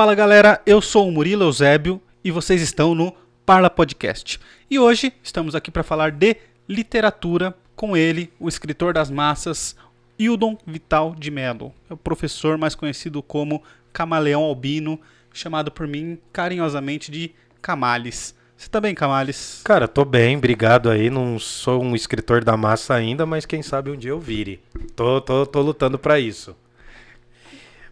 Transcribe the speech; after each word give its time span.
Fala 0.00 0.14
galera, 0.14 0.62
eu 0.64 0.80
sou 0.80 1.06
o 1.06 1.12
Murilo 1.12 1.44
Eusébio 1.44 2.00
e 2.24 2.30
vocês 2.30 2.62
estão 2.62 2.94
no 2.94 3.14
Parla 3.44 3.68
Podcast. 3.68 4.40
E 4.70 4.78
hoje 4.78 5.12
estamos 5.22 5.54
aqui 5.54 5.70
para 5.70 5.82
falar 5.82 6.10
de 6.10 6.38
literatura 6.66 7.54
com 7.76 7.94
ele, 7.94 8.32
o 8.40 8.48
escritor 8.48 8.94
das 8.94 9.10
massas, 9.10 9.76
Hildon 10.18 10.56
Vital 10.66 11.14
de 11.14 11.30
Mello. 11.30 11.70
É 11.90 11.92
o 11.92 11.98
professor 11.98 12.56
mais 12.56 12.74
conhecido 12.74 13.22
como 13.22 13.62
Camaleão 13.92 14.40
Albino, 14.42 14.98
chamado 15.34 15.70
por 15.70 15.86
mim 15.86 16.18
carinhosamente 16.32 17.12
de 17.12 17.32
Camales. 17.60 18.34
Você 18.56 18.70
tá 18.70 18.80
bem, 18.80 18.94
Camales? 18.94 19.60
Cara, 19.66 19.86
tô 19.86 20.06
bem, 20.06 20.34
obrigado 20.34 20.88
aí. 20.88 21.10
Não 21.10 21.38
sou 21.38 21.82
um 21.84 21.94
escritor 21.94 22.42
da 22.42 22.56
massa 22.56 22.94
ainda, 22.94 23.26
mas 23.26 23.44
quem 23.44 23.62
sabe 23.62 23.90
um 23.90 23.96
dia 23.98 24.12
eu 24.12 24.18
vire. 24.18 24.62
Tô, 24.96 25.20
tô, 25.20 25.44
tô 25.44 25.60
lutando 25.60 25.98
para 25.98 26.18
isso. 26.18 26.56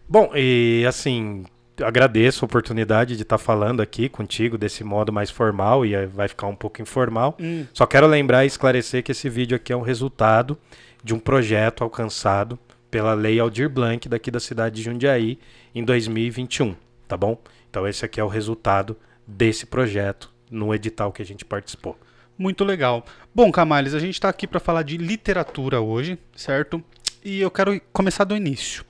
Bom, 0.07 0.31
e 0.33 0.83
assim, 0.87 1.45
agradeço 1.83 2.43
a 2.43 2.47
oportunidade 2.47 3.15
de 3.15 3.23
estar 3.23 3.37
tá 3.37 3.43
falando 3.43 3.81
aqui 3.81 4.09
contigo 4.09 4.57
desse 4.57 4.83
modo 4.83 5.11
mais 5.11 5.29
formal 5.29 5.85
e 5.85 6.05
vai 6.07 6.27
ficar 6.27 6.47
um 6.47 6.55
pouco 6.55 6.81
informal. 6.81 7.37
Hum. 7.39 7.65
Só 7.73 7.85
quero 7.85 8.07
lembrar 8.07 8.43
e 8.43 8.47
esclarecer 8.47 9.03
que 9.03 9.11
esse 9.11 9.29
vídeo 9.29 9.55
aqui 9.55 9.73
é 9.73 9.77
um 9.77 9.81
resultado 9.81 10.57
de 11.03 11.13
um 11.13 11.19
projeto 11.19 11.83
alcançado 11.83 12.59
pela 12.89 13.13
Lei 13.13 13.39
Aldir 13.39 13.69
Blanc 13.69 14.07
daqui 14.09 14.31
da 14.31 14.39
cidade 14.39 14.75
de 14.75 14.83
Jundiaí 14.83 15.39
em 15.73 15.83
2021, 15.83 16.75
tá 17.07 17.15
bom? 17.15 17.37
Então 17.69 17.87
esse 17.87 18.03
aqui 18.03 18.19
é 18.19 18.23
o 18.23 18.27
resultado 18.27 18.97
desse 19.25 19.65
projeto 19.65 20.31
no 20.49 20.73
edital 20.73 21.11
que 21.11 21.21
a 21.21 21.25
gente 21.25 21.45
participou. 21.45 21.97
Muito 22.37 22.63
legal. 22.63 23.05
Bom, 23.35 23.51
Camales, 23.51 23.93
a 23.93 23.99
gente 23.99 24.13
está 24.13 24.29
aqui 24.29 24.47
para 24.47 24.59
falar 24.59 24.83
de 24.83 24.97
literatura 24.97 25.81
hoje, 25.81 26.17
certo? 26.35 26.83
E 27.23 27.41
eu 27.41 27.51
quero 27.51 27.79
começar 27.91 28.23
do 28.23 28.35
início 28.35 28.83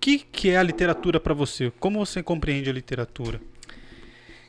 que, 0.00 0.18
que 0.18 0.50
é 0.50 0.56
a 0.56 0.62
literatura 0.62 1.20
para 1.20 1.34
você? 1.34 1.70
Como 1.78 2.04
você 2.04 2.22
compreende 2.22 2.70
a 2.70 2.72
literatura? 2.72 3.40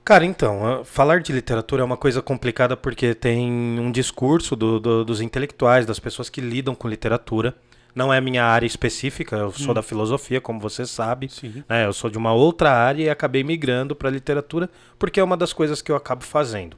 Cara, 0.03 0.25
então, 0.25 0.83
falar 0.83 1.21
de 1.21 1.31
literatura 1.31 1.83
é 1.83 1.85
uma 1.85 1.97
coisa 1.97 2.21
complicada 2.21 2.75
porque 2.75 3.13
tem 3.13 3.51
um 3.79 3.91
discurso 3.91 4.55
do, 4.55 4.79
do, 4.79 5.05
dos 5.05 5.21
intelectuais, 5.21 5.85
das 5.85 5.99
pessoas 5.99 6.29
que 6.29 6.41
lidam 6.41 6.73
com 6.73 6.87
literatura. 6.87 7.55
Não 7.93 8.11
é 8.11 8.17
a 8.17 8.21
minha 8.21 8.45
área 8.45 8.65
específica, 8.65 9.35
eu 9.35 9.51
sou 9.51 9.71
hum. 9.71 9.73
da 9.73 9.83
filosofia, 9.83 10.39
como 10.39 10.59
você 10.59 10.85
sabe. 10.85 11.29
Né? 11.67 11.85
Eu 11.85 11.93
sou 11.93 12.09
de 12.09 12.17
uma 12.17 12.33
outra 12.33 12.71
área 12.71 13.03
e 13.03 13.09
acabei 13.09 13.43
migrando 13.43 13.95
para 13.95 14.07
a 14.07 14.11
literatura 14.11 14.69
porque 14.97 15.19
é 15.19 15.23
uma 15.23 15.35
das 15.35 15.51
coisas 15.51 15.81
que 15.81 15.91
eu 15.91 15.95
acabo 15.95 16.23
fazendo. 16.23 16.77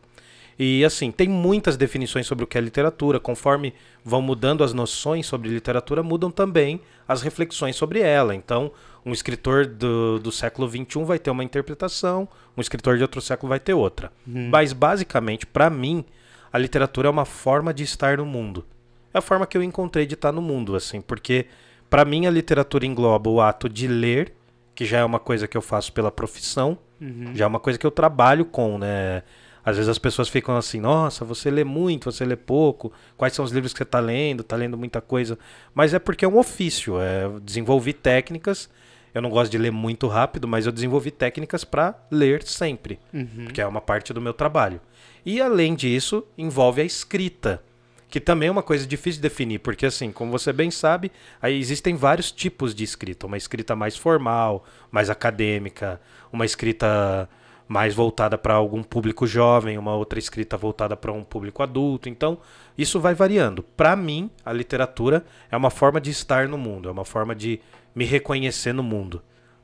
E 0.57 0.83
assim, 0.85 1.11
tem 1.11 1.27
muitas 1.27 1.75
definições 1.75 2.27
sobre 2.27 2.43
o 2.43 2.47
que 2.47 2.57
é 2.57 2.61
literatura. 2.61 3.19
Conforme 3.19 3.73
vão 4.03 4.21
mudando 4.21 4.63
as 4.63 4.73
noções 4.73 5.25
sobre 5.25 5.49
literatura, 5.49 6.03
mudam 6.03 6.29
também 6.29 6.81
as 7.07 7.21
reflexões 7.21 7.75
sobre 7.75 7.99
ela. 7.99 8.35
Então, 8.35 8.71
um 9.05 9.11
escritor 9.11 9.65
do, 9.65 10.19
do 10.19 10.31
século 10.31 10.69
XXI 10.69 11.03
vai 11.03 11.19
ter 11.19 11.31
uma 11.31 11.43
interpretação, 11.43 12.27
um 12.55 12.61
escritor 12.61 12.97
de 12.97 13.03
outro 13.03 13.21
século 13.21 13.49
vai 13.49 13.59
ter 13.59 13.73
outra. 13.73 14.11
Uhum. 14.27 14.49
Mas, 14.51 14.73
basicamente, 14.73 15.45
para 15.45 15.69
mim, 15.69 16.05
a 16.51 16.57
literatura 16.57 17.07
é 17.07 17.11
uma 17.11 17.25
forma 17.25 17.73
de 17.73 17.83
estar 17.83 18.17
no 18.17 18.25
mundo. 18.25 18.65
É 19.13 19.17
a 19.17 19.21
forma 19.21 19.45
que 19.45 19.57
eu 19.57 19.63
encontrei 19.63 20.05
de 20.05 20.13
estar 20.13 20.31
no 20.31 20.41
mundo, 20.41 20.75
assim, 20.75 21.01
porque 21.01 21.47
para 21.89 22.03
mim 22.03 22.25
a 22.25 22.31
literatura 22.31 22.85
engloba 22.85 23.29
o 23.29 23.39
ato 23.39 23.69
de 23.69 23.87
ler, 23.87 24.33
que 24.73 24.85
já 24.85 24.99
é 24.99 25.05
uma 25.05 25.19
coisa 25.19 25.47
que 25.47 25.55
eu 25.55 25.61
faço 25.61 25.93
pela 25.93 26.11
profissão, 26.11 26.77
uhum. 26.99 27.31
já 27.35 27.45
é 27.45 27.47
uma 27.47 27.59
coisa 27.59 27.77
que 27.77 27.85
eu 27.85 27.91
trabalho 27.91 28.45
com, 28.45 28.79
né? 28.79 29.21
Às 29.65 29.77
vezes 29.77 29.89
as 29.89 29.97
pessoas 29.97 30.27
ficam 30.27 30.57
assim, 30.57 30.79
nossa, 30.79 31.23
você 31.23 31.49
lê 31.49 31.63
muito, 31.63 32.11
você 32.11 32.25
lê 32.25 32.35
pouco, 32.35 32.91
quais 33.15 33.33
são 33.33 33.45
os 33.45 33.51
livros 33.51 33.71
que 33.71 33.77
você 33.77 33.83
está 33.83 33.99
lendo, 33.99 34.41
está 34.41 34.55
lendo 34.55 34.77
muita 34.77 34.99
coisa. 34.99 35.37
Mas 35.73 35.93
é 35.93 35.99
porque 35.99 36.25
é 36.25 36.27
um 36.27 36.37
ofício, 36.37 36.99
é, 36.99 37.25
eu 37.25 37.39
desenvolvi 37.39 37.93
técnicas, 37.93 38.69
eu 39.13 39.21
não 39.21 39.29
gosto 39.29 39.51
de 39.51 39.57
ler 39.57 39.71
muito 39.71 40.07
rápido, 40.07 40.47
mas 40.47 40.65
eu 40.65 40.71
desenvolvi 40.71 41.11
técnicas 41.11 41.63
para 41.63 41.95
ler 42.11 42.43
sempre, 42.43 42.99
uhum. 43.13 43.45
porque 43.45 43.61
é 43.61 43.67
uma 43.67 43.79
parte 43.79 44.11
do 44.11 44.19
meu 44.19 44.33
trabalho. 44.33 44.81
E 45.25 45.39
além 45.39 45.75
disso, 45.75 46.25
envolve 46.37 46.81
a 46.81 46.85
escrita, 46.85 47.63
que 48.09 48.19
também 48.19 48.49
é 48.49 48.51
uma 48.51 48.63
coisa 48.63 48.85
difícil 48.85 49.21
de 49.21 49.29
definir, 49.29 49.59
porque 49.59 49.85
assim, 49.85 50.11
como 50.11 50.31
você 50.31 50.51
bem 50.51 50.69
sabe, 50.69 51.11
aí 51.41 51.57
existem 51.57 51.95
vários 51.95 52.31
tipos 52.31 52.75
de 52.75 52.83
escrita, 52.83 53.27
uma 53.27 53.37
escrita 53.37 53.75
mais 53.75 53.95
formal, 53.95 54.65
mais 54.91 55.09
acadêmica, 55.09 56.01
uma 56.31 56.45
escrita 56.45 57.29
mais 57.67 57.93
voltada 57.93 58.37
para 58.37 58.53
algum 58.53 58.83
público 58.83 59.25
jovem, 59.25 59.77
uma 59.77 59.95
outra 59.95 60.19
escrita 60.19 60.57
voltada 60.57 60.95
para 60.95 61.11
um 61.11 61.23
público 61.23 61.63
adulto. 61.63 62.09
Então, 62.09 62.37
isso 62.77 62.99
vai 62.99 63.13
variando. 63.13 63.63
Para 63.63 63.95
mim, 63.95 64.29
a 64.45 64.51
literatura 64.51 65.25
é 65.51 65.57
uma 65.57 65.69
forma 65.69 65.99
de 65.99 66.11
estar 66.11 66.47
no 66.47 66.57
mundo, 66.57 66.89
é 66.89 66.91
uma 66.91 67.05
forma 67.05 67.33
de 67.33 67.59
me 67.95 68.05
reconhecer 68.05 68.73
no 68.73 68.83
mundo, 68.83 69.21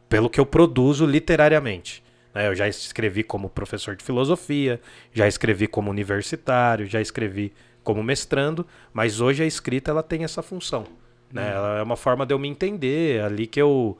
pelo 0.07 0.29
que 0.29 0.39
eu 0.39 0.45
produzo 0.45 1.05
literariamente. 1.05 2.03
Né? 2.33 2.47
Eu 2.47 2.55
já 2.55 2.67
escrevi 2.67 3.23
como 3.23 3.49
professor 3.49 3.95
de 3.95 4.03
filosofia, 4.03 4.79
já 5.13 5.27
escrevi 5.27 5.67
como 5.67 5.89
universitário, 5.89 6.85
já 6.85 7.01
escrevi 7.01 7.53
como 7.83 8.03
mestrando, 8.03 8.65
mas 8.93 9.19
hoje 9.19 9.43
a 9.43 9.45
escrita 9.45 9.91
ela 9.91 10.03
tem 10.03 10.23
essa 10.23 10.41
função. 10.41 10.85
Né? 11.31 11.43
Hum. 11.43 11.55
Ela 11.55 11.79
é 11.79 11.83
uma 11.83 11.95
forma 11.95 12.25
de 12.25 12.33
eu 12.33 12.39
me 12.39 12.47
entender, 12.47 13.17
é 13.17 13.23
ali 13.23 13.47
que 13.47 13.61
eu 13.61 13.97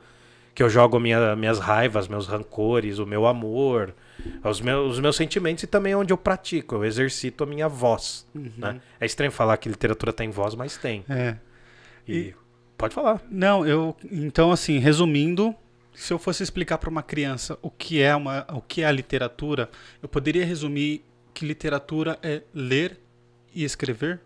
que 0.54 0.62
eu 0.62 0.68
jogo 0.68 0.98
minha, 0.98 1.34
minhas 1.36 1.58
raivas, 1.58 2.08
meus 2.08 2.26
rancores, 2.26 2.98
o 2.98 3.06
meu 3.06 3.26
amor, 3.26 3.94
os 4.44 4.60
meus, 4.60 4.94
os 4.94 5.00
meus 5.00 5.16
sentimentos 5.16 5.64
e 5.64 5.66
também 5.66 5.92
é 5.92 5.96
onde 5.96 6.12
eu 6.12 6.18
pratico, 6.18 6.74
eu 6.74 6.84
exercito 6.84 7.44
a 7.44 7.46
minha 7.46 7.68
voz. 7.68 8.26
Uhum. 8.34 8.52
Né? 8.56 8.80
É 9.00 9.06
estranho 9.06 9.32
falar 9.32 9.56
que 9.56 9.68
literatura 9.68 10.12
tem 10.12 10.30
voz, 10.30 10.54
mas 10.54 10.76
tem. 10.76 11.04
É. 11.08 11.36
E, 12.06 12.16
e 12.16 12.34
pode 12.76 12.94
falar. 12.94 13.22
Não, 13.30 13.66
eu 13.66 13.96
então 14.10 14.50
assim, 14.50 14.78
resumindo, 14.78 15.54
se 15.94 16.12
eu 16.12 16.18
fosse 16.18 16.42
explicar 16.42 16.78
para 16.78 16.90
uma 16.90 17.02
criança 17.02 17.58
o 17.62 17.70
que 17.70 18.00
é 18.00 18.14
uma, 18.14 18.46
o 18.52 18.60
que 18.60 18.82
é 18.82 18.86
a 18.86 18.92
literatura, 18.92 19.70
eu 20.02 20.08
poderia 20.08 20.44
resumir 20.44 21.04
que 21.32 21.46
literatura 21.46 22.18
é 22.22 22.42
ler 22.52 22.98
e 23.54 23.64
escrever? 23.64 24.20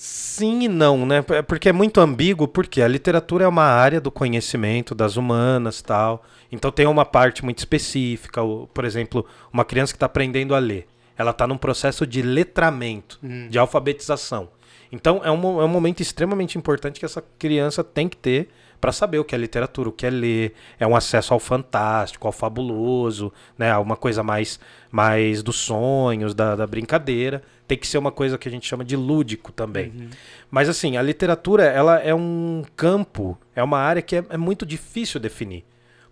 Sim 0.00 0.60
e 0.62 0.68
não, 0.68 1.04
né? 1.04 1.24
É 1.30 1.42
porque 1.42 1.68
é 1.68 1.72
muito 1.72 2.00
ambíguo, 2.00 2.46
porque 2.46 2.80
a 2.80 2.86
literatura 2.86 3.44
é 3.44 3.48
uma 3.48 3.64
área 3.64 4.00
do 4.00 4.12
conhecimento 4.12 4.94
das 4.94 5.16
humanas 5.16 5.82
tal. 5.82 6.22
Então 6.52 6.70
tem 6.70 6.86
uma 6.86 7.04
parte 7.04 7.44
muito 7.44 7.58
específica. 7.58 8.40
Por 8.72 8.84
exemplo, 8.84 9.26
uma 9.52 9.64
criança 9.64 9.92
que 9.92 9.96
está 9.96 10.06
aprendendo 10.06 10.54
a 10.54 10.60
ler. 10.60 10.86
Ela 11.16 11.32
está 11.32 11.48
num 11.48 11.58
processo 11.58 12.06
de 12.06 12.22
letramento, 12.22 13.18
hum. 13.20 13.48
de 13.50 13.58
alfabetização. 13.58 14.48
Então 14.92 15.20
é 15.24 15.32
um, 15.32 15.60
é 15.60 15.64
um 15.64 15.68
momento 15.68 16.00
extremamente 16.00 16.56
importante 16.56 17.00
que 17.00 17.04
essa 17.04 17.24
criança 17.36 17.82
tem 17.82 18.08
que 18.08 18.16
ter 18.16 18.50
para 18.80 18.92
saber 18.92 19.18
o 19.18 19.24
que 19.24 19.34
é 19.34 19.38
literatura, 19.38 19.88
o 19.88 19.92
que 19.92 20.06
é 20.06 20.10
ler, 20.10 20.54
é 20.78 20.86
um 20.86 20.94
acesso 20.94 21.34
ao 21.34 21.40
fantástico, 21.40 22.26
ao 22.26 22.32
fabuloso, 22.32 23.32
né, 23.56 23.76
uma 23.76 23.96
coisa 23.96 24.22
mais, 24.22 24.60
mais 24.90 25.42
dos 25.42 25.56
sonhos, 25.56 26.34
da, 26.34 26.56
da 26.56 26.66
brincadeira. 26.66 27.42
Tem 27.66 27.76
que 27.76 27.86
ser 27.86 27.98
uma 27.98 28.10
coisa 28.10 28.38
que 28.38 28.48
a 28.48 28.50
gente 28.50 28.66
chama 28.66 28.84
de 28.84 28.96
lúdico 28.96 29.52
também. 29.52 29.92
Uhum. 29.94 30.08
Mas 30.50 30.68
assim, 30.68 30.96
a 30.96 31.02
literatura 31.02 31.64
ela 31.64 31.98
é 31.98 32.14
um 32.14 32.64
campo, 32.74 33.38
é 33.54 33.62
uma 33.62 33.78
área 33.78 34.00
que 34.00 34.16
é, 34.16 34.24
é 34.30 34.36
muito 34.36 34.64
difícil 34.64 35.20
definir. 35.20 35.64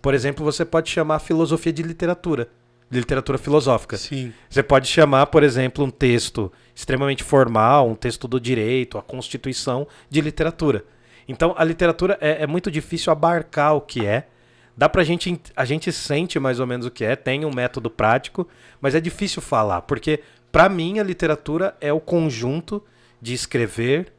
Por 0.03 0.15
exemplo, 0.15 0.45
você 0.45 0.65
pode 0.65 0.91
chamar 0.91 1.17
a 1.17 1.21
filosofia 1.21 1.73
de 1.73 1.83
literatura 1.83 2.49
de 2.91 2.99
literatura 2.99 3.37
filosófica. 3.37 3.97
Sim. 3.97 4.33
Você 4.49 4.63
pode 4.63 4.87
chamar, 4.89 5.27
por 5.27 5.43
exemplo, 5.43 5.85
um 5.85 5.91
texto 5.91 6.53
extremamente 6.75 7.25
formal, 7.25 7.89
um 7.89 7.95
texto 7.95 8.29
do 8.29 8.41
direito, 8.41 8.97
a 8.97 9.03
Constituição, 9.03 9.87
de 10.09 10.21
literatura. 10.21 10.85
Então 11.29 11.55
a 11.57 11.65
literatura 11.65 12.17
é, 12.21 12.43
é, 12.43 12.47
muito 12.47 12.71
difícil 12.71 13.13
abarcar 13.13 13.75
o 13.75 13.81
que 13.81 14.07
é. 14.07 14.29
Dá 14.77 14.89
pra 14.89 15.03
gente. 15.03 15.41
A 15.57 15.65
gente 15.65 15.91
sente 15.91 16.39
mais 16.39 16.61
ou 16.61 16.67
menos 16.67 16.87
o 16.87 16.91
que 16.91 17.05
é, 17.05 17.17
tem 17.17 17.45
um 17.45 17.55
método 17.55 17.89
prático, 17.89 18.47
mas 18.81 18.95
é 18.95 19.01
difícil 19.01 19.41
falar, 19.41 19.83
porque 19.83 20.21
para 20.53 20.69
mim 20.69 20.99
a 20.99 21.03
literatura 21.03 21.75
é 21.81 21.93
o 21.93 22.01
conjunto 22.01 22.83
de 23.21 23.33
escrever, 23.33 24.13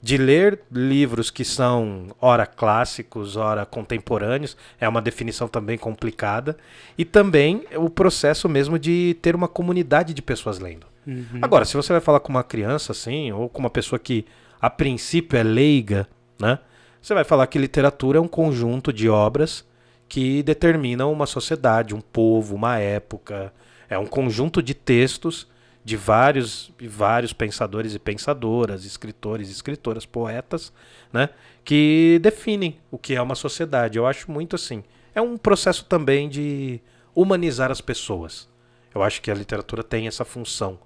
de 0.00 0.16
ler 0.16 0.60
livros 0.70 1.30
que 1.30 1.44
são 1.44 2.06
ora 2.20 2.46
clássicos, 2.46 3.36
ora 3.36 3.66
contemporâneos, 3.66 4.56
é 4.80 4.88
uma 4.88 5.02
definição 5.02 5.48
também 5.48 5.76
complicada, 5.76 6.56
e 6.96 7.04
também 7.04 7.64
o 7.76 7.90
processo 7.90 8.48
mesmo 8.48 8.78
de 8.78 9.16
ter 9.20 9.34
uma 9.34 9.48
comunidade 9.48 10.14
de 10.14 10.22
pessoas 10.22 10.58
lendo. 10.58 10.86
Uhum. 11.06 11.40
Agora, 11.42 11.64
se 11.64 11.76
você 11.76 11.92
vai 11.92 12.00
falar 12.00 12.20
com 12.20 12.30
uma 12.30 12.44
criança 12.44 12.92
assim, 12.92 13.32
ou 13.32 13.48
com 13.48 13.60
uma 13.60 13.70
pessoa 13.70 13.98
que 13.98 14.24
a 14.60 14.70
princípio 14.70 15.38
é 15.38 15.42
leiga, 15.42 16.08
né? 16.40 16.58
Você 17.00 17.14
vai 17.14 17.24
falar 17.24 17.46
que 17.46 17.58
literatura 17.58 18.18
é 18.18 18.20
um 18.20 18.28
conjunto 18.28 18.92
de 18.92 19.08
obras 19.08 19.64
que 20.08 20.42
determinam 20.42 21.12
uma 21.12 21.26
sociedade, 21.26 21.94
um 21.94 22.00
povo, 22.00 22.54
uma 22.54 22.78
época. 22.78 23.52
É 23.88 23.98
um 23.98 24.06
conjunto 24.06 24.62
de 24.62 24.74
textos 24.74 25.46
de 25.84 25.96
vários 25.96 26.70
e 26.78 26.86
vários 26.86 27.32
pensadores 27.32 27.94
e 27.94 27.98
pensadoras, 27.98 28.84
escritores 28.84 29.48
e 29.48 29.52
escritoras, 29.52 30.04
poetas, 30.04 30.72
né, 31.10 31.30
que 31.64 32.18
definem 32.22 32.78
o 32.90 32.98
que 32.98 33.14
é 33.14 33.22
uma 33.22 33.34
sociedade. 33.34 33.96
Eu 33.96 34.06
acho 34.06 34.30
muito 34.30 34.54
assim. 34.54 34.84
É 35.14 35.20
um 35.20 35.38
processo 35.38 35.84
também 35.84 36.28
de 36.28 36.80
humanizar 37.14 37.70
as 37.70 37.80
pessoas. 37.80 38.48
Eu 38.94 39.02
acho 39.02 39.22
que 39.22 39.30
a 39.30 39.34
literatura 39.34 39.82
tem 39.82 40.06
essa 40.06 40.24
função. 40.24 40.78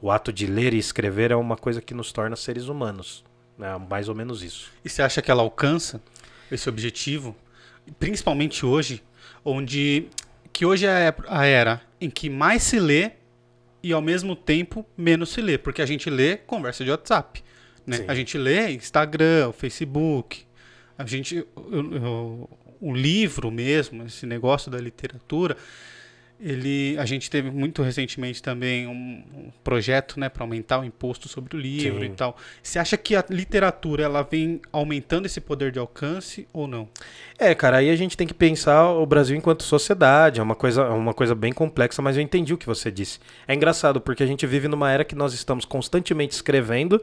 O 0.00 0.10
ato 0.10 0.32
de 0.32 0.46
ler 0.46 0.72
e 0.72 0.78
escrever 0.78 1.30
é 1.30 1.36
uma 1.36 1.56
coisa 1.56 1.80
que 1.80 1.94
nos 1.94 2.12
torna 2.12 2.36
seres 2.36 2.68
humanos. 2.68 3.24
É 3.58 3.76
mais 3.78 4.08
ou 4.08 4.14
menos 4.14 4.42
isso. 4.42 4.70
E 4.84 4.88
você 4.88 5.02
acha 5.02 5.20
que 5.20 5.30
ela 5.30 5.42
alcança 5.42 6.00
esse 6.50 6.68
objetivo? 6.68 7.34
Principalmente 7.98 8.64
hoje, 8.64 9.02
onde 9.44 10.08
que 10.52 10.64
hoje 10.64 10.86
é 10.86 11.14
a 11.28 11.44
era 11.44 11.82
em 12.00 12.08
que 12.08 12.30
mais 12.30 12.62
se 12.62 12.78
lê 12.78 13.12
e 13.82 13.92
ao 13.92 14.00
mesmo 14.00 14.34
tempo 14.34 14.86
menos 14.96 15.30
se 15.30 15.42
lê, 15.42 15.58
porque 15.58 15.82
a 15.82 15.86
gente 15.86 16.08
lê 16.08 16.36
conversa 16.36 16.84
de 16.84 16.90
WhatsApp, 16.90 17.42
né? 17.86 18.04
A 18.08 18.14
gente 18.14 18.38
lê 18.38 18.70
Instagram, 18.70 19.52
Facebook, 19.52 20.46
a 20.96 21.04
gente 21.04 21.46
o, 21.54 21.60
o, 21.60 22.50
o 22.80 22.94
livro 22.94 23.50
mesmo, 23.50 24.04
esse 24.04 24.26
negócio 24.26 24.70
da 24.70 24.78
literatura, 24.78 25.56
ele, 26.44 26.94
a 26.98 27.06
gente 27.06 27.30
teve 27.30 27.50
muito 27.50 27.82
recentemente 27.82 28.42
também 28.42 28.86
um, 28.86 29.24
um 29.34 29.50
projeto 29.64 30.20
né, 30.20 30.28
para 30.28 30.44
aumentar 30.44 30.78
o 30.78 30.84
imposto 30.84 31.26
sobre 31.26 31.56
o 31.56 31.58
livro 31.58 32.00
Sim. 32.00 32.04
e 32.04 32.10
tal. 32.10 32.36
Você 32.62 32.78
acha 32.78 32.98
que 32.98 33.16
a 33.16 33.24
literatura 33.30 34.04
ela 34.04 34.22
vem 34.22 34.60
aumentando 34.70 35.24
esse 35.24 35.40
poder 35.40 35.72
de 35.72 35.78
alcance 35.78 36.46
ou 36.52 36.68
não? 36.68 36.86
É, 37.38 37.54
cara, 37.54 37.78
aí 37.78 37.88
a 37.88 37.96
gente 37.96 38.14
tem 38.14 38.26
que 38.26 38.34
pensar 38.34 38.90
o 38.90 39.06
Brasil 39.06 39.34
enquanto 39.34 39.62
sociedade. 39.62 40.38
É 40.38 40.42
uma 40.42 40.54
coisa, 40.54 40.82
é 40.82 40.90
uma 40.90 41.14
coisa 41.14 41.34
bem 41.34 41.50
complexa, 41.50 42.02
mas 42.02 42.14
eu 42.14 42.22
entendi 42.22 42.52
o 42.52 42.58
que 42.58 42.66
você 42.66 42.90
disse. 42.90 43.20
É 43.48 43.54
engraçado 43.54 43.98
porque 43.98 44.22
a 44.22 44.26
gente 44.26 44.46
vive 44.46 44.68
numa 44.68 44.92
era 44.92 45.02
que 45.02 45.14
nós 45.14 45.32
estamos 45.32 45.64
constantemente 45.64 46.34
escrevendo. 46.34 47.02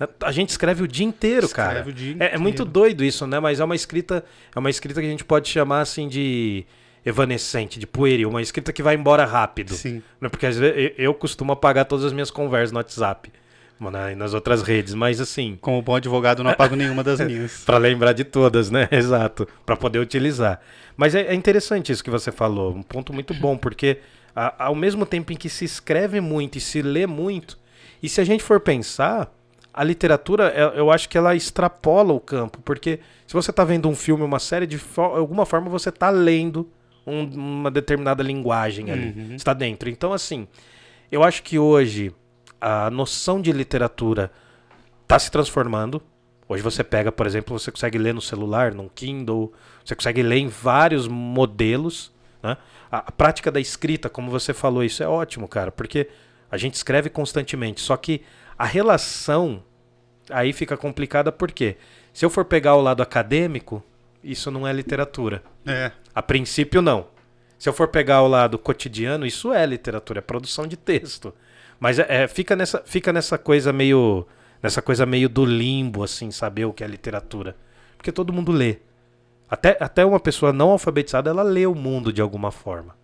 Né? 0.00 0.08
A 0.20 0.32
gente 0.32 0.48
escreve 0.48 0.82
o 0.82 0.88
dia 0.88 1.06
inteiro, 1.06 1.46
escreve 1.46 1.68
cara. 1.68 1.92
Dia 1.92 2.12
inteiro. 2.14 2.32
É, 2.32 2.34
é 2.34 2.38
muito 2.38 2.64
doido 2.64 3.04
isso, 3.04 3.24
né? 3.24 3.38
Mas 3.38 3.60
é 3.60 3.64
uma 3.64 3.76
escrita, 3.76 4.24
é 4.52 4.58
uma 4.58 4.68
escrita 4.68 5.00
que 5.00 5.06
a 5.06 5.10
gente 5.10 5.24
pode 5.24 5.48
chamar 5.48 5.82
assim 5.82 6.08
de 6.08 6.66
evanescente, 7.04 7.78
de 7.78 7.86
pueril, 7.86 8.28
uma 8.28 8.42
escrita 8.42 8.72
que 8.72 8.82
vai 8.82 8.94
embora 8.94 9.24
rápido. 9.24 9.74
Sim. 9.74 10.02
Né? 10.20 10.28
Porque 10.28 10.46
às 10.46 10.56
vezes 10.56 10.92
eu 10.98 11.14
costumo 11.14 11.52
apagar 11.52 11.84
todas 11.84 12.04
as 12.04 12.12
minhas 12.12 12.30
conversas 12.30 12.72
no 12.72 12.78
WhatsApp. 12.78 13.32
e 14.12 14.14
nas 14.14 14.34
outras 14.34 14.62
redes, 14.62 14.94
mas 14.94 15.20
assim. 15.20 15.58
Como 15.60 15.80
bom 15.80 15.96
advogado, 15.96 16.42
não 16.44 16.50
apago 16.50 16.76
nenhuma 16.76 17.02
das 17.02 17.20
minhas. 17.24 17.64
para 17.64 17.78
lembrar 17.78 18.12
de 18.12 18.24
todas, 18.24 18.70
né? 18.70 18.88
Exato. 18.92 19.48
Para 19.64 19.76
poder 19.76 19.98
utilizar. 19.98 20.60
Mas 20.96 21.14
é, 21.14 21.22
é, 21.22 21.34
interessante 21.34 21.90
isso 21.90 22.04
que 22.04 22.10
você 22.10 22.30
falou. 22.30 22.74
Um 22.74 22.82
ponto 22.82 23.12
muito 23.12 23.32
bom, 23.32 23.56
porque 23.56 23.98
a, 24.36 24.66
ao 24.66 24.74
mesmo 24.74 25.06
tempo 25.06 25.32
em 25.32 25.36
que 25.36 25.48
se 25.48 25.64
escreve 25.64 26.20
muito 26.20 26.58
e 26.58 26.60
se 26.60 26.82
lê 26.82 27.06
muito, 27.06 27.58
e 28.02 28.08
se 28.08 28.20
a 28.20 28.24
gente 28.24 28.42
for 28.42 28.60
pensar, 28.60 29.32
a 29.72 29.82
literatura, 29.82 30.48
é, 30.48 30.78
eu 30.78 30.90
acho 30.90 31.08
que 31.08 31.16
ela 31.16 31.34
extrapola 31.34 32.12
o 32.12 32.20
campo, 32.20 32.60
porque 32.62 33.00
se 33.26 33.32
você 33.32 33.50
está 33.50 33.64
vendo 33.64 33.88
um 33.88 33.94
filme, 33.94 34.24
uma 34.24 34.38
série, 34.38 34.66
de 34.66 34.80
alguma 34.96 35.46
forma 35.46 35.70
você 35.70 35.88
está 35.88 36.10
lendo 36.10 36.68
um, 37.06 37.24
uma 37.24 37.70
determinada 37.70 38.22
linguagem 38.22 38.90
ali. 38.90 39.14
Uhum. 39.16 39.34
Está 39.34 39.52
dentro. 39.52 39.88
Então, 39.88 40.12
assim, 40.12 40.46
eu 41.10 41.22
acho 41.22 41.42
que 41.42 41.58
hoje 41.58 42.14
a 42.60 42.90
noção 42.90 43.40
de 43.40 43.52
literatura 43.52 44.30
está 45.02 45.18
se 45.18 45.30
transformando. 45.30 46.02
Hoje 46.48 46.62
você 46.62 46.82
pega, 46.82 47.10
por 47.10 47.26
exemplo, 47.26 47.58
você 47.58 47.70
consegue 47.70 47.98
ler 47.98 48.12
no 48.12 48.20
celular, 48.20 48.72
no 48.72 48.90
Kindle, 48.90 49.52
você 49.84 49.94
consegue 49.94 50.22
ler 50.22 50.38
em 50.38 50.48
vários 50.48 51.06
modelos. 51.08 52.12
Né? 52.42 52.56
A, 52.90 52.98
a 52.98 53.12
prática 53.12 53.50
da 53.50 53.60
escrita, 53.60 54.08
como 54.08 54.30
você 54.30 54.52
falou, 54.52 54.82
isso 54.82 55.02
é 55.02 55.08
ótimo, 55.08 55.48
cara, 55.48 55.70
porque 55.70 56.08
a 56.50 56.56
gente 56.56 56.74
escreve 56.74 57.08
constantemente. 57.08 57.80
Só 57.80 57.96
que 57.96 58.22
a 58.58 58.64
relação 58.64 59.62
aí 60.28 60.52
fica 60.52 60.76
complicada 60.76 61.32
porque 61.32 61.76
se 62.12 62.24
eu 62.24 62.30
for 62.30 62.44
pegar 62.44 62.74
o 62.74 62.80
lado 62.80 63.02
acadêmico, 63.02 63.82
isso 64.22 64.50
não 64.50 64.66
é 64.66 64.72
literatura. 64.72 65.42
É. 65.66 65.92
A 66.14 66.22
princípio, 66.22 66.82
não. 66.82 67.06
Se 67.58 67.68
eu 67.68 67.72
for 67.72 67.88
pegar 67.88 68.22
o 68.22 68.28
lado 68.28 68.58
cotidiano, 68.58 69.26
isso 69.26 69.52
é 69.52 69.64
literatura, 69.66 70.18
é 70.18 70.22
produção 70.22 70.66
de 70.66 70.76
texto. 70.76 71.34
Mas 71.78 71.98
é, 71.98 72.06
é, 72.08 72.28
fica, 72.28 72.56
nessa, 72.56 72.82
fica 72.84 73.12
nessa 73.12 73.38
coisa 73.38 73.72
meio. 73.72 74.26
Nessa 74.62 74.82
coisa 74.82 75.06
meio 75.06 75.28
do 75.28 75.44
limbo, 75.44 76.02
assim, 76.02 76.30
saber 76.30 76.66
o 76.66 76.72
que 76.72 76.84
é 76.84 76.86
literatura. 76.86 77.56
Porque 77.96 78.12
todo 78.12 78.32
mundo 78.32 78.52
lê. 78.52 78.78
Até, 79.48 79.76
até 79.80 80.04
uma 80.04 80.20
pessoa 80.20 80.52
não 80.52 80.70
alfabetizada, 80.70 81.30
ela 81.30 81.42
lê 81.42 81.66
o 81.66 81.74
mundo 81.74 82.12
de 82.12 82.20
alguma 82.20 82.50
forma. 82.50 82.94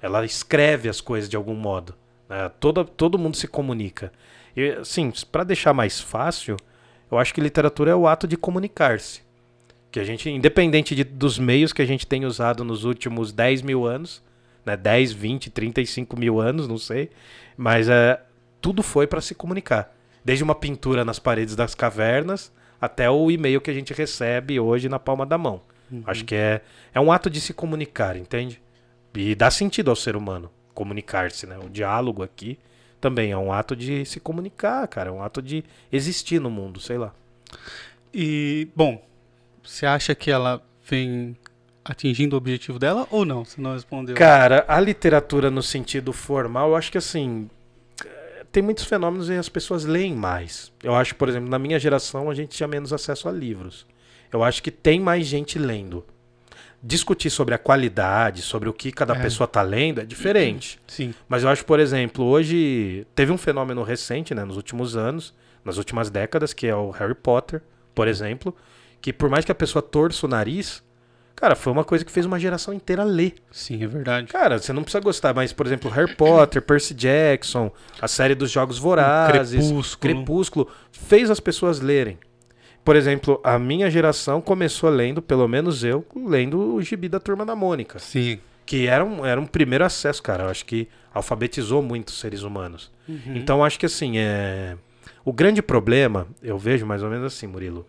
Ela 0.00 0.24
escreve 0.24 0.88
as 0.88 1.00
coisas 1.00 1.28
de 1.28 1.36
algum 1.36 1.54
modo. 1.54 1.94
Né? 2.28 2.50
Todo, 2.58 2.84
todo 2.84 3.18
mundo 3.18 3.36
se 3.36 3.46
comunica. 3.46 4.10
E, 4.56 4.70
assim, 4.70 5.12
para 5.30 5.44
deixar 5.44 5.74
mais 5.74 6.00
fácil, 6.00 6.56
eu 7.10 7.18
acho 7.18 7.34
que 7.34 7.40
literatura 7.40 7.90
é 7.90 7.94
o 7.94 8.08
ato 8.08 8.26
de 8.26 8.36
comunicar-se. 8.36 9.25
Que 9.96 10.00
a 10.00 10.04
gente, 10.04 10.28
independente 10.28 10.94
de, 10.94 11.02
dos 11.02 11.38
meios 11.38 11.72
que 11.72 11.80
a 11.80 11.86
gente 11.86 12.06
tem 12.06 12.26
usado 12.26 12.62
nos 12.62 12.84
últimos 12.84 13.32
10 13.32 13.62
mil 13.62 13.86
anos, 13.86 14.22
né, 14.62 14.76
10, 14.76 15.10
20, 15.10 15.48
35 15.48 16.20
mil 16.20 16.38
anos, 16.38 16.68
não 16.68 16.76
sei, 16.76 17.08
mas 17.56 17.88
é, 17.88 18.20
tudo 18.60 18.82
foi 18.82 19.06
para 19.06 19.22
se 19.22 19.34
comunicar. 19.34 19.96
Desde 20.22 20.44
uma 20.44 20.54
pintura 20.54 21.02
nas 21.02 21.18
paredes 21.18 21.56
das 21.56 21.74
cavernas 21.74 22.52
até 22.78 23.08
o 23.08 23.30
e-mail 23.30 23.58
que 23.58 23.70
a 23.70 23.72
gente 23.72 23.94
recebe 23.94 24.60
hoje 24.60 24.86
na 24.86 24.98
palma 24.98 25.24
da 25.24 25.38
mão. 25.38 25.62
Uhum. 25.90 26.02
Acho 26.04 26.26
que 26.26 26.34
é, 26.34 26.60
é 26.92 27.00
um 27.00 27.10
ato 27.10 27.30
de 27.30 27.40
se 27.40 27.54
comunicar, 27.54 28.18
entende? 28.18 28.60
E 29.14 29.34
dá 29.34 29.50
sentido 29.50 29.88
ao 29.88 29.96
ser 29.96 30.14
humano 30.14 30.50
comunicar-se, 30.74 31.46
né? 31.46 31.56
O 31.56 31.70
diálogo 31.70 32.22
aqui 32.22 32.58
também 33.00 33.30
é 33.30 33.38
um 33.38 33.50
ato 33.50 33.74
de 33.74 34.04
se 34.04 34.20
comunicar, 34.20 34.86
cara, 34.88 35.08
é 35.08 35.12
um 35.12 35.22
ato 35.22 35.40
de 35.40 35.64
existir 35.90 36.38
no 36.38 36.50
mundo, 36.50 36.80
sei 36.80 36.98
lá. 36.98 37.14
E, 38.12 38.68
bom, 38.76 39.02
você 39.66 39.86
acha 39.86 40.14
que 40.14 40.30
ela 40.30 40.62
vem 40.88 41.36
atingindo 41.84 42.34
o 42.34 42.38
objetivo 42.38 42.78
dela 42.78 43.06
ou 43.10 43.24
não? 43.24 43.44
Você 43.44 43.60
não 43.60 43.74
respondeu. 43.74 44.14
Cara, 44.16 44.64
a 44.68 44.80
literatura 44.80 45.50
no 45.50 45.62
sentido 45.62 46.12
formal, 46.12 46.70
eu 46.70 46.76
acho 46.76 46.90
que 46.90 46.98
assim. 46.98 47.48
Tem 48.52 48.62
muitos 48.62 48.84
fenômenos 48.84 49.28
e 49.28 49.34
as 49.34 49.48
pessoas 49.48 49.84
leem 49.84 50.14
mais. 50.14 50.72
Eu 50.82 50.94
acho, 50.94 51.14
por 51.16 51.28
exemplo, 51.28 51.48
na 51.48 51.58
minha 51.58 51.78
geração 51.78 52.30
a 52.30 52.34
gente 52.34 52.56
tinha 52.56 52.66
menos 52.66 52.92
acesso 52.92 53.28
a 53.28 53.32
livros. 53.32 53.86
Eu 54.32 54.42
acho 54.42 54.62
que 54.62 54.70
tem 54.70 54.98
mais 54.98 55.26
gente 55.26 55.58
lendo. 55.58 56.04
Discutir 56.82 57.28
sobre 57.28 57.54
a 57.54 57.58
qualidade, 57.58 58.42
sobre 58.42 58.68
o 58.68 58.72
que 58.72 58.92
cada 58.92 59.14
é. 59.14 59.20
pessoa 59.20 59.44
está 59.44 59.60
lendo, 59.60 60.00
é 60.00 60.04
diferente. 60.04 60.78
Sim. 60.86 61.12
Mas 61.28 61.42
eu 61.42 61.50
acho, 61.50 61.64
por 61.64 61.80
exemplo, 61.80 62.24
hoje 62.24 63.06
teve 63.14 63.32
um 63.32 63.38
fenômeno 63.38 63.82
recente, 63.82 64.34
né, 64.34 64.44
nos 64.44 64.56
últimos 64.56 64.96
anos, 64.96 65.34
nas 65.64 65.76
últimas 65.76 66.08
décadas, 66.08 66.52
que 66.54 66.66
é 66.66 66.74
o 66.74 66.90
Harry 66.90 67.14
Potter, 67.14 67.60
por 67.94 68.08
exemplo, 68.08 68.54
que 69.00 69.12
por 69.12 69.28
mais 69.28 69.44
que 69.44 69.52
a 69.52 69.54
pessoa 69.54 69.82
torça 69.82 70.26
o 70.26 70.28
nariz, 70.28 70.82
cara, 71.34 71.54
foi 71.54 71.72
uma 71.72 71.84
coisa 71.84 72.04
que 72.04 72.10
fez 72.10 72.26
uma 72.26 72.38
geração 72.38 72.72
inteira 72.74 73.04
ler. 73.04 73.34
Sim, 73.50 73.82
é 73.82 73.86
verdade. 73.86 74.26
Cara, 74.28 74.58
você 74.58 74.72
não 74.72 74.82
precisa 74.82 75.00
gostar, 75.00 75.34
mas, 75.34 75.52
por 75.52 75.66
exemplo, 75.66 75.90
Harry 75.90 76.14
Potter, 76.14 76.62
Percy 76.62 76.94
Jackson, 76.94 77.70
a 78.00 78.08
série 78.08 78.34
dos 78.34 78.50
Jogos 78.50 78.78
Vorazes, 78.78 79.60
Crepúsculo. 79.60 80.14
Crepúsculo, 80.14 80.68
fez 80.90 81.30
as 81.30 81.40
pessoas 81.40 81.80
lerem. 81.80 82.18
Por 82.84 82.94
exemplo, 82.94 83.40
a 83.42 83.58
minha 83.58 83.90
geração 83.90 84.40
começou 84.40 84.88
lendo, 84.88 85.20
pelo 85.20 85.48
menos 85.48 85.82
eu, 85.82 86.06
lendo 86.14 86.74
o 86.74 86.80
gibi 86.80 87.08
da 87.08 87.18
Turma 87.18 87.44
da 87.44 87.56
Mônica. 87.56 87.98
Sim. 87.98 88.38
Que 88.64 88.86
era 88.86 89.04
um, 89.04 89.26
era 89.26 89.40
um 89.40 89.46
primeiro 89.46 89.84
acesso, 89.84 90.22
cara. 90.22 90.44
Eu 90.44 90.50
acho 90.50 90.64
que 90.64 90.88
alfabetizou 91.12 91.82
muitos 91.82 92.20
seres 92.20 92.42
humanos. 92.42 92.92
Uhum. 93.08 93.34
Então, 93.34 93.64
acho 93.64 93.78
que 93.78 93.86
assim, 93.86 94.18
é... 94.18 94.76
o 95.24 95.32
grande 95.32 95.62
problema, 95.62 96.28
eu 96.40 96.56
vejo 96.56 96.86
mais 96.86 97.02
ou 97.02 97.10
menos 97.10 97.26
assim, 97.26 97.48
Murilo, 97.48 97.84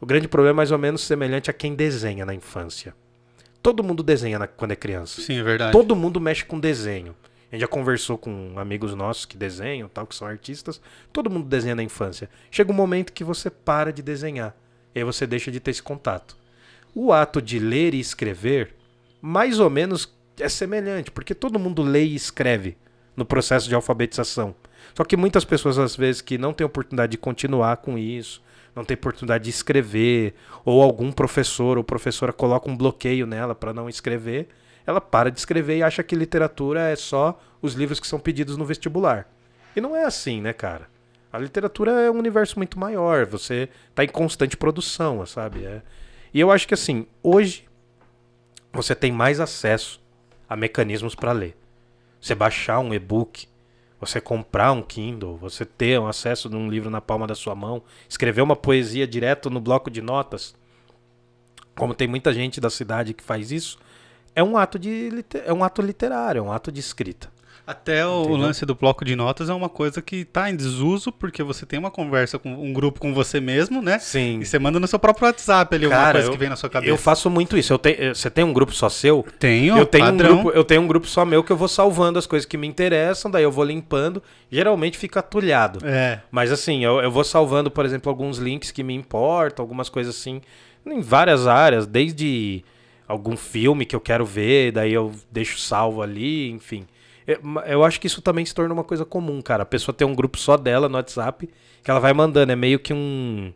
o 0.00 0.06
grande 0.06 0.28
problema 0.28 0.56
é 0.56 0.58
mais 0.58 0.70
ou 0.70 0.78
menos 0.78 1.02
semelhante 1.02 1.50
a 1.50 1.52
quem 1.52 1.74
desenha 1.74 2.24
na 2.24 2.34
infância. 2.34 2.94
Todo 3.62 3.82
mundo 3.82 4.02
desenha 4.02 4.38
na, 4.38 4.46
quando 4.46 4.72
é 4.72 4.76
criança. 4.76 5.20
Sim, 5.20 5.38
é 5.38 5.42
verdade. 5.42 5.72
Todo 5.72 5.96
mundo 5.96 6.20
mexe 6.20 6.44
com 6.44 6.58
desenho. 6.58 7.14
A 7.50 7.54
gente 7.54 7.62
já 7.62 7.66
conversou 7.66 8.16
com 8.18 8.54
amigos 8.56 8.94
nossos 8.94 9.24
que 9.24 9.36
desenham, 9.36 9.88
tal, 9.88 10.06
que 10.06 10.14
são 10.14 10.28
artistas. 10.28 10.80
Todo 11.12 11.30
mundo 11.30 11.48
desenha 11.48 11.74
na 11.74 11.82
infância. 11.82 12.28
Chega 12.50 12.70
um 12.70 12.74
momento 12.74 13.12
que 13.12 13.24
você 13.24 13.50
para 13.50 13.92
de 13.92 14.02
desenhar. 14.02 14.54
E 14.94 14.98
aí 14.98 15.04
você 15.04 15.26
deixa 15.26 15.50
de 15.50 15.58
ter 15.58 15.70
esse 15.70 15.82
contato. 15.82 16.36
O 16.94 17.12
ato 17.12 17.40
de 17.40 17.58
ler 17.58 17.94
e 17.94 18.00
escrever, 18.00 18.74
mais 19.20 19.58
ou 19.58 19.70
menos 19.70 20.14
é 20.38 20.48
semelhante, 20.48 21.10
porque 21.10 21.34
todo 21.34 21.58
mundo 21.58 21.82
lê 21.82 22.04
e 22.04 22.14
escreve 22.14 22.76
no 23.16 23.24
processo 23.24 23.68
de 23.68 23.74
alfabetização. 23.74 24.54
Só 24.94 25.04
que 25.04 25.16
muitas 25.16 25.44
pessoas, 25.44 25.78
às 25.78 25.96
vezes, 25.96 26.20
que 26.20 26.38
não 26.38 26.52
têm 26.52 26.66
oportunidade 26.66 27.12
de 27.12 27.18
continuar 27.18 27.78
com 27.78 27.98
isso, 27.98 28.42
não 28.78 28.84
tem 28.84 28.94
oportunidade 28.94 29.44
de 29.44 29.50
escrever, 29.50 30.34
ou 30.64 30.82
algum 30.82 31.10
professor 31.10 31.76
ou 31.76 31.84
professora 31.84 32.32
coloca 32.32 32.70
um 32.70 32.76
bloqueio 32.76 33.26
nela 33.26 33.54
para 33.54 33.74
não 33.74 33.88
escrever, 33.88 34.48
ela 34.86 35.00
para 35.00 35.30
de 35.30 35.38
escrever 35.38 35.78
e 35.78 35.82
acha 35.82 36.02
que 36.02 36.14
literatura 36.14 36.88
é 36.88 36.96
só 36.96 37.38
os 37.60 37.74
livros 37.74 37.98
que 38.00 38.06
são 38.06 38.18
pedidos 38.18 38.56
no 38.56 38.64
vestibular. 38.64 39.28
E 39.74 39.80
não 39.80 39.94
é 39.94 40.04
assim, 40.04 40.40
né, 40.40 40.52
cara? 40.52 40.88
A 41.32 41.38
literatura 41.38 41.90
é 41.90 42.10
um 42.10 42.18
universo 42.18 42.58
muito 42.58 42.78
maior, 42.78 43.26
você 43.26 43.68
está 43.90 44.02
em 44.02 44.08
constante 44.08 44.56
produção, 44.56 45.26
sabe? 45.26 45.64
É... 45.64 45.82
E 46.32 46.40
eu 46.40 46.50
acho 46.50 46.66
que 46.66 46.74
assim, 46.74 47.06
hoje 47.22 47.68
você 48.72 48.94
tem 48.94 49.10
mais 49.10 49.40
acesso 49.40 50.00
a 50.48 50.56
mecanismos 50.56 51.14
para 51.14 51.32
ler. 51.32 51.56
Você 52.20 52.34
baixar 52.34 52.78
um 52.78 52.94
e-book, 52.94 53.48
você 54.00 54.20
comprar 54.20 54.72
um 54.72 54.82
Kindle, 54.82 55.36
você 55.36 55.64
ter 55.64 55.98
um 55.98 56.06
acesso 56.06 56.48
a 56.48 56.56
um 56.56 56.68
livro 56.68 56.90
na 56.90 57.00
palma 57.00 57.26
da 57.26 57.34
sua 57.34 57.54
mão, 57.54 57.82
escrever 58.08 58.42
uma 58.42 58.56
poesia 58.56 59.06
direto 59.06 59.50
no 59.50 59.60
bloco 59.60 59.90
de 59.90 60.00
notas, 60.00 60.54
como 61.74 61.94
tem 61.94 62.08
muita 62.08 62.32
gente 62.32 62.60
da 62.60 62.70
cidade 62.70 63.14
que 63.14 63.22
faz 63.22 63.50
isso, 63.50 63.78
é 64.34 64.42
um 64.42 64.56
ato 64.56 64.78
de 64.78 65.24
é 65.44 65.52
um 65.52 65.64
ato 65.64 65.82
literário, 65.82 66.38
é 66.38 66.42
um 66.42 66.52
ato 66.52 66.70
de 66.70 66.80
escrita. 66.80 67.28
Até 67.70 68.06
o, 68.06 68.22
o 68.22 68.34
lance 68.36 68.64
do 68.64 68.74
bloco 68.74 69.04
de 69.04 69.14
notas 69.14 69.50
é 69.50 69.52
uma 69.52 69.68
coisa 69.68 70.00
que 70.00 70.16
está 70.16 70.48
em 70.48 70.56
desuso, 70.56 71.12
porque 71.12 71.42
você 71.42 71.66
tem 71.66 71.78
uma 71.78 71.90
conversa 71.90 72.38
com 72.38 72.50
um 72.54 72.72
grupo 72.72 72.98
com 72.98 73.12
você 73.12 73.40
mesmo, 73.42 73.82
né? 73.82 73.98
Sim. 73.98 74.40
E 74.40 74.46
você 74.46 74.58
manda 74.58 74.80
no 74.80 74.86
seu 74.86 74.98
próprio 74.98 75.26
WhatsApp 75.26 75.74
ali 75.76 75.84
alguma 75.84 76.00
Cara, 76.02 76.12
coisa 76.14 76.28
eu- 76.28 76.32
que 76.32 76.38
vem 76.38 76.48
na 76.48 76.56
sua 76.56 76.70
cabeça. 76.70 76.90
Eu 76.90 76.96
faço 76.96 77.28
muito 77.28 77.58
isso. 77.58 77.70
Eu 77.74 77.78
te- 77.78 78.14
Você 78.14 78.30
tem 78.30 78.42
um 78.42 78.54
grupo 78.54 78.72
só 78.72 78.88
seu? 78.88 79.22
tenho, 79.38 79.76
eu 79.76 79.84
tenho 79.84 80.06
um 80.06 80.16
grupo, 80.16 80.50
eu 80.50 80.64
tenho 80.64 80.80
um 80.80 80.86
grupo 80.86 81.06
só 81.06 81.26
meu 81.26 81.44
que 81.44 81.52
eu 81.52 81.58
vou 81.58 81.68
salvando 81.68 82.18
as 82.18 82.26
coisas 82.26 82.46
que 82.46 82.56
me 82.56 82.66
interessam, 82.66 83.30
daí 83.30 83.42
eu 83.42 83.52
vou 83.52 83.64
limpando. 83.64 84.22
Geralmente 84.50 84.96
fica 84.96 85.20
atulhado. 85.20 85.80
É. 85.86 86.20
Mas 86.30 86.50
assim, 86.50 86.82
eu, 86.82 87.00
eu 87.00 87.10
vou 87.10 87.22
salvando, 87.22 87.70
por 87.70 87.84
exemplo, 87.84 88.08
alguns 88.08 88.38
links 88.38 88.70
que 88.70 88.82
me 88.82 88.94
importam, 88.94 89.62
algumas 89.62 89.90
coisas 89.90 90.16
assim, 90.16 90.40
em 90.86 91.00
várias 91.02 91.46
áreas, 91.46 91.86
desde 91.86 92.64
algum 93.06 93.36
filme 93.36 93.84
que 93.84 93.94
eu 93.94 94.00
quero 94.00 94.24
ver, 94.24 94.72
daí 94.72 94.94
eu 94.94 95.12
deixo 95.30 95.58
salvo 95.58 96.00
ali, 96.00 96.50
enfim. 96.50 96.86
Eu, 97.28 97.38
eu 97.66 97.84
acho 97.84 98.00
que 98.00 98.06
isso 98.06 98.22
também 98.22 98.44
se 98.46 98.54
torna 98.54 98.72
uma 98.72 98.82
coisa 98.82 99.04
comum, 99.04 99.42
cara. 99.42 99.62
A 99.62 99.66
pessoa 99.66 99.94
tem 99.94 100.06
um 100.06 100.14
grupo 100.14 100.38
só 100.38 100.56
dela 100.56 100.88
no 100.88 100.94
WhatsApp 100.96 101.48
que 101.84 101.90
ela 101.90 102.00
vai 102.00 102.12
mandando, 102.14 102.50
é 102.50 102.56
meio 102.56 102.78
que 102.78 102.92
um 102.94 103.52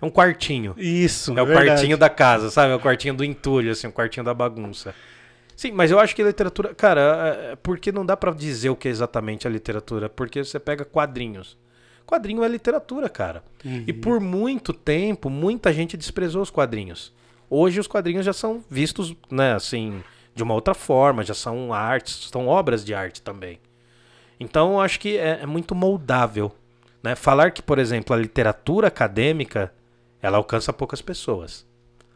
é 0.00 0.04
um 0.04 0.10
quartinho. 0.10 0.74
Isso, 0.76 1.30
É 1.38 1.40
o 1.42 1.46
verdade. 1.46 1.68
quartinho 1.68 1.96
da 1.96 2.10
casa, 2.10 2.50
sabe? 2.50 2.72
É 2.72 2.74
o 2.74 2.80
quartinho 2.80 3.14
do 3.14 3.24
entulho, 3.24 3.70
assim, 3.70 3.86
o 3.86 3.92
quartinho 3.92 4.24
da 4.24 4.34
bagunça. 4.34 4.92
Sim, 5.54 5.70
mas 5.70 5.92
eu 5.92 6.00
acho 6.00 6.16
que 6.16 6.24
literatura, 6.24 6.74
cara, 6.74 7.00
é- 7.00 7.52
é 7.52 7.56
porque 7.56 7.92
não 7.92 8.04
dá 8.04 8.16
pra 8.16 8.32
dizer 8.32 8.70
o 8.70 8.74
que 8.74 8.88
é 8.88 8.90
exatamente 8.90 9.46
a 9.46 9.50
literatura, 9.50 10.08
porque 10.08 10.42
você 10.44 10.58
pega 10.58 10.84
quadrinhos. 10.84 11.56
Quadrinho 12.04 12.42
é 12.42 12.48
literatura, 12.48 13.08
cara. 13.08 13.44
Uhum. 13.64 13.84
E 13.86 13.92
por 13.92 14.18
muito 14.18 14.72
tempo, 14.72 15.30
muita 15.30 15.72
gente 15.72 15.96
desprezou 15.96 16.42
os 16.42 16.50
quadrinhos. 16.50 17.12
Hoje 17.48 17.78
os 17.78 17.86
quadrinhos 17.86 18.26
já 18.26 18.32
são 18.32 18.64
vistos, 18.68 19.14
né, 19.30 19.52
assim, 19.54 20.02
de 20.34 20.42
uma 20.42 20.54
outra 20.54 20.74
forma, 20.74 21.22
já 21.22 21.34
são 21.34 21.72
artes, 21.72 22.28
são 22.30 22.46
obras 22.46 22.84
de 22.84 22.94
arte 22.94 23.22
também. 23.22 23.60
Então 24.38 24.72
eu 24.72 24.80
acho 24.80 24.98
que 24.98 25.16
é, 25.16 25.40
é 25.42 25.46
muito 25.46 25.74
moldável. 25.74 26.52
Né? 27.02 27.14
Falar 27.14 27.50
que, 27.50 27.62
por 27.62 27.78
exemplo, 27.78 28.14
a 28.14 28.18
literatura 28.18 28.88
acadêmica 28.88 29.72
ela 30.20 30.36
alcança 30.36 30.72
poucas 30.72 31.02
pessoas. 31.02 31.66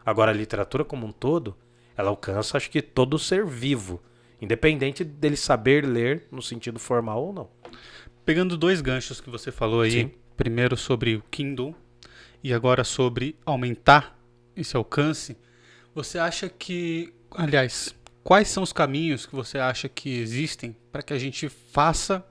Agora, 0.05 0.31
a 0.31 0.35
literatura 0.35 0.85
como 0.85 1.07
um 1.07 1.13
todo, 1.13 1.57
ela 1.97 2.11
alcança, 2.11 2.57
acho 2.57 2.71
que, 2.71 2.81
todo 2.81 3.19
ser 3.19 3.45
vivo, 3.45 4.01
independente 4.41 5.03
dele 5.03 5.37
saber 5.37 5.85
ler 5.85 6.29
no 6.31 6.41
sentido 6.41 6.79
formal 6.79 7.25
ou 7.25 7.33
não. 7.33 7.49
Pegando 8.25 8.57
dois 8.57 8.81
ganchos 8.81 9.21
que 9.21 9.29
você 9.29 9.51
falou 9.51 9.81
aí, 9.81 9.91
Sim. 9.91 10.11
primeiro 10.37 10.77
sobre 10.77 11.17
o 11.17 11.23
Kindle 11.31 11.75
e 12.43 12.55
agora 12.55 12.85
sobre 12.85 13.37
aumentar 13.45 14.17
esse 14.55 14.77
alcance, 14.77 15.37
você 15.93 16.19
acha 16.19 16.49
que, 16.49 17.13
aliás, 17.33 17.95
quais 18.27 18.49
são 18.49 18.65
os 18.65 18.73
caminhos 18.73 19.25
que 19.25 19.37
você 19.37 19.57
acha 19.57 19.89
que 19.89 20.19
existem 20.19 20.75
para 20.91 21.01
que 21.01 21.13
a 21.13 21.19
gente 21.19 21.49
faça 21.49 22.27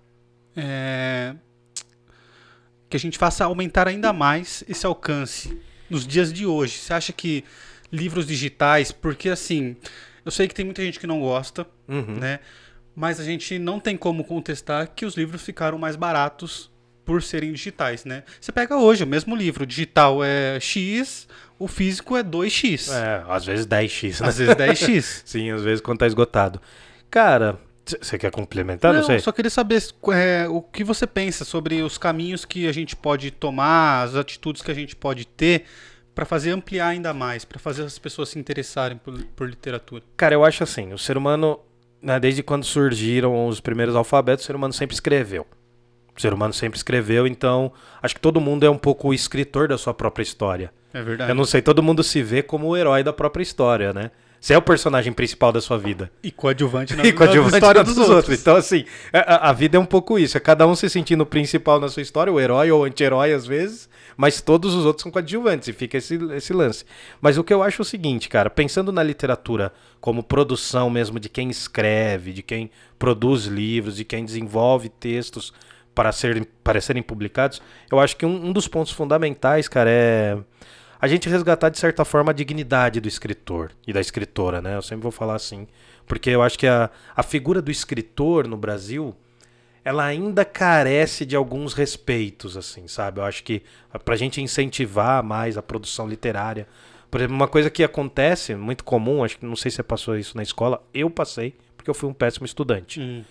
é, 0.54 1.34
que 2.90 2.98
a 2.98 3.00
gente 3.00 3.18
faça 3.18 3.46
aumentar 3.46 3.88
ainda 3.88 4.12
mais 4.12 4.62
esse 4.68 4.86
alcance 4.86 5.58
nos 5.90 6.06
dias 6.06 6.34
de 6.34 6.46
hoje? 6.46 6.74
Você 6.80 6.94
acha 6.94 7.14
que 7.14 7.46
livros 7.90 8.28
digitais, 8.28 8.92
porque 8.92 9.30
assim, 9.30 9.78
eu 10.26 10.32
sei 10.32 10.50
que 10.50 10.54
tem 10.54 10.66
muita 10.66 10.84
gente 10.84 11.00
que 11.00 11.08
não 11.08 11.22
gosta, 11.22 11.66
Uhum. 11.88 12.20
né? 12.20 12.42
Mas 12.94 13.18
a 13.18 13.24
gente 13.24 13.58
não 13.58 13.80
tem 13.80 13.96
como 13.96 14.26
contestar 14.26 14.90
que 14.94 15.06
os 15.06 15.16
livros 15.16 15.42
ficaram 15.44 15.78
mais 15.78 15.96
baratos 15.96 16.70
por 17.06 17.22
serem 17.22 17.54
digitais, 17.54 18.04
né? 18.04 18.24
Você 18.42 18.52
pega 18.52 18.76
hoje 18.76 19.04
o 19.04 19.08
mesmo 19.08 19.36
livro, 19.36 19.64
o 19.64 19.68
digital 19.68 20.24
é 20.24 20.60
X, 20.60 21.28
o 21.58 21.68
físico 21.68 22.18
é 22.18 22.24
2X. 22.24 22.92
É, 22.92 23.24
às 23.30 23.46
vezes 23.46 23.66
10x, 23.66 24.22
né? 24.22 24.28
Às 24.28 24.38
vezes 24.38 24.56
10X. 24.56 25.22
Sim, 25.26 25.52
às 25.52 25.62
vezes 25.62 25.82
quando 25.82 26.00
tá 26.00 26.08
esgotado. 26.08 26.60
Cara, 27.10 27.60
você 28.02 28.18
quer 28.18 28.32
complementar? 28.32 28.94
Não, 28.94 29.08
não, 29.08 29.20
só 29.20 29.32
queria 29.32 29.50
saber 29.50 29.82
é, 30.14 30.48
o 30.50 30.62
que 30.62 30.84
você 30.84 31.06
pensa 31.06 31.46
sobre 31.46 31.82
os 31.82 31.98
caminhos 31.98 32.44
que 32.44 32.68
a 32.68 32.72
gente 32.72 32.96
pode 32.96 33.32
tomar, 33.32 34.04
as 34.04 34.16
atitudes 34.16 34.62
que 34.62 34.72
a 34.72 34.74
gente 34.74 34.96
pode 34.96 35.26
ter 35.26 35.66
para 36.16 36.26
fazer 36.26 36.52
ampliar 36.52 36.88
ainda 36.88 37.14
mais, 37.14 37.46
para 37.46 37.60
fazer 37.60 37.84
as 37.84 38.00
pessoas 38.00 38.30
se 38.30 38.40
interessarem 38.40 38.98
por, 38.98 39.14
por 39.36 39.50
literatura. 39.50 40.02
Cara, 40.16 40.34
eu 40.34 40.44
acho 40.44 40.64
assim, 40.64 40.94
o 40.94 40.98
ser 40.98 41.18
humano, 41.18 41.60
né, 42.02 42.20
desde 42.20 42.42
quando 42.42 42.64
surgiram 42.64 43.48
os 43.48 43.60
primeiros 43.60 43.96
alfabetos, 43.96 44.44
o 44.44 44.48
ser 44.48 44.56
humano 44.56 44.74
sempre 44.74 44.94
escreveu. 44.94 45.46
O 46.16 46.22
ser 46.22 46.34
humano 46.34 46.54
sempre 46.54 46.78
escreveu, 46.78 47.28
então 47.28 47.72
acho 48.02 48.16
que 48.16 48.22
todo 48.22 48.40
mundo 48.40 48.66
é 48.66 48.70
um 48.70 48.78
pouco 48.78 49.10
o 49.10 49.14
escritor 49.14 49.68
da 49.68 49.78
sua 49.78 49.94
própria 49.94 50.24
história. 50.24 50.72
É 50.94 51.02
verdade. 51.02 51.30
Eu 51.30 51.36
não 51.36 51.44
sei, 51.44 51.62
todo 51.62 51.84
mundo 51.84 52.02
se 52.04 52.24
vê 52.24 52.42
como 52.42 52.68
o 52.68 52.78
herói 52.78 53.04
da 53.04 53.12
própria 53.12 53.44
história, 53.44 53.92
né? 53.92 54.12
Você 54.40 54.54
é 54.54 54.58
o 54.58 54.62
personagem 54.62 55.12
principal 55.12 55.52
da 55.52 55.60
sua 55.60 55.76
vida. 55.76 56.12
E 56.22 56.30
coadjuvante 56.30 56.96
na, 56.96 57.02
E 57.06 57.12
coadjuvante 57.12 57.54
na 57.54 57.58
história 57.58 57.84
dos, 57.84 57.98
outros. 57.98 58.40
Então, 58.40 58.56
assim, 58.56 58.86
a, 59.12 59.50
a 59.50 59.54
vida 59.54 59.76
é 59.76 59.80
um 59.80 59.86
pouco 59.86 60.20
isso. 60.20 60.38
É 60.38 60.40
cada 60.40 60.68
um 60.68 60.76
se 60.76 60.88
sentindo 60.88 61.26
principal 61.26 61.80
na 61.80 61.90
sua 61.90 62.04
história, 62.04 62.32
o 62.32 62.40
herói 62.40 62.70
ou 62.70 62.86
anti-herói 62.86 63.34
às 63.34 63.48
vezes, 63.48 63.90
mas 64.16 64.42
todos 64.42 64.76
os 64.76 64.86
outros 64.86 65.02
são 65.02 65.12
coadjuvantes 65.12 65.68
e 65.68 65.74
fica 65.74 65.98
esse, 65.98 66.16
esse 66.36 66.54
lance. 66.54 66.86
Mas 67.20 67.40
o 67.40 67.44
que 67.44 67.52
eu 67.52 67.64
acho 67.64 67.82
é 67.82 67.84
o 67.84 67.86
seguinte, 67.86 68.30
cara, 68.30 68.50
pensando 68.50 68.92
na 68.92 69.02
literatura 69.02 69.74
como 70.00 70.22
produção 70.22 70.92
mesmo 70.92 71.20
de 71.20 71.28
quem 71.28 71.50
escreve, 71.50 72.32
de 72.32 72.44
quem 72.44 72.70
produz 73.00 73.46
livros, 73.46 73.96
de 73.96 74.06
quem 74.06 74.24
desenvolve 74.24 74.90
textos 74.90 75.52
para 75.96 76.12
serem, 76.12 76.44
para 76.64 76.80
serem 76.82 77.02
publicados, 77.02 77.62
eu 77.92 78.00
acho 78.00 78.18
que 78.18 78.26
um, 78.26 78.48
um 78.48 78.52
dos 78.54 78.68
pontos 78.68 78.92
fundamentais, 78.94 79.68
cara, 79.68 79.90
é 79.90 80.38
a 81.00 81.08
gente 81.08 81.30
resgatar 81.30 81.70
de 81.70 81.78
certa 81.80 82.06
forma 82.06 82.32
a 82.32 82.34
dignidade 82.34 83.00
do 83.00 83.08
escritor 83.08 83.72
e 83.88 83.94
da 83.94 84.02
escritora, 84.02 84.62
né? 84.62 84.76
Eu 84.76 84.82
sempre 84.82 85.04
vou 85.04 85.12
falar 85.12 85.36
assim, 85.36 85.68
porque 86.08 86.30
eu 86.30 86.42
acho 86.42 86.58
que 86.58 86.68
a, 86.68 86.90
a 87.16 87.24
figura 87.24 87.62
do 87.62 87.72
escritor 87.72 88.48
no 88.48 88.58
Brasil, 88.58 89.16
ela 89.84 90.04
ainda 90.06 90.44
carece 90.44 91.26
de 91.26 91.36
alguns 91.36 91.74
respeitos, 91.74 92.58
assim, 92.58 92.88
sabe? 92.88 93.20
Eu 93.20 93.26
acho 93.26 93.44
que 93.44 93.62
pra 94.04 94.16
gente 94.16 94.42
incentivar 94.42 95.24
mais 95.24 95.58
a 95.58 95.62
produção 95.62 96.08
literária, 96.08 96.68
por 97.12 97.20
exemplo, 97.22 97.36
uma 97.36 97.48
coisa 97.48 97.70
que 97.70 97.84
acontece, 97.84 98.56
muito 98.56 98.84
comum, 98.84 99.24
acho 99.24 99.38
que 99.38 99.46
não 99.46 99.56
sei 99.56 99.70
se 99.72 99.78
você 99.78 99.84
passou 99.84 100.18
isso 100.18 100.36
na 100.36 100.44
escola, 100.44 100.84
eu 100.94 101.10
passei, 101.10 101.56
porque 101.78 101.90
eu 101.90 101.94
fui 101.94 102.10
um 102.10 102.14
péssimo 102.14 102.46
estudante. 102.46 103.00
Hum, 103.00 103.24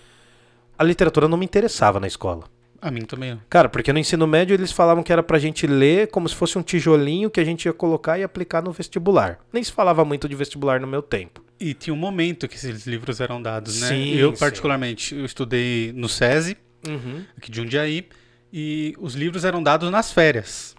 A 0.79 0.85
literatura 0.85 1.29
não 1.29 1.37
me 1.39 1.45
interessava 1.45 1.99
na 2.01 2.07
escola. 2.07 2.45
A 2.85 2.91
mim 2.91 3.01
também. 3.07 3.41
Cara, 3.49 3.69
porque 3.69 3.93
no 3.93 3.99
ensino 3.99 4.27
médio 4.27 4.53
eles 4.53 4.71
falavam 4.71 5.03
que 5.03 5.11
era 5.13 5.23
pra 5.23 5.39
gente 5.39 5.67
ler 5.67 6.09
como 6.09 6.29
se 6.29 6.35
fosse 6.35 6.59
um 6.59 6.63
tijolinho 6.63 7.31
que 7.31 7.41
a 7.41 7.45
gente 7.45 7.65
ia 7.65 7.73
colocar 7.73 8.19
e 8.19 8.23
aplicar 8.23 8.63
no 8.63 8.73
vestibular. 8.73 9.39
Nem 9.51 9.65
se 9.65 9.73
falava 9.73 10.05
muito 10.05 10.29
de 10.29 10.35
vestibular 10.37 10.79
no 10.79 10.87
meu 10.87 11.01
tempo. 11.01 11.43
E 11.59 11.73
tinha 11.73 11.95
um 11.95 11.97
momento 11.97 12.47
que 12.47 12.57
esses 12.57 12.87
livros 12.87 13.21
eram 13.21 13.41
dados, 13.41 13.81
né? 13.81 13.89
Sim, 13.89 14.15
eu, 14.15 14.33
sim. 14.35 14.39
particularmente, 14.39 15.15
eu 15.15 15.25
estudei 15.25 15.93
no 15.95 16.09
SESI, 16.11 16.59
aqui 17.39 17.51
de 17.51 17.57
Jundiaí, 17.57 18.07
e 18.53 18.95
os 18.99 19.15
livros 19.15 19.45
eram 19.47 19.63
dados 19.63 19.91
nas 19.91 20.13
férias. 20.13 20.77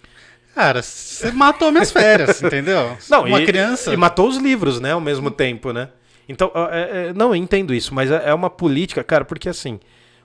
Cara, 0.54 0.82
você 0.84 1.32
matou 1.32 1.72
minhas 1.72 1.92
férias, 1.92 2.40
entendeu? 2.44 2.96
Não, 3.10 3.26
Uma 3.26 3.42
e, 3.42 3.46
criança. 3.46 3.92
E 3.94 3.98
matou 3.98 4.28
os 4.30 4.38
livros, 4.38 4.80
né, 4.80 4.92
ao 4.92 5.02
mesmo 5.02 5.32
tempo, 5.32 5.74
né? 5.74 5.90
Então, 6.30 6.52
é- 6.72 7.08
é- 7.10 7.14
não, 7.14 7.30
eu 7.30 7.36
entendo 7.36 7.74
isso, 7.74 7.94
mas 7.94 8.10
é 8.12 8.30
é 8.30 8.34
uma 8.34 8.50
política, 8.50 9.04
cara, 9.04 9.26
porque 9.26 9.50
assim, 9.50 9.80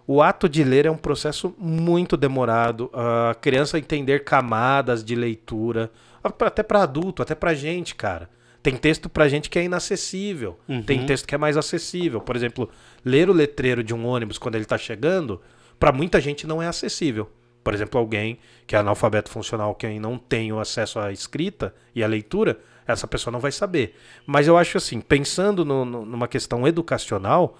o 0.07 0.23
ato 0.23 0.49
de 0.49 0.64
ler 0.64 0.87
é 0.87 0.90
um 0.90 0.97
processo 0.97 1.54
muito 1.59 2.16
demorado. 2.16 2.90
A 2.92 3.35
criança 3.35 3.78
entender 3.78 4.25
camadas 4.25 5.04
de 5.04 5.14
leitura, 5.14 5.90
até 6.23 6.62
pra 6.62 6.83
adulto, 6.83 7.23
até 7.23 7.35
pra 7.35 7.54
gente, 7.54 7.95
cara. 7.95 8.28
Tem 8.62 8.76
texto 8.76 9.09
pra 9.09 9.26
gente 9.28 9.49
que 9.49 9.59
é 9.59 9.64
inacessível. 9.64 10.59
Uhum. 10.69 10.83
Tem 10.83 11.07
texto 11.07 11.26
que 11.26 11.35
é 11.35 11.38
mais 11.38 11.57
acessível. 11.57 12.21
Por 12.21 12.37
exemplo, 12.37 12.69
ler 13.04 13.30
o 13.30 13.33
letreiro 13.33 13.83
de 13.83 13.95
um 13.95 14.07
ônibus 14.07 14.37
quando 14.37 14.57
ele 14.57 14.66
tá 14.66 14.76
chegando, 14.76 15.40
pra 15.78 15.92
muita 15.92 16.21
gente 16.21 16.47
não 16.47 16.61
é 16.61 16.66
acessível. 16.66 17.30
Por 17.64 17.73
exemplo, 17.75 17.99
alguém 17.99 18.38
que 18.66 18.75
é 18.75 18.78
analfabeto 18.78 19.30
funcional, 19.30 19.75
quem 19.75 19.99
não 20.00 20.19
tem 20.19 20.52
o 20.52 20.59
acesso 20.61 20.99
à 20.99 21.11
escrita 21.12 21.75
e 21.95 22.02
à 22.02 22.07
leitura, 22.07 22.59
essa 22.87 23.07
pessoa 23.07 23.30
não 23.33 23.40
vai 23.40 23.52
saber. 23.52 23.95
Mas 24.26 24.47
eu 24.47 24.57
acho 24.59 24.76
assim, 24.76 25.00
pensando 25.00 25.64
no- 25.64 25.85
no- 25.85 26.04
numa 26.04 26.26
questão 26.28 26.66
educacional, 26.66 27.57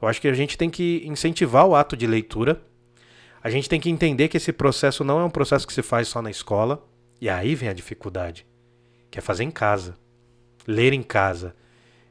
eu 0.00 0.08
acho 0.08 0.20
que 0.20 0.28
a 0.28 0.34
gente 0.34 0.56
tem 0.58 0.70
que 0.70 1.02
incentivar 1.04 1.66
o 1.66 1.74
ato 1.74 1.96
de 1.96 2.06
leitura. 2.06 2.60
A 3.42 3.50
gente 3.50 3.68
tem 3.68 3.80
que 3.80 3.90
entender 3.90 4.28
que 4.28 4.36
esse 4.36 4.52
processo 4.52 5.04
não 5.04 5.20
é 5.20 5.24
um 5.24 5.30
processo 5.30 5.66
que 5.66 5.72
se 5.72 5.82
faz 5.82 6.08
só 6.08 6.22
na 6.22 6.30
escola. 6.30 6.84
E 7.20 7.28
aí 7.28 7.54
vem 7.54 7.68
a 7.68 7.72
dificuldade, 7.72 8.46
que 9.10 9.18
é 9.18 9.22
fazer 9.22 9.44
em 9.44 9.50
casa. 9.50 9.96
Ler 10.66 10.92
em 10.92 11.02
casa. 11.02 11.54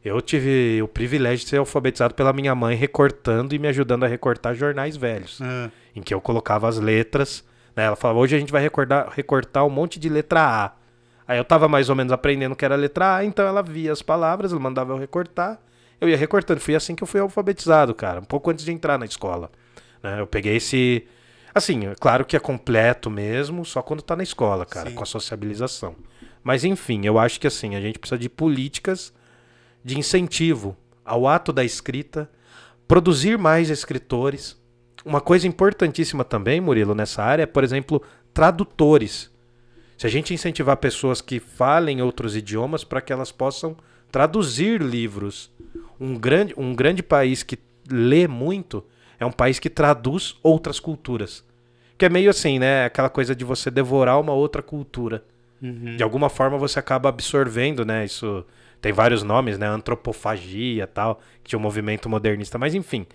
Eu 0.03 0.21
tive 0.21 0.81
o 0.81 0.87
privilégio 0.87 1.45
de 1.45 1.49
ser 1.49 1.57
alfabetizado 1.57 2.13
pela 2.13 2.33
minha 2.33 2.53
mãe 2.53 2.75
recortando 2.75 3.55
e 3.55 3.59
me 3.59 3.67
ajudando 3.67 4.03
a 4.03 4.07
recortar 4.07 4.53
jornais 4.53 4.97
velhos 4.97 5.39
Ah, 5.41 5.71
em 5.95 6.01
que 6.01 6.13
eu 6.13 6.19
colocava 6.19 6.67
as 6.67 6.77
letras. 6.77 7.43
Né? 7.75 7.85
Ela 7.85 7.95
falava, 7.95 8.19
hoje 8.19 8.35
a 8.35 8.39
gente 8.39 8.51
vai 8.51 8.61
recordar, 8.61 9.09
recortar 9.15 9.65
um 9.65 9.69
monte 9.69 9.99
de 9.99 10.09
letra 10.09 10.41
A. 10.41 10.71
Aí 11.25 11.37
eu 11.37 11.45
tava 11.45 11.69
mais 11.69 11.89
ou 11.89 11.95
menos 11.95 12.11
aprendendo 12.11 12.55
que 12.55 12.65
era 12.65 12.75
letra 12.75 13.15
A, 13.15 13.25
então 13.25 13.47
ela 13.47 13.63
via 13.63 13.93
as 13.93 14.01
palavras, 14.01 14.51
ela 14.51 14.59
mandava 14.59 14.91
eu 14.91 14.97
recortar, 14.97 15.57
eu 15.99 16.09
ia 16.09 16.17
recortando. 16.17 16.59
Foi 16.59 16.75
assim 16.75 16.95
que 16.95 17.03
eu 17.03 17.07
fui 17.07 17.19
alfabetizado, 17.19 17.93
cara, 17.93 18.19
um 18.19 18.25
pouco 18.25 18.51
antes 18.51 18.65
de 18.65 18.71
entrar 18.71 18.97
na 18.97 19.05
escola. 19.05 19.51
né? 20.01 20.19
Eu 20.19 20.27
peguei 20.27 20.57
esse. 20.57 21.07
Assim, 21.53 21.85
é 21.85 21.95
claro 21.95 22.25
que 22.25 22.35
é 22.35 22.39
completo 22.39 23.09
mesmo, 23.09 23.63
só 23.63 23.81
quando 23.81 24.01
tá 24.01 24.15
na 24.15 24.23
escola, 24.23 24.65
cara, 24.65 24.89
Sim. 24.89 24.95
com 24.95 25.03
a 25.03 25.05
sociabilização. 25.05 25.95
Mas 26.43 26.63
enfim, 26.63 27.05
eu 27.05 27.17
acho 27.19 27.39
que 27.39 27.47
assim, 27.47 27.75
a 27.75 27.81
gente 27.81 27.99
precisa 27.99 28.17
de 28.17 28.27
políticas 28.27 29.13
de 29.83 29.97
incentivo 29.97 30.75
ao 31.05 31.27
ato 31.27 31.53
da 31.53 31.63
escrita 31.63 32.29
produzir 32.87 33.37
mais 33.37 33.69
escritores. 33.69 34.57
Uma 35.05 35.21
coisa 35.21 35.47
importantíssima 35.47 36.23
também, 36.23 36.59
Murilo, 36.59 36.95
nessa 36.95 37.23
área 37.23 37.43
é, 37.43 37.45
por 37.45 37.63
exemplo, 37.63 38.01
tradutores. 38.33 39.31
Se 39.97 40.07
a 40.07 40.09
gente 40.09 40.33
incentivar 40.33 40.77
pessoas 40.77 41.21
que 41.21 41.39
falem 41.39 42.01
outros 42.01 42.35
idiomas 42.35 42.83
para 42.83 43.01
que 43.01 43.13
elas 43.13 43.31
possam 43.31 43.77
traduzir 44.11 44.81
livros. 44.81 45.51
Um 46.03 46.15
grande, 46.15 46.53
um 46.57 46.75
grande 46.75 47.01
país 47.01 47.43
que 47.43 47.57
lê 47.89 48.27
muito 48.27 48.83
é 49.19 49.25
um 49.25 49.31
país 49.31 49.57
que 49.59 49.69
traduz 49.69 50.35
outras 50.43 50.79
culturas. 50.79 51.43
Que 51.97 52.05
é 52.05 52.09
meio 52.09 52.29
assim, 52.29 52.59
né? 52.59 52.85
Aquela 52.85 53.09
coisa 53.09 53.33
de 53.35 53.45
você 53.45 53.71
devorar 53.71 54.19
uma 54.19 54.33
outra 54.33 54.61
cultura. 54.61 55.23
Uhum. 55.61 55.95
De 55.95 56.03
alguma 56.03 56.29
forma 56.29 56.57
você 56.57 56.77
acaba 56.77 57.07
absorvendo, 57.07 57.85
né? 57.85 58.03
Isso 58.03 58.45
tem 58.81 58.91
vários 58.91 59.23
nomes, 59.23 59.57
né? 59.57 59.65
Antropofagia 59.67 60.85
tal, 60.85 61.21
que 61.41 61.51
tinha 61.51 61.59
um 61.59 61.61
movimento 61.61 62.09
modernista. 62.09 62.57
Mas 62.57 62.75
enfim, 62.75 63.05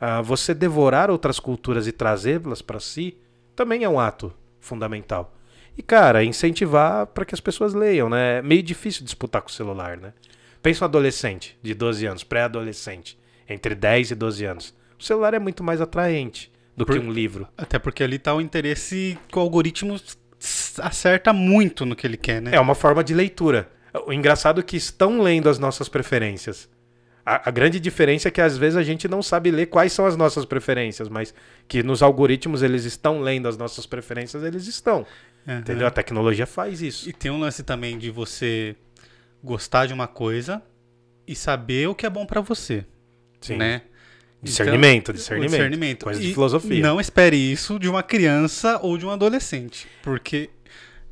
uh, 0.00 0.22
você 0.22 0.54
devorar 0.54 1.10
outras 1.10 1.38
culturas 1.38 1.86
e 1.86 1.92
trazê-las 1.92 2.62
para 2.62 2.80
si 2.80 3.18
também 3.54 3.84
é 3.84 3.88
um 3.88 4.00
ato 4.00 4.32
fundamental. 4.58 5.34
E, 5.76 5.82
cara, 5.82 6.24
incentivar 6.24 7.06
para 7.08 7.24
que 7.24 7.34
as 7.34 7.40
pessoas 7.40 7.74
leiam, 7.74 8.08
né? 8.08 8.38
É 8.38 8.42
meio 8.42 8.62
difícil 8.62 9.04
disputar 9.04 9.42
com 9.42 9.48
o 9.48 9.52
celular, 9.52 9.96
né? 9.96 10.12
Pensa 10.68 10.84
um 10.84 10.88
adolescente 10.88 11.58
de 11.62 11.72
12 11.72 12.04
anos, 12.04 12.22
pré-adolescente, 12.22 13.18
entre 13.48 13.74
10 13.74 14.10
e 14.10 14.14
12 14.14 14.44
anos. 14.44 14.74
O 14.98 15.02
celular 15.02 15.32
é 15.32 15.38
muito 15.38 15.64
mais 15.64 15.80
atraente 15.80 16.52
do 16.76 16.84
Por... 16.84 16.92
que 16.92 16.98
um 16.98 17.10
livro. 17.10 17.48
Até 17.56 17.78
porque 17.78 18.04
ali 18.04 18.16
está 18.16 18.34
o 18.34 18.40
interesse 18.42 19.18
que 19.28 19.38
o 19.38 19.40
algoritmo 19.40 19.98
acerta 20.82 21.32
muito 21.32 21.86
no 21.86 21.96
que 21.96 22.06
ele 22.06 22.18
quer, 22.18 22.42
né? 22.42 22.50
É 22.54 22.60
uma 22.60 22.74
forma 22.74 23.02
de 23.02 23.14
leitura. 23.14 23.70
O 24.06 24.12
engraçado 24.12 24.60
é 24.60 24.62
que 24.62 24.76
estão 24.76 25.22
lendo 25.22 25.48
as 25.48 25.58
nossas 25.58 25.88
preferências. 25.88 26.68
A, 27.24 27.48
a, 27.48 27.50
grande 27.50 27.80
diferença 27.80 28.28
é 28.28 28.30
que 28.30 28.42
às 28.42 28.58
vezes 28.58 28.76
a 28.76 28.82
gente 28.82 29.08
não 29.08 29.22
sabe 29.22 29.50
ler 29.50 29.68
quais 29.68 29.94
são 29.94 30.04
as 30.04 30.18
nossas 30.18 30.44
preferências, 30.44 31.08
mas 31.08 31.32
que 31.66 31.82
nos 31.82 32.02
algoritmos 32.02 32.62
eles 32.62 32.84
estão 32.84 33.22
lendo 33.22 33.48
as 33.48 33.56
nossas 33.56 33.86
preferências, 33.86 34.42
eles 34.42 34.66
estão. 34.66 35.06
Uhum. 35.46 35.60
Entendeu? 35.60 35.86
A 35.86 35.90
tecnologia 35.90 36.46
faz 36.46 36.82
isso. 36.82 37.08
E 37.08 37.12
tem 37.14 37.30
um 37.30 37.38
lance 37.38 37.62
também 37.62 37.96
de 37.96 38.10
você 38.10 38.76
gostar 39.42 39.86
de 39.86 39.94
uma 39.94 40.06
coisa 40.06 40.62
e 41.26 41.34
saber 41.34 41.88
o 41.88 41.94
que 41.94 42.06
é 42.06 42.10
bom 42.10 42.26
para 42.26 42.40
você. 42.40 42.84
Sim. 43.40 43.56
Né? 43.56 43.82
Discernimento, 44.42 45.10
então, 45.10 45.14
discernimento. 45.14 45.50
discernimento. 45.50 46.04
Coisa 46.04 46.20
de 46.20 46.32
filosofia. 46.32 46.82
Não 46.82 47.00
espere 47.00 47.36
isso 47.36 47.78
de 47.78 47.88
uma 47.88 48.02
criança 48.02 48.78
ou 48.82 48.96
de 48.96 49.04
um 49.04 49.10
adolescente, 49.10 49.88
porque 50.02 50.48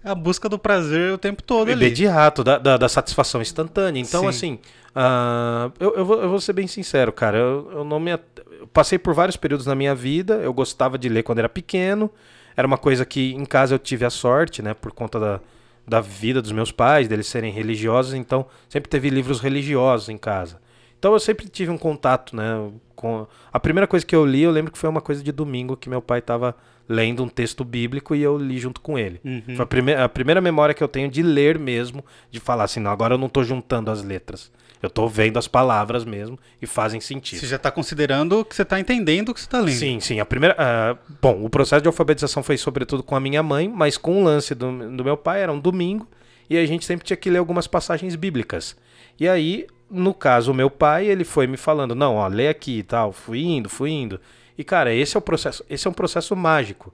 é 0.04 0.11
a 0.11 0.14
busca 0.14 0.49
do 0.49 0.59
prazer 0.59 1.12
o 1.12 1.18
tempo 1.18 1.42
todo 1.42 1.71
ali. 1.71 1.87
Imediato, 1.87 2.45
da, 2.45 2.59
da, 2.59 2.76
da 2.76 2.88
satisfação 2.88 3.42
instantânea. 3.42 4.00
Então, 4.00 4.23
Sim. 4.23 4.28
assim, 4.28 4.59
uh, 4.95 5.73
eu, 5.80 5.97
eu, 5.97 6.04
vou, 6.04 6.23
eu, 6.23 6.28
vou, 6.30 6.40
ser 6.40 6.52
bem 6.52 6.68
sincero, 6.68 7.12
cara. 7.12 7.37
Eu, 7.37 7.71
eu 7.73 7.85
não 7.85 7.99
me. 7.99 8.12
Eu 8.12 8.68
passei 8.73 8.97
por 8.97 9.12
vários 9.12 9.37
períodos 9.37 9.66
na 9.66 9.75
minha 9.75 9.95
vida. 9.95 10.35
Eu 10.35 10.52
gostava 10.52 10.97
de 10.97 11.09
ler 11.09 11.25
quando 11.25 11.40
era 11.40 11.49
pequeno. 11.49 12.09
Era 12.56 12.68
uma 12.68 12.78
coisa 12.78 13.04
que 13.04 13.35
em 13.35 13.45
casa 13.45 13.75
eu 13.75 13.78
tive 13.80 14.04
a 14.04 14.11
sorte, 14.11 14.62
né? 14.62 14.73
Por 14.73 14.92
conta 14.92 15.18
da, 15.18 15.40
da 15.87 16.00
vida 16.00 16.43
dos 16.43 16.52
meus 16.52 16.73
pais, 16.73 17.09
deles 17.09 17.26
serem 17.26 17.52
religiosos. 17.52 18.14
Então, 18.14 18.47
sempre 18.69 18.90
teve 18.90 19.09
livros 19.09 19.40
religiosos 19.40 20.09
em 20.09 20.19
casa. 20.19 20.61
Então, 20.99 21.12
eu 21.12 21.21
sempre 21.21 21.49
tive 21.49 21.71
um 21.71 21.78
contato, 21.78 22.35
né? 22.35 22.71
Com... 22.95 23.26
A 23.52 23.61
primeira 23.61 23.87
coisa 23.87 24.05
que 24.05 24.16
eu 24.16 24.25
li, 24.25 24.43
eu 24.43 24.50
lembro 24.50 24.73
que 24.73 24.78
foi 24.78 24.88
uma 24.88 25.00
coisa 25.00 25.23
de 25.23 25.31
domingo 25.31 25.76
que 25.76 25.88
meu 25.88 26.02
pai 26.02 26.19
estava 26.19 26.57
lendo 26.88 27.23
um 27.23 27.28
texto 27.28 27.64
bíblico 27.64 28.14
e 28.14 28.23
eu 28.23 28.38
li 28.38 28.59
junto 28.59 28.81
com 28.81 28.99
ele. 28.99 29.21
Uhum. 29.25 29.57
Foi 29.57 29.62
a, 29.62 29.66
prime 29.66 29.95
a 29.95 30.09
primeira 30.09 30.40
memória 30.40 30.75
que 30.75 30.83
eu 30.83 30.88
tenho 30.88 31.11
de 31.11 31.23
ler 31.23 31.59
mesmo, 31.59 32.05
de 32.31 32.40
falar 32.40 32.64
assim, 32.64 32.81
não, 32.81 32.90
agora 32.90 33.14
eu 33.14 33.19
não 33.19 33.26
estou 33.26 33.45
juntando 33.45 33.90
as 33.90 34.02
letras. 34.02 34.50
Eu 34.83 34.88
estou 34.88 35.09
vendo 35.09 35.38
as 35.38 35.48
palavras 35.48 36.05
mesmo 36.05 36.38
e 36.61 36.66
fazem 36.66 37.00
sentido. 37.00 37.40
Você 37.40 37.46
já 37.46 37.57
está 37.57 37.70
considerando 37.70 38.44
que 38.44 38.55
você 38.55 38.62
está 38.62 38.79
entendendo 38.79 39.31
o 39.31 39.35
que 39.35 39.40
você 39.40 39.46
está 39.46 39.61
lendo. 39.61 39.77
Sim, 39.77 40.00
sim. 40.00 40.20
A 40.20 40.24
primeira, 40.24 40.55
uh, 40.55 41.14
bom, 41.20 41.44
o 41.44 41.50
processo 41.50 41.83
de 41.83 41.88
alfabetização 41.88 42.42
foi 42.42 42.57
sobretudo 42.57 43.03
com 43.03 43.16
a 43.16 43.20
minha 43.20 43.42
mãe, 43.42 43.68
mas 43.68 43.96
com 43.96 44.20
o 44.20 44.24
lance 44.24 44.55
do, 44.55 44.96
do 44.96 45.05
meu 45.05 45.16
pai 45.16 45.42
era 45.42 45.53
um 45.53 45.59
domingo 45.59 46.07
e 46.48 46.57
a 46.57 46.66
gente 46.66 46.85
sempre 46.85 47.07
tinha 47.07 47.16
que 47.16 47.31
ler 47.31 47.38
algumas 47.38 47.66
passagens 47.66 48.14
bíblicas. 48.14 48.77
E 49.18 49.29
aí, 49.29 49.66
no 49.90 50.12
caso, 50.12 50.53
o 50.53 50.55
meu 50.55 50.70
pai, 50.70 51.07
ele 51.07 51.24
foi 51.24 51.46
me 51.46 51.57
falando, 51.57 51.94
não, 51.94 52.16
ó, 52.16 52.27
lê 52.29 52.48
aqui 52.48 52.79
e 52.79 52.83
tal. 52.83 53.12
Fui 53.12 53.42
indo, 53.42 53.68
fui 53.68 53.90
indo. 53.90 54.20
E 54.59 54.64
cara, 54.64 54.92
esse 54.92 55.16
é 55.16 55.18
o 55.18 55.22
processo, 55.22 55.64
esse 55.68 55.87
é 55.87 55.90
um 55.90 55.94
processo 55.94 56.35
mágico. 56.37 56.92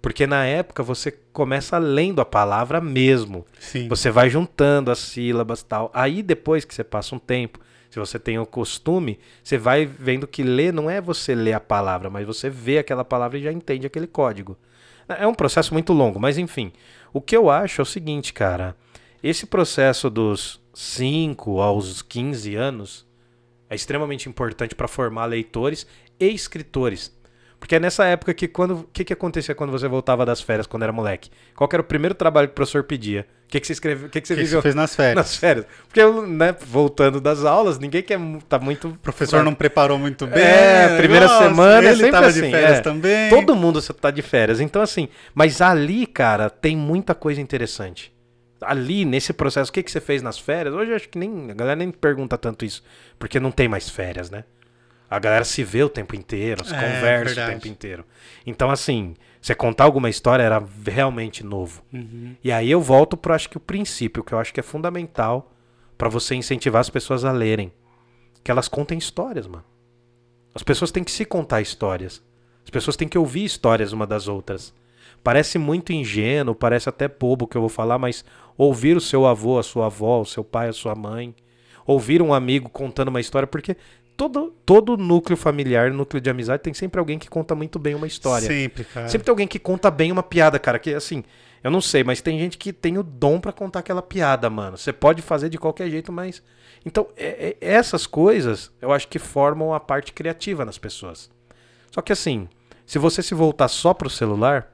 Porque 0.00 0.26
na 0.26 0.44
época 0.44 0.82
você 0.82 1.10
começa 1.32 1.78
lendo 1.78 2.20
a 2.20 2.24
palavra 2.24 2.80
mesmo. 2.80 3.46
Sim. 3.58 3.88
Você 3.88 4.10
vai 4.10 4.30
juntando 4.30 4.90
as 4.90 4.98
sílabas 4.98 5.62
tal. 5.62 5.90
Aí 5.94 6.22
depois 6.22 6.64
que 6.64 6.74
você 6.74 6.82
passa 6.82 7.14
um 7.14 7.18
tempo, 7.18 7.60
se 7.90 7.98
você 7.98 8.18
tem 8.18 8.38
o 8.38 8.46
costume, 8.46 9.18
você 9.42 9.58
vai 9.58 9.84
vendo 9.84 10.26
que 10.26 10.42
ler 10.42 10.72
não 10.72 10.88
é 10.88 11.00
você 11.00 11.34
ler 11.34 11.52
a 11.52 11.60
palavra, 11.60 12.08
mas 12.08 12.26
você 12.26 12.48
vê 12.48 12.78
aquela 12.78 13.04
palavra 13.04 13.38
e 13.38 13.42
já 13.42 13.52
entende 13.52 13.86
aquele 13.86 14.06
código. 14.06 14.56
É 15.08 15.26
um 15.26 15.34
processo 15.34 15.74
muito 15.74 15.92
longo, 15.92 16.20
mas 16.20 16.38
enfim. 16.38 16.72
O 17.12 17.20
que 17.20 17.36
eu 17.36 17.50
acho 17.50 17.80
é 17.80 17.82
o 17.82 17.86
seguinte, 17.86 18.32
cara. 18.32 18.76
Esse 19.22 19.44
processo 19.44 20.08
dos 20.08 20.60
5 20.72 21.60
aos 21.60 22.00
15 22.00 22.54
anos 22.54 23.06
é 23.68 23.74
extremamente 23.74 24.28
importante 24.28 24.74
para 24.74 24.88
formar 24.88 25.26
leitores 25.26 25.86
e 26.18 26.28
escritores. 26.28 27.12
Porque 27.60 27.76
é 27.76 27.78
nessa 27.78 28.06
época 28.06 28.32
que 28.32 28.48
quando. 28.48 28.74
O 28.78 28.88
que, 28.90 29.04
que 29.04 29.12
acontecia 29.12 29.54
quando 29.54 29.70
você 29.70 29.86
voltava 29.86 30.24
das 30.24 30.40
férias, 30.40 30.66
quando 30.66 30.82
era 30.82 30.92
moleque? 30.92 31.30
Qual 31.54 31.68
era 31.70 31.82
o 31.82 31.84
primeiro 31.84 32.14
trabalho 32.14 32.48
que 32.48 32.52
o 32.52 32.54
professor 32.54 32.82
pedia? 32.82 33.26
O 33.44 33.48
que, 33.50 33.60
que 33.60 33.66
você 33.66 33.74
escreveu? 33.74 34.06
O 34.06 34.10
que, 34.10 34.20
que 34.20 34.26
você 34.26 34.34
que 34.34 34.40
viveu? 34.40 34.60
Você 34.60 34.62
fez 34.62 34.74
nas 34.74 34.96
férias. 34.96 35.16
Nas 35.16 35.36
férias. 35.36 35.66
Porque, 35.86 36.02
né, 36.26 36.56
voltando 36.66 37.20
das 37.20 37.44
aulas, 37.44 37.78
ninguém 37.78 38.02
quer. 38.02 38.18
Tá 38.48 38.58
muito. 38.58 38.88
O 38.88 38.98
professor 38.98 39.44
não 39.44 39.54
preparou 39.54 39.98
muito 39.98 40.26
bem. 40.26 40.42
É, 40.42 40.96
primeira 40.96 41.26
Nossa, 41.26 41.48
semana 41.48 41.88
é 41.88 41.94
sempre 41.94 42.16
assim. 42.16 42.42
de 42.42 42.50
férias 42.50 42.78
é. 42.78 42.80
também. 42.80 43.28
Todo 43.28 43.54
mundo 43.54 43.82
tá 43.92 44.10
de 44.10 44.22
férias. 44.22 44.58
Então, 44.58 44.80
assim, 44.80 45.08
mas 45.34 45.60
ali, 45.60 46.06
cara, 46.06 46.48
tem 46.48 46.74
muita 46.74 47.14
coisa 47.14 47.40
interessante. 47.42 48.10
Ali, 48.62 49.04
nesse 49.04 49.32
processo, 49.32 49.70
o 49.70 49.72
que, 49.72 49.82
que 49.82 49.90
você 49.90 50.00
fez 50.00 50.22
nas 50.22 50.38
férias? 50.38 50.74
Hoje 50.74 50.94
acho 50.94 51.08
que 51.10 51.18
nem. 51.18 51.50
A 51.50 51.54
galera 51.54 51.76
nem 51.76 51.90
pergunta 51.90 52.38
tanto 52.38 52.64
isso. 52.64 52.82
Porque 53.18 53.38
não 53.38 53.50
tem 53.50 53.68
mais 53.68 53.90
férias, 53.90 54.30
né? 54.30 54.44
A 55.10 55.18
galera 55.18 55.44
se 55.44 55.64
vê 55.64 55.82
o 55.82 55.88
tempo 55.88 56.14
inteiro, 56.14 56.64
se 56.64 56.72
é, 56.72 56.80
conversa 56.80 57.44
o 57.44 57.50
tempo 57.50 57.66
inteiro. 57.66 58.04
Então, 58.46 58.70
assim, 58.70 59.16
você 59.42 59.54
contar 59.56 59.84
alguma 59.84 60.08
história 60.08 60.44
era 60.44 60.62
realmente 60.86 61.44
novo. 61.44 61.82
Uhum. 61.92 62.36
E 62.44 62.52
aí 62.52 62.70
eu 62.70 62.80
volto 62.80 63.16
para 63.16 63.34
acho 63.34 63.50
que 63.50 63.56
o 63.56 63.60
princípio, 63.60 64.22
que 64.22 64.32
eu 64.32 64.38
acho 64.38 64.54
que 64.54 64.60
é 64.60 64.62
fundamental 64.62 65.52
para 65.98 66.08
você 66.08 66.36
incentivar 66.36 66.80
as 66.80 66.88
pessoas 66.88 67.24
a 67.24 67.32
lerem. 67.32 67.72
Que 68.44 68.52
elas 68.52 68.68
contem 68.68 68.96
histórias, 68.96 69.48
mano. 69.48 69.64
As 70.54 70.62
pessoas 70.62 70.92
têm 70.92 71.02
que 71.02 71.10
se 71.10 71.24
contar 71.24 71.60
histórias. 71.60 72.22
As 72.62 72.70
pessoas 72.70 72.96
têm 72.96 73.08
que 73.08 73.18
ouvir 73.18 73.44
histórias 73.44 73.92
uma 73.92 74.06
das 74.06 74.28
outras. 74.28 74.72
Parece 75.24 75.58
muito 75.58 75.92
ingênuo, 75.92 76.54
parece 76.54 76.88
até 76.88 77.08
bobo 77.08 77.46
que 77.46 77.56
eu 77.56 77.60
vou 77.60 77.68
falar, 77.68 77.98
mas 77.98 78.24
ouvir 78.56 78.96
o 78.96 79.00
seu 79.00 79.26
avô, 79.26 79.58
a 79.58 79.62
sua 79.62 79.86
avó, 79.86 80.20
o 80.20 80.24
seu 80.24 80.44
pai, 80.44 80.68
a 80.68 80.72
sua 80.72 80.94
mãe, 80.94 81.34
ouvir 81.86 82.22
um 82.22 82.32
amigo 82.32 82.68
contando 82.68 83.08
uma 83.08 83.20
história, 83.20 83.46
porque 83.46 83.76
todo, 84.20 84.54
todo 84.66 84.98
núcleo 84.98 85.34
familiar, 85.34 85.90
núcleo 85.90 86.20
de 86.20 86.28
amizade, 86.28 86.62
tem 86.62 86.74
sempre 86.74 86.98
alguém 86.98 87.18
que 87.18 87.26
conta 87.26 87.54
muito 87.54 87.78
bem 87.78 87.94
uma 87.94 88.06
história. 88.06 88.46
Sempre, 88.46 88.84
cara. 88.84 89.08
Sempre 89.08 89.24
tem 89.24 89.32
alguém 89.32 89.48
que 89.48 89.58
conta 89.58 89.90
bem 89.90 90.12
uma 90.12 90.22
piada, 90.22 90.58
cara. 90.58 90.78
Que 90.78 90.92
assim, 90.92 91.24
eu 91.64 91.70
não 91.70 91.80
sei, 91.80 92.04
mas 92.04 92.20
tem 92.20 92.38
gente 92.38 92.58
que 92.58 92.70
tem 92.70 92.98
o 92.98 93.02
dom 93.02 93.40
para 93.40 93.50
contar 93.50 93.78
aquela 93.78 94.02
piada, 94.02 94.50
mano. 94.50 94.76
Você 94.76 94.92
pode 94.92 95.22
fazer 95.22 95.48
de 95.48 95.56
qualquer 95.56 95.88
jeito, 95.88 96.12
mas. 96.12 96.42
Então, 96.84 97.08
é, 97.16 97.56
é, 97.58 97.66
essas 97.66 98.06
coisas 98.06 98.70
eu 98.82 98.92
acho 98.92 99.08
que 99.08 99.18
formam 99.18 99.72
a 99.72 99.80
parte 99.80 100.12
criativa 100.12 100.66
nas 100.66 100.76
pessoas. 100.76 101.30
Só 101.90 102.02
que 102.02 102.12
assim, 102.12 102.46
se 102.84 102.98
você 102.98 103.22
se 103.22 103.34
voltar 103.34 103.68
só 103.68 103.94
pro 103.94 104.10
celular. 104.10 104.70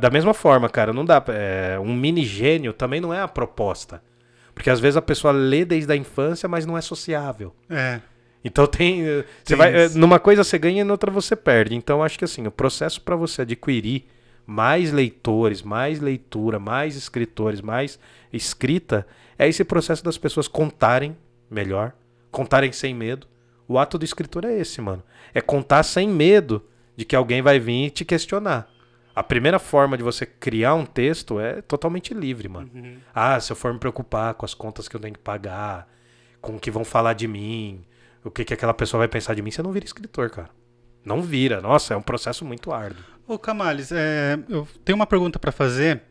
Da 0.00 0.10
mesma 0.10 0.32
forma, 0.32 0.68
cara, 0.68 0.92
não 0.92 1.04
dá. 1.04 1.20
É, 1.26 1.76
um 1.80 1.92
mini 1.92 2.24
gênio 2.24 2.72
também 2.72 3.00
não 3.00 3.12
é 3.12 3.20
a 3.20 3.26
proposta. 3.26 4.00
Porque 4.54 4.70
às 4.70 4.78
vezes 4.78 4.96
a 4.96 5.02
pessoa 5.02 5.32
lê 5.32 5.64
desde 5.64 5.92
a 5.92 5.96
infância, 5.96 6.48
mas 6.48 6.64
não 6.64 6.78
é 6.78 6.80
sociável. 6.80 7.52
É. 7.68 8.00
Então 8.44 8.66
tem, 8.66 9.02
eh, 9.06 9.24
você 9.44 9.54
vai 9.54 9.74
eh, 9.74 9.88
numa 9.90 10.18
coisa 10.18 10.42
você 10.42 10.58
ganha 10.58 10.80
e 10.80 10.84
noutra 10.84 11.10
você 11.10 11.36
perde. 11.36 11.74
Então 11.74 12.02
acho 12.02 12.18
que 12.18 12.24
assim, 12.24 12.46
o 12.46 12.50
processo 12.50 13.00
para 13.00 13.14
você 13.14 13.42
adquirir 13.42 14.06
mais 14.44 14.92
leitores, 14.92 15.62
mais 15.62 16.00
leitura, 16.00 16.58
mais 16.58 16.96
escritores, 16.96 17.60
mais 17.60 17.98
escrita, 18.32 19.06
é 19.38 19.48
esse 19.48 19.64
processo 19.64 20.04
das 20.04 20.18
pessoas 20.18 20.48
contarem 20.48 21.16
melhor, 21.48 21.92
contarem 22.30 22.72
sem 22.72 22.94
medo. 22.94 23.26
O 23.68 23.78
ato 23.78 23.96
do 23.96 24.04
escritor 24.04 24.44
é 24.44 24.52
esse, 24.58 24.80
mano. 24.80 25.02
É 25.32 25.40
contar 25.40 25.82
sem 25.84 26.08
medo 26.08 26.62
de 26.96 27.04
que 27.04 27.16
alguém 27.16 27.40
vai 27.40 27.58
vir 27.58 27.90
te 27.90 28.04
questionar. 28.04 28.68
A 29.14 29.22
primeira 29.22 29.58
forma 29.58 29.96
de 29.96 30.02
você 30.02 30.24
criar 30.24 30.74
um 30.74 30.86
texto 30.86 31.38
é 31.38 31.60
totalmente 31.62 32.14
livre, 32.14 32.48
mano. 32.48 32.70
Uhum. 32.74 32.96
Ah, 33.14 33.38
se 33.38 33.52
eu 33.52 33.56
for 33.56 33.72
me 33.72 33.78
preocupar 33.78 34.34
com 34.34 34.44
as 34.44 34.54
contas 34.54 34.88
que 34.88 34.96
eu 34.96 35.00
tenho 35.00 35.14
que 35.14 35.20
pagar, 35.20 35.86
com 36.40 36.56
o 36.56 36.60
que 36.60 36.70
vão 36.70 36.84
falar 36.84 37.12
de 37.12 37.28
mim, 37.28 37.84
o 38.24 38.30
que, 38.30 38.44
que 38.44 38.54
aquela 38.54 38.74
pessoa 38.74 38.98
vai 39.00 39.08
pensar 39.08 39.34
de 39.34 39.42
mim, 39.42 39.50
você 39.50 39.62
não 39.62 39.72
vira 39.72 39.84
escritor, 39.84 40.30
cara. 40.30 40.50
Não 41.04 41.22
vira. 41.22 41.60
Nossa, 41.60 41.94
é 41.94 41.96
um 41.96 42.02
processo 42.02 42.44
muito 42.44 42.72
árduo. 42.72 43.04
Ô, 43.26 43.38
Camales, 43.38 43.90
é, 43.92 44.38
eu 44.48 44.66
tenho 44.84 44.96
uma 44.96 45.06
pergunta 45.06 45.38
para 45.38 45.52
fazer 45.52 46.02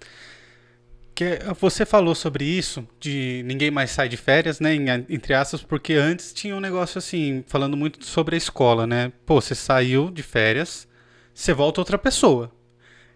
Porque 1.22 1.40
você 1.60 1.86
falou 1.86 2.16
sobre 2.16 2.44
isso, 2.44 2.88
de 3.00 3.44
ninguém 3.46 3.70
mais 3.70 3.92
sai 3.92 4.10
de 4.10 4.18
férias, 4.18 4.60
né? 4.60 4.74
Entre 5.08 5.34
aspas, 5.34 5.62
porque 5.62 5.94
antes 5.94 6.34
tinha 6.34 6.56
um 6.56 6.60
negócio 6.60 6.98
assim, 6.98 7.44
falando 7.48 7.78
muito 7.78 8.04
sobre 8.06 8.36
a 8.36 8.38
escola, 8.38 8.88
né? 8.88 9.12
Pô, 9.26 9.40
você 9.40 9.54
saiu 9.54 10.10
de 10.10 10.24
férias, 10.24 10.88
você 11.34 11.54
volta 11.54 11.80
outra 11.80 11.98
pessoa, 11.98 12.52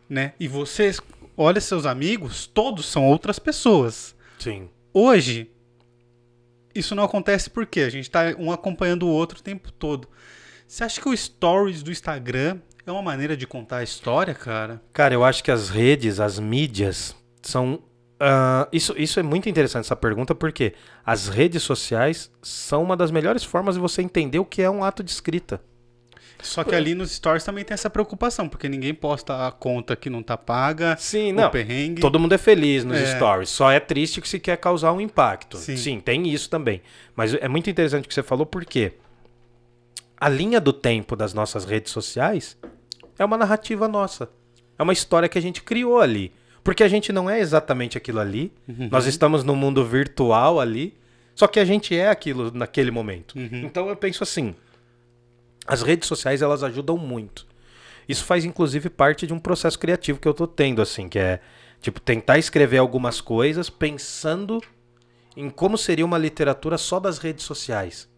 né? 0.08 0.34
E 0.40 0.48
você 0.48 0.94
olha 1.36 1.60
seus 1.60 1.86
amigos, 1.86 2.46
todos 2.46 2.86
são 2.86 3.04
outras 3.06 3.40
pessoas. 3.40 4.16
Sim. 4.38 4.70
Hoje, 4.94 5.50
isso 6.76 6.94
não 6.94 7.04
acontece 7.04 7.50
porque 7.50 7.82
a 7.82 7.90
gente 7.90 8.10
tá 8.12 8.36
um 8.38 8.52
acompanhando 8.52 9.04
o 9.04 9.10
outro 9.10 9.40
o 9.40 9.44
tempo 9.44 9.72
todo. 9.72 10.08
Você 10.68 10.84
acha 10.84 11.00
que 11.00 11.08
o 11.08 11.16
stories 11.16 11.82
do 11.82 11.92
Instagram 11.92 12.60
é 12.86 12.92
uma 12.92 13.02
maneira 13.02 13.38
de 13.38 13.48
contar 13.48 13.78
a 13.78 13.84
história, 13.84 14.34
cara? 14.34 14.82
Cara, 14.92 15.14
eu 15.14 15.24
acho 15.24 15.44
que 15.44 15.52
as 15.52 15.70
redes, 15.70 16.20
as 16.20 16.40
mídias, 16.40 17.16
são 17.42 17.80
Uh, 18.16 18.64
isso, 18.72 18.96
isso 18.98 19.20
é 19.20 19.24
muito 19.24 19.50
interessante, 19.50 19.84
essa 19.84 19.96
pergunta, 19.96 20.34
porque 20.34 20.74
as 21.06 21.28
redes 21.28 21.64
sociais 21.64 22.32
são 22.42 22.82
uma 22.82 22.96
das 22.96 23.12
melhores 23.12 23.44
formas 23.44 23.76
de 23.76 23.82
você 23.82 24.02
entender 24.02 24.40
o 24.40 24.46
que 24.46 24.62
é 24.62 24.70
um 24.70 24.86
ato 24.86 25.04
de 25.04 25.12
escrita. 25.12 25.62
Só 26.48 26.64
que 26.64 26.76
ali 26.76 26.96
nos 26.96 27.12
stories 27.12 27.44
também 27.44 27.64
tem 27.64 27.74
essa 27.74 27.90
preocupação, 27.90 28.48
porque 28.48 28.70
ninguém 28.70 28.94
posta 28.94 29.48
a 29.48 29.52
conta 29.52 29.96
que 29.96 30.10
não 30.10 30.24
tá 30.24 30.38
paga, 30.38 30.96
Sim, 31.00 31.32
não. 31.32 31.50
perrengue. 31.50 32.02
Todo 32.02 32.20
mundo 32.20 32.34
é 32.34 32.38
feliz 32.38 32.84
nos 32.84 32.98
é. 32.98 33.16
stories. 33.16 33.50
Só 33.50 33.72
é 33.72 33.80
triste 33.80 34.22
que 34.22 34.30
se 34.30 34.40
quer 34.40 34.58
causar 34.58 34.94
um 34.94 35.02
impacto. 35.02 35.58
Sim. 35.58 35.78
Sim, 35.78 36.00
tem 36.00 36.28
isso 36.28 36.50
também. 36.50 36.82
Mas 37.16 37.34
é 37.34 37.48
muito 37.48 37.70
interessante 37.70 38.06
o 38.06 38.08
que 38.08 38.14
você 38.14 38.24
falou, 38.24 38.46
porque 38.46 38.94
a 40.18 40.30
linha 40.30 40.62
do 40.62 40.72
tempo 40.72 41.16
das 41.16 41.34
nossas 41.34 41.66
redes 41.66 41.92
sociais 41.92 42.58
é 43.18 43.26
uma 43.26 43.38
narrativa 43.38 43.88
nossa. 43.88 44.30
É 44.78 44.84
uma 44.84 44.94
história 44.94 45.30
que 45.30 45.38
a 45.38 45.42
gente 45.42 45.62
criou 45.62 46.00
ali. 46.00 46.34
Porque 46.64 46.84
a 46.84 46.88
gente 46.88 47.14
não 47.14 47.30
é 47.30 47.40
exatamente 47.40 47.98
aquilo 47.98 48.20
ali. 48.20 48.52
Uhum. 48.68 48.90
Nós 48.92 49.06
estamos 49.06 49.44
no 49.44 49.56
mundo 49.56 49.86
virtual 49.86 50.60
ali. 50.60 50.96
Só 51.36 51.48
que 51.48 51.60
a 51.60 51.66
gente 51.66 51.96
é 51.96 52.10
aquilo 52.10 52.52
naquele 52.52 52.90
momento. 52.90 53.38
Uhum. 53.38 53.66
Então 53.66 53.88
eu 53.88 53.96
penso 53.96 54.24
assim: 54.24 54.56
as 55.68 55.82
redes 55.82 56.08
sociais 56.08 56.42
elas 56.42 56.64
ajudam 56.64 56.98
muito. 56.98 57.46
Isso 58.08 58.24
faz 58.24 58.46
inclusive 58.46 58.90
parte 58.90 59.26
de 59.26 59.34
um 59.34 59.40
processo 59.40 59.80
criativo 59.80 60.20
que 60.20 60.28
eu 60.28 60.34
tô 60.34 60.48
tendo, 60.48 60.82
assim, 60.82 61.10
que 61.10 61.18
é 61.18 61.40
tipo 61.82 62.00
tentar 62.00 62.38
escrever 62.38 62.78
algumas 62.78 63.20
coisas 63.20 63.70
pensando 63.70 64.62
em 65.36 65.50
como 65.50 65.78
seria 65.78 66.06
uma 66.06 66.18
literatura 66.18 66.78
só 66.78 67.00
das 67.00 67.18
redes 67.18 67.44
sociais. 67.44 68.10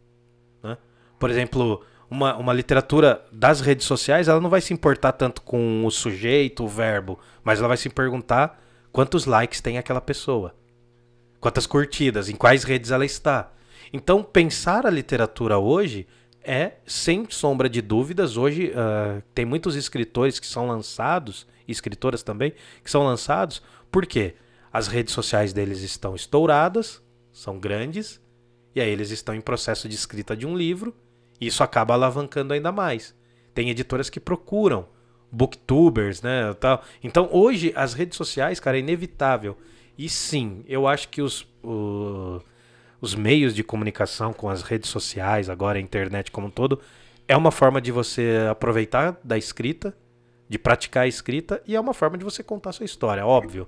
Né? 0.61 0.77
Por 1.17 1.29
exemplo, 1.29 1.83
uma, 2.09 2.35
uma 2.37 2.53
literatura 2.53 3.25
das 3.31 3.61
redes 3.61 3.85
sociais, 3.85 4.27
ela 4.27 4.39
não 4.39 4.49
vai 4.49 4.61
se 4.61 4.73
importar 4.73 5.13
tanto 5.13 5.41
com 5.41 5.85
o 5.85 5.91
sujeito, 5.91 6.63
o 6.63 6.67
verbo, 6.67 7.19
mas 7.43 7.59
ela 7.59 7.67
vai 7.67 7.77
se 7.77 7.89
perguntar 7.89 8.61
quantos 8.91 9.25
likes 9.25 9.61
tem 9.61 9.77
aquela 9.77 10.01
pessoa, 10.01 10.55
quantas 11.39 11.65
curtidas, 11.65 12.29
em 12.29 12.35
quais 12.35 12.63
redes 12.63 12.91
ela 12.91 13.05
está. 13.05 13.51
Então, 13.91 14.23
pensar 14.23 14.85
a 14.85 14.89
literatura 14.89 15.57
hoje 15.57 16.07
é, 16.47 16.77
sem 16.85 17.29
sombra 17.29 17.69
de 17.69 17.81
dúvidas, 17.81 18.37
hoje 18.37 18.71
uh, 18.71 19.21
tem 19.35 19.43
muitos 19.43 19.75
escritores 19.75 20.39
que 20.39 20.47
são 20.47 20.65
lançados, 20.65 21.45
escritoras 21.67 22.23
também, 22.23 22.53
que 22.81 22.89
são 22.89 23.03
lançados, 23.03 23.61
porque 23.91 24.35
as 24.71 24.87
redes 24.87 25.13
sociais 25.13 25.51
deles 25.51 25.81
estão 25.81 26.15
estouradas, 26.15 27.03
são 27.33 27.59
grandes, 27.59 28.21
e 28.73 28.79
aí 28.79 28.89
eles 28.89 29.11
estão 29.11 29.35
em 29.35 29.41
processo 29.41 29.89
de 29.89 29.95
escrita 29.95 30.37
de 30.37 30.47
um 30.47 30.55
livro, 30.55 30.95
isso 31.39 31.63
acaba 31.63 31.93
alavancando 31.93 32.53
ainda 32.53 32.71
mais. 32.71 33.13
Tem 33.53 33.69
editoras 33.69 34.09
que 34.09 34.19
procuram 34.19 34.87
booktubers, 35.29 36.21
né, 36.21 36.53
tal. 36.53 36.81
Então, 37.03 37.27
hoje 37.29 37.73
as 37.75 37.93
redes 37.93 38.15
sociais, 38.15 38.57
cara, 38.57 38.77
é 38.77 38.79
inevitável. 38.79 39.57
E 39.97 40.07
sim, 40.07 40.63
eu 40.65 40.87
acho 40.87 41.09
que 41.09 41.21
os, 41.21 41.45
o, 41.61 42.39
os 42.99 43.15
meios 43.15 43.53
de 43.53 43.63
comunicação 43.63 44.33
com 44.33 44.49
as 44.49 44.61
redes 44.61 44.89
sociais, 44.89 45.49
agora 45.49 45.77
a 45.77 45.81
internet 45.81 46.31
como 46.31 46.47
um 46.47 46.51
todo, 46.51 46.79
é 47.27 47.35
uma 47.35 47.51
forma 47.51 47.81
de 47.81 47.91
você 47.91 48.47
aproveitar 48.49 49.19
da 49.23 49.37
escrita, 49.37 49.95
de 50.49 50.57
praticar 50.57 51.03
a 51.03 51.07
escrita 51.07 51.61
e 51.67 51.75
é 51.75 51.79
uma 51.79 51.93
forma 51.93 52.17
de 52.17 52.23
você 52.23 52.41
contar 52.41 52.69
a 52.71 52.73
sua 52.73 52.85
história, 52.85 53.25
óbvio. 53.25 53.67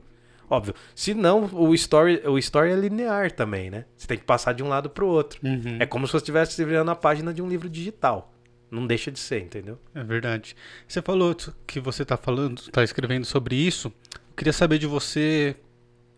Óbvio. 0.49 0.73
Se 0.95 1.13
não, 1.13 1.45
o 1.53 1.75
story, 1.75 2.23
o 2.25 2.37
story 2.39 2.71
é 2.71 2.75
linear 2.75 3.31
também, 3.31 3.69
né? 3.69 3.85
Você 3.95 4.07
tem 4.07 4.17
que 4.17 4.23
passar 4.23 4.53
de 4.53 4.63
um 4.63 4.67
lado 4.67 4.89
pro 4.89 5.05
outro. 5.05 5.39
Uhum. 5.43 5.77
É 5.79 5.85
como 5.85 6.07
se 6.07 6.13
você 6.13 6.17
estivesse 6.17 6.65
virando 6.65 6.89
a 6.89 6.95
página 6.95 7.31
de 7.31 7.41
um 7.41 7.47
livro 7.47 7.69
digital. 7.69 8.33
Não 8.71 8.87
deixa 8.87 9.11
de 9.11 9.19
ser, 9.19 9.41
entendeu? 9.41 9.79
É 9.93 10.03
verdade. 10.03 10.55
Você 10.87 11.01
falou 11.01 11.35
que 11.67 11.79
você 11.79 12.01
está 12.01 12.17
falando, 12.17 12.61
está 12.61 12.83
escrevendo 12.83 13.25
sobre 13.25 13.55
isso. 13.55 13.93
Eu 14.13 14.35
queria 14.35 14.53
saber 14.53 14.79
de 14.79 14.87
você 14.87 15.55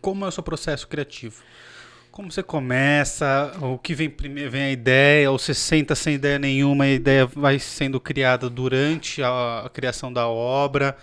como 0.00 0.24
é 0.24 0.28
o 0.28 0.30
seu 0.30 0.42
processo 0.42 0.88
criativo. 0.88 1.42
Como 2.12 2.30
você 2.30 2.42
começa? 2.42 3.52
O 3.62 3.78
que 3.78 3.94
vem 3.94 4.10
primeiro? 4.10 4.50
Vem 4.50 4.64
a 4.64 4.70
ideia? 4.70 5.30
Ou 5.30 5.38
você 5.38 5.54
senta 5.54 5.94
sem 5.94 6.16
ideia 6.16 6.38
nenhuma 6.38 6.86
e 6.86 6.90
a 6.90 6.94
ideia 6.94 7.24
vai 7.26 7.58
sendo 7.58 7.98
criada 7.98 8.50
durante 8.50 9.22
a, 9.22 9.62
a 9.64 9.70
criação 9.70 10.12
da 10.12 10.28
obra? 10.28 10.94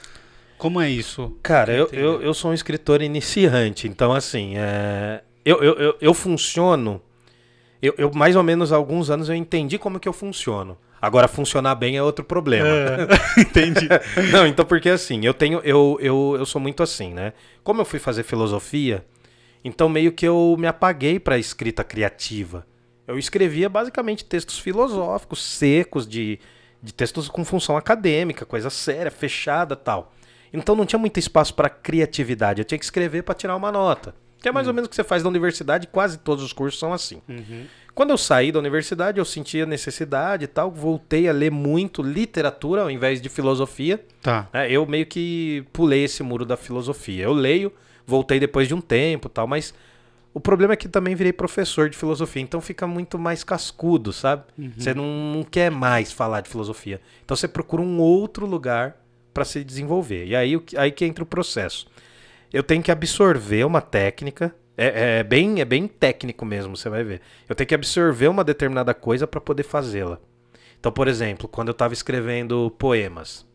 Como 0.56 0.80
é 0.80 0.88
isso? 0.88 1.36
Cara, 1.42 1.74
eu, 1.74 1.90
eu, 1.92 2.22
eu 2.22 2.32
sou 2.32 2.52
um 2.52 2.54
escritor 2.54 3.02
iniciante, 3.02 3.88
então 3.88 4.14
assim, 4.14 4.54
é, 4.56 5.24
eu, 5.44 5.64
eu, 5.64 5.74
eu, 5.80 5.98
eu 6.00 6.14
funciono. 6.14 7.02
Eu, 7.82 7.96
eu, 7.98 8.12
mais 8.14 8.36
ou 8.36 8.44
menos 8.44 8.72
há 8.72 8.76
alguns 8.76 9.10
anos 9.10 9.30
eu 9.30 9.36
entendi 9.36 9.80
como 9.80 10.00
que 10.00 10.08
eu 10.08 10.14
funciono. 10.14 10.78
Agora, 11.02 11.28
funcionar 11.28 11.74
bem 11.74 11.98
é 11.98 12.04
outro 12.04 12.24
problema. 12.24 12.68
É, 12.68 13.08
entendi. 13.42 13.88
Não, 14.32 14.46
então 14.46 14.64
porque 14.64 14.90
assim, 14.90 15.26
eu 15.26 15.34
tenho. 15.34 15.60
Eu, 15.64 15.98
eu, 16.00 16.36
eu 16.38 16.46
sou 16.46 16.62
muito 16.62 16.84
assim, 16.84 17.16
né? 17.16 17.34
Como 17.64 17.82
eu 17.82 17.86
fui 17.86 17.98
fazer 17.98 18.22
filosofia, 18.22 19.04
então 19.64 19.90
meio 19.90 20.12
que 20.12 20.28
eu 20.28 20.56
me 20.58 20.68
apaguei 20.68 21.20
para 21.20 21.36
a 21.36 21.40
escrita 21.40 21.84
criativa. 21.84 22.66
Eu 23.08 23.18
escrevia 23.18 23.68
basicamente 23.68 24.24
textos 24.24 24.60
filosóficos, 24.60 25.44
secos, 25.44 26.08
de, 26.08 26.40
de 26.82 26.94
textos 26.94 27.28
com 27.28 27.44
função 27.44 27.76
acadêmica, 27.76 28.46
coisa 28.46 28.70
séria, 28.70 29.12
fechada 29.12 29.76
tal. 29.76 30.14
Então 30.54 30.76
não 30.76 30.86
tinha 30.86 31.00
muito 31.00 31.20
espaço 31.20 31.54
para 31.54 31.70
criatividade. 31.70 32.62
Eu 32.62 32.66
tinha 32.66 32.78
que 32.78 32.86
escrever 32.86 33.24
para 33.24 33.36
tirar 33.36 33.56
uma 33.56 33.72
nota. 33.72 34.14
Que 34.42 34.48
é 34.48 34.52
mais 34.52 34.68
uhum. 34.68 34.72
ou 34.72 34.76
menos 34.76 34.88
o 34.88 34.90
que 34.90 34.96
você 34.96 35.04
faz 35.04 35.24
na 35.24 35.30
universidade, 35.30 35.88
quase 35.88 36.18
todos 36.18 36.44
os 36.44 36.54
cursos 36.54 36.80
são 36.80 36.94
assim. 36.94 37.22
Uhum. 37.28 37.66
Quando 37.94 38.12
eu 38.12 38.18
saí 38.18 38.52
da 38.52 38.60
universidade, 38.60 39.20
eu 39.20 39.26
sentia 39.26 39.66
necessidade 39.66 40.46
e 40.46 40.48
tal, 40.48 40.72
voltei 40.72 41.28
a 41.28 41.34
ler 41.34 41.52
muito 41.52 42.02
literatura 42.02 42.84
ao 42.84 42.90
invés 42.90 43.22
de 43.22 43.28
filosofia. 43.28 44.02
Tá. 44.22 44.48
É, 44.54 44.72
eu 44.72 44.86
meio 44.86 45.06
que 45.06 45.66
pulei 45.74 46.06
esse 46.06 46.24
muro 46.24 46.46
da 46.46 46.56
filosofia. 46.56 47.26
Eu 47.26 47.34
leio, 47.34 47.74
voltei 48.10 48.40
depois 48.40 48.68
de 48.68 48.74
um 48.74 48.82
tempo 48.82 49.30
tal, 49.30 49.48
mas 49.48 49.74
o 50.34 50.40
problema 50.40 50.74
é 50.74 50.76
que 50.76 50.88
também 50.88 51.16
virei 51.16 51.34
professor 51.34 51.90
de 51.90 51.98
filosofia, 51.98 52.42
então 52.42 52.62
fica 52.62 52.86
muito 52.86 53.18
mais 53.18 53.44
cascudo, 53.44 54.12
sabe? 54.14 54.44
Uhum. 54.58 54.72
Você 54.78 54.94
não, 54.94 55.34
não 55.34 55.44
quer 55.44 55.72
mais 55.72 56.12
falar 56.12 56.42
de 56.42 56.50
filosofia. 56.50 57.02
Então 57.24 57.36
você 57.36 57.48
procura 57.48 57.82
um 57.82 58.00
outro 58.00 58.46
lugar 58.46 58.96
para 59.34 59.46
se 59.46 59.64
desenvolver. 59.64 60.26
E 60.26 60.36
aí, 60.36 60.62
aí 60.78 60.92
que 60.92 61.06
entra 61.06 61.24
o 61.24 61.28
processo. 61.28 61.88
Eu 62.52 62.64
tenho 62.64 62.84
que 62.84 62.92
absorver 62.92 63.64
uma 63.64 63.82
técnica. 63.82 64.54
É, 64.78 65.20
é, 65.20 65.24
bem, 65.24 65.62
é 65.62 65.66
bem 65.66 65.88
técnico 65.88 66.46
mesmo, 66.46 66.78
você 66.78 66.90
vai 66.90 67.04
ver. 67.04 67.22
Eu 67.48 67.56
tenho 67.56 67.68
que 67.68 67.76
absorver 67.76 68.28
uma 68.28 68.44
determinada 68.44 68.94
coisa 68.94 69.28
para 69.28 69.42
poder 69.42 69.64
fazê-la. 69.64 70.20
Então, 70.80 70.92
por 70.92 71.08
exemplo, 71.08 71.48
quando 71.48 71.68
eu 71.68 71.74
estava 71.74 71.94
escrevendo 71.94 72.74
poemas, 72.78 73.46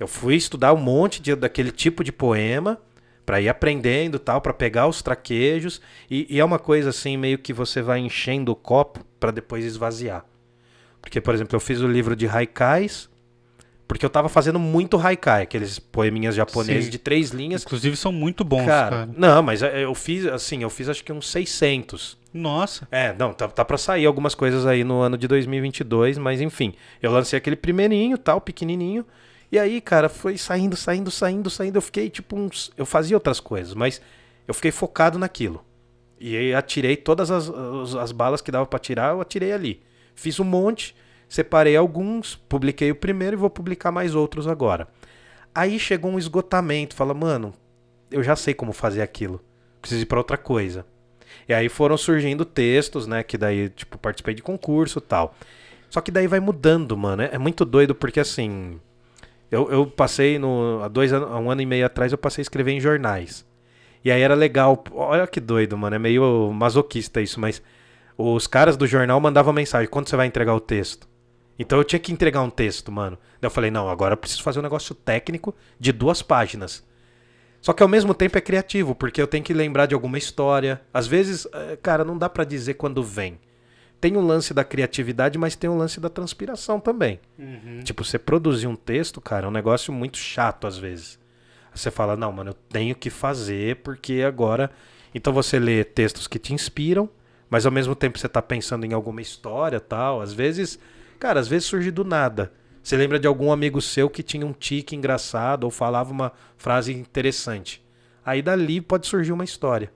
eu 0.00 0.08
fui 0.08 0.34
estudar 0.34 0.72
um 0.72 0.78
monte 0.78 1.22
de, 1.22 1.36
daquele 1.36 1.70
tipo 1.70 2.02
de 2.02 2.10
poema 2.10 2.80
para 3.24 3.40
ir 3.40 3.48
aprendendo 3.48 4.18
tal, 4.18 4.40
para 4.40 4.52
pegar 4.52 4.86
os 4.86 5.02
traquejos 5.02 5.80
e, 6.10 6.26
e, 6.28 6.40
é 6.40 6.44
uma 6.44 6.58
coisa 6.58 6.90
assim 6.90 7.16
meio 7.16 7.38
que 7.38 7.52
você 7.52 7.80
vai 7.80 8.00
enchendo 8.00 8.52
o 8.52 8.56
copo 8.56 9.04
para 9.20 9.30
depois 9.30 9.64
esvaziar. 9.64 10.24
Porque, 11.00 11.20
por 11.20 11.34
exemplo, 11.34 11.56
eu 11.56 11.60
fiz 11.60 11.80
o 11.80 11.86
livro 11.86 12.14
de 12.16 12.28
haikais 12.28 13.10
porque 13.92 14.06
eu 14.06 14.10
tava 14.10 14.30
fazendo 14.30 14.58
muito 14.58 14.96
haikai, 14.96 15.42
aqueles 15.42 15.78
poeminhas 15.78 16.34
japoneses 16.34 16.86
Sim. 16.86 16.90
de 16.90 16.96
três 16.96 17.28
linhas. 17.28 17.62
Inclusive 17.62 17.94
são 17.94 18.10
muito 18.10 18.42
bons, 18.42 18.64
cara, 18.64 18.90
cara. 18.90 19.10
Não, 19.14 19.42
mas 19.42 19.62
é, 19.62 19.84
eu 19.84 19.94
fiz, 19.94 20.24
assim, 20.24 20.62
eu 20.62 20.70
fiz 20.70 20.88
acho 20.88 21.04
que 21.04 21.12
uns 21.12 21.28
600. 21.28 22.16
Nossa. 22.32 22.88
É, 22.90 23.14
não, 23.18 23.34
tá, 23.34 23.48
tá 23.48 23.62
pra 23.62 23.76
sair 23.76 24.06
algumas 24.06 24.34
coisas 24.34 24.64
aí 24.64 24.82
no 24.82 25.00
ano 25.00 25.18
de 25.18 25.28
2022, 25.28 26.16
mas 26.16 26.40
enfim. 26.40 26.72
Eu 27.02 27.12
lancei 27.12 27.36
aquele 27.36 27.54
primeirinho, 27.54 28.16
tal, 28.16 28.40
pequenininho. 28.40 29.04
E 29.52 29.58
aí, 29.58 29.80
cara, 29.80 30.08
foi 30.08 30.36
saindo, 30.38 30.74
saindo, 30.74 31.10
saindo, 31.10 31.50
saindo. 31.50 31.76
Eu 31.76 31.82
fiquei 31.82 32.08
tipo 32.08 32.34
uns. 32.34 32.72
Eu 32.76 32.86
fazia 32.86 33.16
outras 33.16 33.38
coisas, 33.38 33.74
mas 33.74 34.00
eu 34.48 34.54
fiquei 34.54 34.72
focado 34.72 35.18
naquilo. 35.18 35.64
E 36.18 36.36
aí 36.36 36.54
atirei 36.54 36.96
todas 36.96 37.30
as, 37.30 37.48
as, 37.48 37.94
as 37.94 38.12
balas 38.12 38.40
que 38.40 38.50
dava 38.50 38.64
para 38.64 38.78
tirar, 38.78 39.12
eu 39.12 39.20
atirei 39.20 39.52
ali. 39.52 39.82
Fiz 40.14 40.40
um 40.40 40.44
monte 40.44 40.94
separei 41.32 41.74
alguns, 41.74 42.34
publiquei 42.34 42.90
o 42.90 42.94
primeiro 42.94 43.34
e 43.34 43.38
vou 43.38 43.48
publicar 43.48 43.90
mais 43.90 44.14
outros 44.14 44.46
agora. 44.46 44.86
Aí 45.54 45.78
chegou 45.78 46.10
um 46.10 46.18
esgotamento, 46.18 46.94
fala, 46.94 47.14
mano, 47.14 47.54
eu 48.10 48.22
já 48.22 48.36
sei 48.36 48.52
como 48.52 48.70
fazer 48.70 49.00
aquilo, 49.00 49.42
preciso 49.80 50.02
ir 50.02 50.06
para 50.06 50.18
outra 50.18 50.36
coisa. 50.36 50.84
E 51.48 51.54
aí 51.54 51.70
foram 51.70 51.96
surgindo 51.96 52.44
textos, 52.44 53.06
né, 53.06 53.22
que 53.22 53.38
daí, 53.38 53.70
tipo, 53.70 53.96
participei 53.96 54.34
de 54.34 54.42
concurso 54.42 55.00
tal. 55.00 55.34
Só 55.88 56.02
que 56.02 56.10
daí 56.10 56.26
vai 56.26 56.38
mudando, 56.38 56.94
mano, 56.98 57.22
é, 57.22 57.30
é 57.32 57.38
muito 57.38 57.64
doido 57.64 57.94
porque 57.94 58.20
assim, 58.20 58.78
eu, 59.52 59.70
eu 59.70 59.86
passei 59.86 60.38
no, 60.38 60.80
há 60.82 60.88
dois 60.88 61.12
anos, 61.12 61.28
um 61.28 61.50
ano 61.50 61.60
e 61.60 61.66
meio 61.66 61.84
atrás 61.84 62.10
eu 62.10 62.16
passei 62.16 62.40
a 62.40 62.44
escrever 62.44 62.72
em 62.72 62.80
jornais. 62.80 63.46
E 64.02 64.10
aí 64.10 64.22
era 64.22 64.34
legal. 64.34 64.82
Olha 64.92 65.26
que 65.26 65.38
doido, 65.38 65.76
mano. 65.76 65.94
É 65.94 65.98
meio 65.98 66.50
masoquista 66.54 67.20
isso, 67.20 67.38
mas 67.38 67.62
os 68.16 68.46
caras 68.46 68.78
do 68.78 68.86
jornal 68.86 69.20
mandavam 69.20 69.52
mensagem: 69.52 69.90
quando 69.90 70.08
você 70.08 70.16
vai 70.16 70.26
entregar 70.26 70.54
o 70.54 70.60
texto? 70.60 71.06
Então 71.58 71.76
eu 71.76 71.84
tinha 71.84 72.00
que 72.00 72.10
entregar 72.10 72.40
um 72.40 72.48
texto, 72.48 72.90
mano. 72.90 73.18
Daí 73.42 73.46
eu 73.46 73.50
falei: 73.50 73.70
não, 73.70 73.90
agora 73.90 74.14
eu 74.14 74.16
preciso 74.16 74.42
fazer 74.42 74.58
um 74.58 74.62
negócio 74.62 74.94
técnico 74.94 75.54
de 75.78 75.92
duas 75.92 76.22
páginas. 76.22 76.82
Só 77.60 77.74
que 77.74 77.82
ao 77.82 77.88
mesmo 77.88 78.14
tempo 78.14 78.38
é 78.38 78.40
criativo, 78.40 78.94
porque 78.94 79.20
eu 79.20 79.26
tenho 79.26 79.44
que 79.44 79.52
lembrar 79.52 79.84
de 79.84 79.94
alguma 79.94 80.16
história. 80.16 80.80
Às 80.94 81.06
vezes, 81.06 81.46
eh, 81.52 81.78
cara, 81.80 82.04
não 82.04 82.16
dá 82.16 82.28
para 82.28 82.42
dizer 82.42 82.74
quando 82.74 83.02
vem. 83.02 83.38
Tem 84.02 84.16
um 84.16 84.26
lance 84.26 84.52
da 84.52 84.64
criatividade, 84.64 85.38
mas 85.38 85.54
tem 85.54 85.70
um 85.70 85.78
lance 85.78 86.00
da 86.00 86.08
transpiração 86.08 86.80
também. 86.80 87.20
Uhum. 87.38 87.78
Tipo, 87.84 88.04
você 88.04 88.18
produzir 88.18 88.66
um 88.66 88.74
texto, 88.74 89.20
cara, 89.20 89.46
é 89.46 89.48
um 89.48 89.52
negócio 89.52 89.92
muito 89.92 90.18
chato 90.18 90.66
às 90.66 90.76
vezes. 90.76 91.20
Você 91.72 91.88
fala, 91.88 92.16
não, 92.16 92.32
mano, 92.32 92.50
eu 92.50 92.54
tenho 92.54 92.96
que 92.96 93.10
fazer 93.10 93.76
porque 93.76 94.24
agora. 94.26 94.72
Então 95.14 95.32
você 95.32 95.56
lê 95.56 95.84
textos 95.84 96.26
que 96.26 96.36
te 96.36 96.52
inspiram, 96.52 97.08
mas 97.48 97.64
ao 97.64 97.70
mesmo 97.70 97.94
tempo 97.94 98.18
você 98.18 98.28
tá 98.28 98.42
pensando 98.42 98.84
em 98.84 98.92
alguma 98.92 99.22
história 99.22 99.78
tal. 99.78 100.20
Às 100.20 100.32
vezes, 100.32 100.80
cara, 101.20 101.38
às 101.38 101.46
vezes 101.46 101.68
surge 101.68 101.92
do 101.92 102.02
nada. 102.02 102.52
Você 102.82 102.96
lembra 102.96 103.20
de 103.20 103.28
algum 103.28 103.52
amigo 103.52 103.80
seu 103.80 104.10
que 104.10 104.24
tinha 104.24 104.44
um 104.44 104.52
tique 104.52 104.96
engraçado 104.96 105.62
ou 105.62 105.70
falava 105.70 106.10
uma 106.10 106.32
frase 106.56 106.92
interessante. 106.92 107.80
Aí 108.26 108.42
dali 108.42 108.80
pode 108.80 109.06
surgir 109.06 109.30
uma 109.30 109.44
história. 109.44 109.92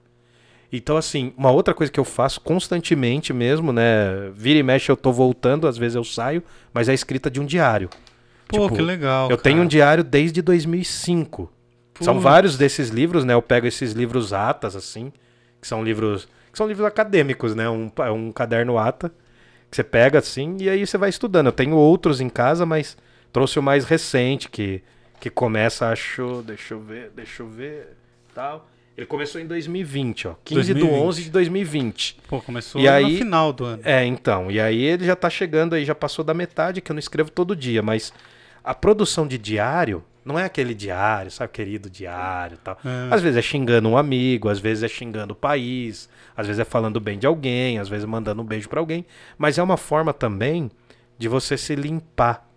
Então, 0.72 0.96
assim, 0.96 1.33
uma 1.37 1.50
outra 1.50 1.72
coisa 1.72 1.92
que 1.92 2.00
eu 2.00 2.05
faço 2.05 2.40
constantemente 2.40 3.33
mesmo, 3.33 3.72
né? 3.72 4.31
Vira 4.35 4.59
e 4.59 4.62
mexe 4.62 4.90
eu 4.90 4.96
tô 4.96 5.12
voltando, 5.12 5.66
às 5.68 5.79
vezes 5.79 5.94
eu 5.94 6.05
saio, 6.05 6.42
mas 6.72 6.88
é 6.88 6.92
a 6.92 6.94
escrita 6.94 7.31
de 7.31 7.40
um 7.40 7.46
diário. 7.46 7.88
Pô, 8.48 8.68
Tipo, 8.68 8.74
que 8.76 8.83
legal. 8.83 9.31
Eu 9.31 9.37
tenho 9.37 9.57
um 9.57 9.61
cara. 9.61 9.68
diário 9.68 10.05
desde 10.05 10.42
2005. 10.42 11.50
São 12.00 12.14
Putz. 12.14 12.24
vários 12.24 12.57
desses 12.59 12.90
livros, 12.90 13.24
né? 13.24 13.35
Eu 13.35 13.42
pego 13.42 13.66
esses 13.66 13.92
livros 13.92 14.33
atas, 14.33 14.76
assim, 14.76 15.12
que 15.61 15.66
são 15.66 15.83
livros. 15.83 16.29
que 16.52 16.59
são 16.59 16.68
livros 16.68 16.87
acadêmicos, 16.87 17.55
né? 17.55 17.68
Um, 17.68 17.90
é 17.98 18.11
um 18.11 18.31
caderno 18.33 18.79
ata, 18.79 19.11
que 19.70 19.76
você 19.76 19.83
pega 19.85 20.18
assim, 20.18 20.57
e 20.61 20.68
aí 20.68 20.87
você 20.87 20.98
vai 20.98 21.09
estudando. 21.09 21.46
Eu 21.46 21.52
tenho 21.52 21.76
outros 21.76 22.20
em 22.20 22.29
casa, 22.29 22.66
mas 22.66 22.96
trouxe 23.33 23.59
o 23.59 23.62
mais 23.62 23.85
recente, 23.85 24.48
que, 24.48 24.83
que 25.20 25.31
começa, 25.31 25.88
acho. 25.88 26.42
Deixa 26.46 26.74
eu 26.74 26.81
ver, 26.81 27.11
deixa 27.14 27.42
eu 27.42 27.48
ver. 27.48 27.96
Tal. 28.35 28.68
Ele 28.97 29.07
começou 29.07 29.41
em 29.41 29.47
2020, 29.47 30.29
ó. 30.29 30.35
15 30.45 30.63
de 30.73 30.81
2020. 30.81 31.03
11 31.07 31.25
de 31.25 31.31
2020. 31.31 32.17
Pô, 32.29 32.41
começou 32.41 32.81
E 32.81 32.85
no 32.85 32.91
aí- 32.91 33.19
final 33.19 33.53
do 33.53 33.65
ano. 33.65 33.83
É, 33.85 34.05
então. 34.07 34.51
E 34.51 34.59
aí 34.59 34.83
ele 34.83 35.05
já 35.05 35.15
tá 35.15 35.29
chegando 35.29 35.75
aí, 35.75 35.85
já 35.85 35.95
passou 35.95 36.25
da 36.25 36.33
metade, 36.33 36.81
que 36.81 36.91
eu 36.91 36.95
não 36.95 36.99
escrevo 37.01 37.31
todo 37.31 37.55
dia, 37.55 37.83
mas 37.83 38.13
a 38.65 38.75
produção 38.75 39.27
de 39.27 39.37
diário 39.37 40.03
não 40.25 40.39
é 40.39 40.45
aquele 40.45 40.75
diário, 40.75 41.31
sabe, 41.31 41.53
querido 41.53 41.91
diário 41.91 42.55
e 42.55 42.59
tal. 42.59 42.79
É. 42.85 43.15
Às 43.15 43.21
vezes 43.21 43.37
é 43.37 43.43
xingando 43.43 43.89
um 43.89 43.97
amigo, 43.99 44.49
às 44.49 44.59
vezes 44.59 44.83
é 44.83 44.89
xingando 44.89 45.35
o 45.35 45.37
país, 45.37 46.09
às 46.37 46.47
vezes 46.47 46.59
é 46.59 46.65
falando 46.65 46.99
bem 46.99 47.19
de 47.19 47.27
alguém, 47.27 47.79
às 47.79 47.89
vezes 47.89 48.05
é 48.05 48.07
mandando 48.09 48.41
um 48.41 48.45
beijo 48.47 48.69
pra 48.69 48.81
alguém, 48.81 49.05
mas 49.37 49.59
é 49.59 49.63
uma 49.63 49.77
forma 49.77 50.13
também 50.13 50.71
de 51.19 51.29
você 51.29 51.57
se 51.59 51.77
limpar. 51.77 52.49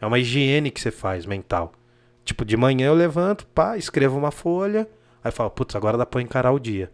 É 0.00 0.06
uma 0.06 0.18
higiene 0.18 0.70
que 0.70 0.80
você 0.80 0.90
faz 0.92 1.24
mental. 1.26 1.72
Tipo, 2.24 2.44
de 2.44 2.56
manhã 2.58 2.86
eu 2.88 2.94
levanto, 2.94 3.46
pá, 3.46 3.76
escrevo 3.76 4.16
uma 4.18 4.30
folha, 4.30 4.86
aí 5.22 5.30
falo, 5.32 5.50
putz, 5.50 5.74
agora 5.76 5.96
dá 5.98 6.06
pra 6.06 6.22
encarar 6.22 6.52
o 6.52 6.58
dia. 6.58 6.90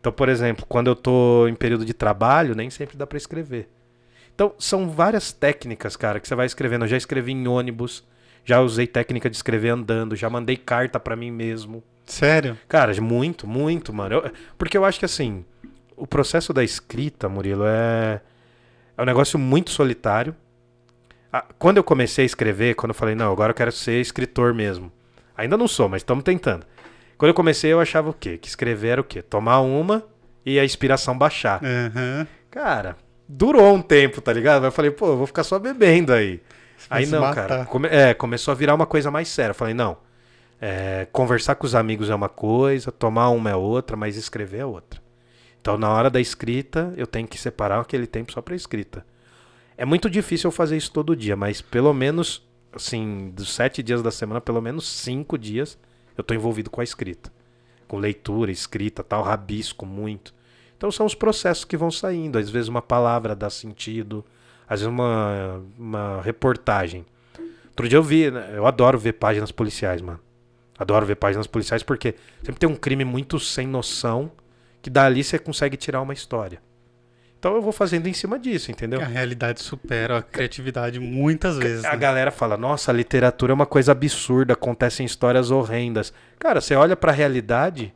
Então, 0.00 0.12
por 0.12 0.28
exemplo, 0.28 0.64
quando 0.68 0.86
eu 0.88 0.94
tô 0.96 1.48
em 1.48 1.54
período 1.54 1.84
de 1.84 1.92
trabalho, 1.94 2.54
nem 2.54 2.70
sempre 2.70 2.96
dá 2.96 3.06
pra 3.06 3.16
escrever. 3.18 3.68
Então, 4.34 4.54
são 4.58 4.90
várias 4.90 5.32
técnicas, 5.32 5.96
cara, 5.96 6.20
que 6.20 6.28
você 6.28 6.34
vai 6.34 6.46
escrevendo. 6.46 6.84
Eu 6.84 6.88
já 6.88 6.96
escrevi 6.96 7.32
em 7.32 7.48
ônibus, 7.48 8.04
já 8.44 8.60
usei 8.60 8.86
técnica 8.86 9.30
de 9.30 9.36
escrever 9.36 9.70
andando, 9.70 10.14
já 10.14 10.28
mandei 10.30 10.56
carta 10.56 11.00
pra 11.00 11.16
mim 11.16 11.30
mesmo. 11.30 11.82
Sério? 12.04 12.56
Cara, 12.68 12.92
muito, 13.00 13.46
muito, 13.48 13.92
mano. 13.92 14.16
Eu- 14.16 14.30
porque 14.56 14.76
eu 14.76 14.84
acho 14.84 14.98
que 14.98 15.04
assim, 15.04 15.44
o 15.96 16.06
processo 16.06 16.52
da 16.52 16.62
escrita, 16.62 17.28
Murilo, 17.28 17.64
é, 17.66 18.20
é 18.96 19.02
um 19.02 19.06
negócio 19.06 19.38
muito 19.38 19.70
solitário. 19.70 20.36
Ah, 21.32 21.44
Quando 21.58 21.78
eu 21.78 21.84
comecei 21.84 22.24
a 22.24 22.26
escrever, 22.26 22.74
quando 22.74 22.90
eu 22.90 22.94
falei, 22.94 23.14
não, 23.14 23.32
agora 23.32 23.50
eu 23.50 23.54
quero 23.54 23.72
ser 23.72 24.00
escritor 24.00 24.54
mesmo. 24.54 24.92
Ainda 25.36 25.56
não 25.56 25.66
sou, 25.66 25.88
mas 25.88 26.02
estamos 26.02 26.22
tentando. 26.22 26.64
Quando 27.18 27.30
eu 27.30 27.34
comecei, 27.34 27.72
eu 27.72 27.80
achava 27.80 28.10
o 28.10 28.14
quê? 28.14 28.36
Que 28.36 28.48
escrever 28.48 28.88
era 28.88 29.00
o 29.00 29.04
quê? 29.04 29.22
Tomar 29.22 29.60
uma 29.60 30.04
e 30.44 30.58
a 30.60 30.64
inspiração 30.64 31.16
baixar. 31.16 31.60
Aham. 31.64 32.26
Cara, 32.50 32.96
durou 33.28 33.74
um 33.74 33.82
tempo, 33.82 34.20
tá 34.20 34.32
ligado? 34.32 34.56
Mas 34.62 34.66
eu 34.66 34.72
falei, 34.72 34.90
pô, 34.90 35.08
eu 35.08 35.16
vou 35.16 35.26
ficar 35.26 35.44
só 35.44 35.58
bebendo 35.58 36.12
aí. 36.12 36.40
vai 36.88 37.02
Aí 37.04 37.06
não, 37.10 37.34
cara. 37.34 37.64
Come- 37.66 37.88
é, 37.88 38.14
começou 38.14 38.52
a 38.52 38.54
virar 38.54 38.74
uma 38.74 38.86
coisa 38.86 39.10
mais 39.10 39.28
séria. 39.28 39.50
Eu 39.50 39.54
falei, 39.54 39.74
não. 39.74 39.96
é, 40.60 41.06
conversar 41.12 41.54
com 41.56 41.66
os 41.66 41.74
amigos 41.74 42.08
é 42.10 42.14
uma 42.14 42.28
coisa, 42.28 42.90
tomar 42.92 43.28
uma 43.30 43.50
é 43.50 43.56
outra, 43.56 43.96
mas 43.96 44.16
escrever 44.16 44.58
é 44.60 44.64
outra. 44.66 45.00
Então, 45.60 45.76
na 45.76 45.90
hora 45.90 46.08
da 46.08 46.20
escrita, 46.20 46.92
eu 46.96 47.06
tenho 47.06 47.26
que 47.26 47.38
separar 47.38 47.80
aquele 47.80 48.06
tempo 48.06 48.32
só 48.32 48.40
pra 48.40 48.54
escrita. 48.54 49.04
É 49.76 49.84
muito 49.84 50.08
difícil 50.08 50.48
eu 50.48 50.52
fazer 50.52 50.76
isso 50.76 50.90
todo 50.92 51.14
dia, 51.16 51.36
mas 51.36 51.60
pelo 51.60 51.92
menos, 51.92 52.46
assim, 52.72 53.30
dos 53.34 53.52
sete 53.54 53.82
dias 53.82 54.02
da 54.02 54.10
semana, 54.10 54.40
pelo 54.40 54.62
menos 54.62 54.88
cinco 54.88 55.36
dias, 55.36 55.76
eu 56.16 56.24
tô 56.24 56.34
envolvido 56.34 56.70
com 56.70 56.80
a 56.80 56.84
escrita. 56.84 57.32
Com 57.86 57.98
leitura, 57.98 58.50
escrita, 58.50 59.02
tal, 59.02 59.22
rabisco 59.22 59.86
muito. 59.86 60.34
Então 60.76 60.90
são 60.90 61.06
os 61.06 61.14
processos 61.14 61.64
que 61.64 61.76
vão 61.76 61.90
saindo. 61.90 62.38
Às 62.38 62.50
vezes 62.50 62.68
uma 62.68 62.82
palavra 62.82 63.34
dá 63.34 63.48
sentido, 63.48 64.24
às 64.68 64.80
vezes 64.80 64.92
uma, 64.92 65.62
uma 65.78 66.20
reportagem. 66.22 67.06
Outro 67.68 67.88
dia 67.88 67.98
eu 67.98 68.02
vi, 68.02 68.30
né, 68.30 68.52
eu 68.54 68.66
adoro 68.66 68.98
ver 68.98 69.14
páginas 69.14 69.52
policiais, 69.52 70.00
mano. 70.00 70.20
Adoro 70.78 71.06
ver 71.06 71.16
páginas 71.16 71.46
policiais 71.46 71.82
porque 71.82 72.14
sempre 72.42 72.58
tem 72.58 72.68
um 72.68 72.76
crime 72.76 73.04
muito 73.04 73.38
sem 73.40 73.66
noção 73.66 74.30
que 74.82 74.90
dali 74.90 75.24
você 75.24 75.38
consegue 75.38 75.76
tirar 75.76 76.02
uma 76.02 76.12
história. 76.12 76.60
Então 77.38 77.54
eu 77.54 77.62
vou 77.62 77.72
fazendo 77.72 78.06
em 78.06 78.12
cima 78.12 78.38
disso, 78.38 78.70
entendeu? 78.70 79.00
A 79.00 79.04
realidade 79.04 79.60
supera 79.62 80.18
a 80.18 80.22
criatividade 80.22 80.98
muitas 80.98 81.58
vezes. 81.58 81.84
A 81.84 81.92
né? 81.92 81.96
galera 81.98 82.30
fala, 82.30 82.56
nossa, 82.56 82.90
a 82.90 82.94
literatura 82.94 83.52
é 83.52 83.54
uma 83.54 83.66
coisa 83.66 83.92
absurda, 83.92 84.54
acontecem 84.54 85.04
histórias 85.06 85.50
horrendas. 85.50 86.12
Cara, 86.38 86.60
você 86.60 86.74
olha 86.74 86.96
pra 86.96 87.12
realidade, 87.12 87.94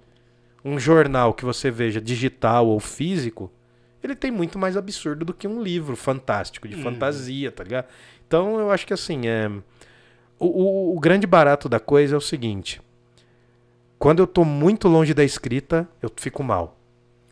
um 0.64 0.79
jornal 0.79 1.33
que 1.35 1.44
você 1.44 1.70
veja 1.70 2.00
digital 2.00 2.66
ou 2.66 2.79
físico, 2.79 3.50
ele 4.05 4.14
tem 4.14 4.31
muito 4.31 4.59
mais 4.59 4.76
absurdo 4.76 5.24
do 5.24 5.35
que 5.35 5.48
um 5.48 5.62
livro 5.62 5.96
fantástico, 5.96 6.68
de 6.68 6.76
Uhum. 6.76 6.83
fantasia, 6.83 7.50
tá 7.50 7.64
ligado? 7.64 7.87
Então 8.29 8.59
eu 8.61 8.70
acho 8.70 8.87
que 8.87 8.92
assim, 8.94 9.26
é... 9.26 9.48
o, 10.38 10.46
o- 10.46 10.96
o 10.96 11.00
grande 11.00 11.26
barato 11.26 11.68
da 11.68 11.81
coisa 11.81 12.14
é 12.14 12.18
o 12.18 12.20
seguinte: 12.20 12.81
quando 13.98 14.20
eu 14.20 14.26
tô 14.26 14.44
muito 14.44 14.87
longe 14.88 15.12
da 15.12 15.24
escrita, 15.24 15.88
eu 16.00 16.11
fico 16.16 16.42
mal. 16.42 16.76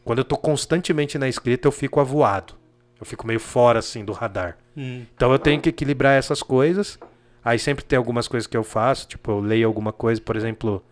Quando 0.08 0.20
eu 0.20 0.24
tô 0.24 0.38
constantemente 0.38 1.18
na 1.18 1.28
escrita, 1.28 1.68
eu 1.68 1.70
fico 1.70 2.00
avoado. 2.00 2.54
Eu 2.98 3.04
fico 3.04 3.26
meio 3.26 3.38
fora 3.38 3.80
assim 3.80 4.06
do 4.06 4.12
radar. 4.14 4.56
Hum. 4.74 5.04
Então 5.14 5.30
eu 5.30 5.38
tenho 5.38 5.60
que 5.60 5.68
equilibrar 5.68 6.16
essas 6.18 6.42
coisas. 6.42 6.98
Aí 7.44 7.58
sempre 7.58 7.84
tem 7.84 7.98
algumas 7.98 8.26
coisas 8.26 8.46
que 8.46 8.56
eu 8.56 8.64
faço, 8.64 9.06
tipo, 9.06 9.30
eu 9.30 9.38
leio 9.38 9.66
alguma 9.66 9.92
coisa, 9.92 10.18
por 10.18 10.34
exemplo. 10.34 10.82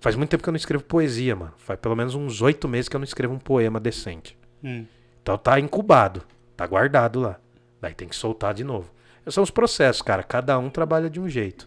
Faz 0.00 0.16
muito 0.16 0.28
tempo 0.28 0.42
que 0.42 0.50
eu 0.50 0.52
não 0.52 0.58
escrevo 0.58 0.84
poesia, 0.84 1.34
mano. 1.34 1.54
Faz 1.56 1.80
pelo 1.80 1.96
menos 1.96 2.14
uns 2.14 2.42
oito 2.42 2.68
meses 2.68 2.90
que 2.90 2.94
eu 2.94 3.00
não 3.00 3.06
escrevo 3.06 3.32
um 3.32 3.38
poema 3.38 3.80
decente. 3.80 4.36
Hum. 4.62 4.84
Então 5.22 5.38
tá 5.38 5.58
incubado, 5.58 6.20
tá 6.54 6.66
guardado 6.66 7.20
lá. 7.20 7.38
Daí 7.80 7.94
tem 7.94 8.06
que 8.06 8.14
soltar 8.14 8.52
de 8.52 8.64
novo. 8.64 8.92
Esses 9.22 9.32
são 9.34 9.42
os 9.42 9.50
processos, 9.50 10.02
cara. 10.02 10.22
Cada 10.22 10.58
um 10.58 10.68
trabalha 10.68 11.08
de 11.08 11.18
um 11.18 11.26
jeito. 11.26 11.66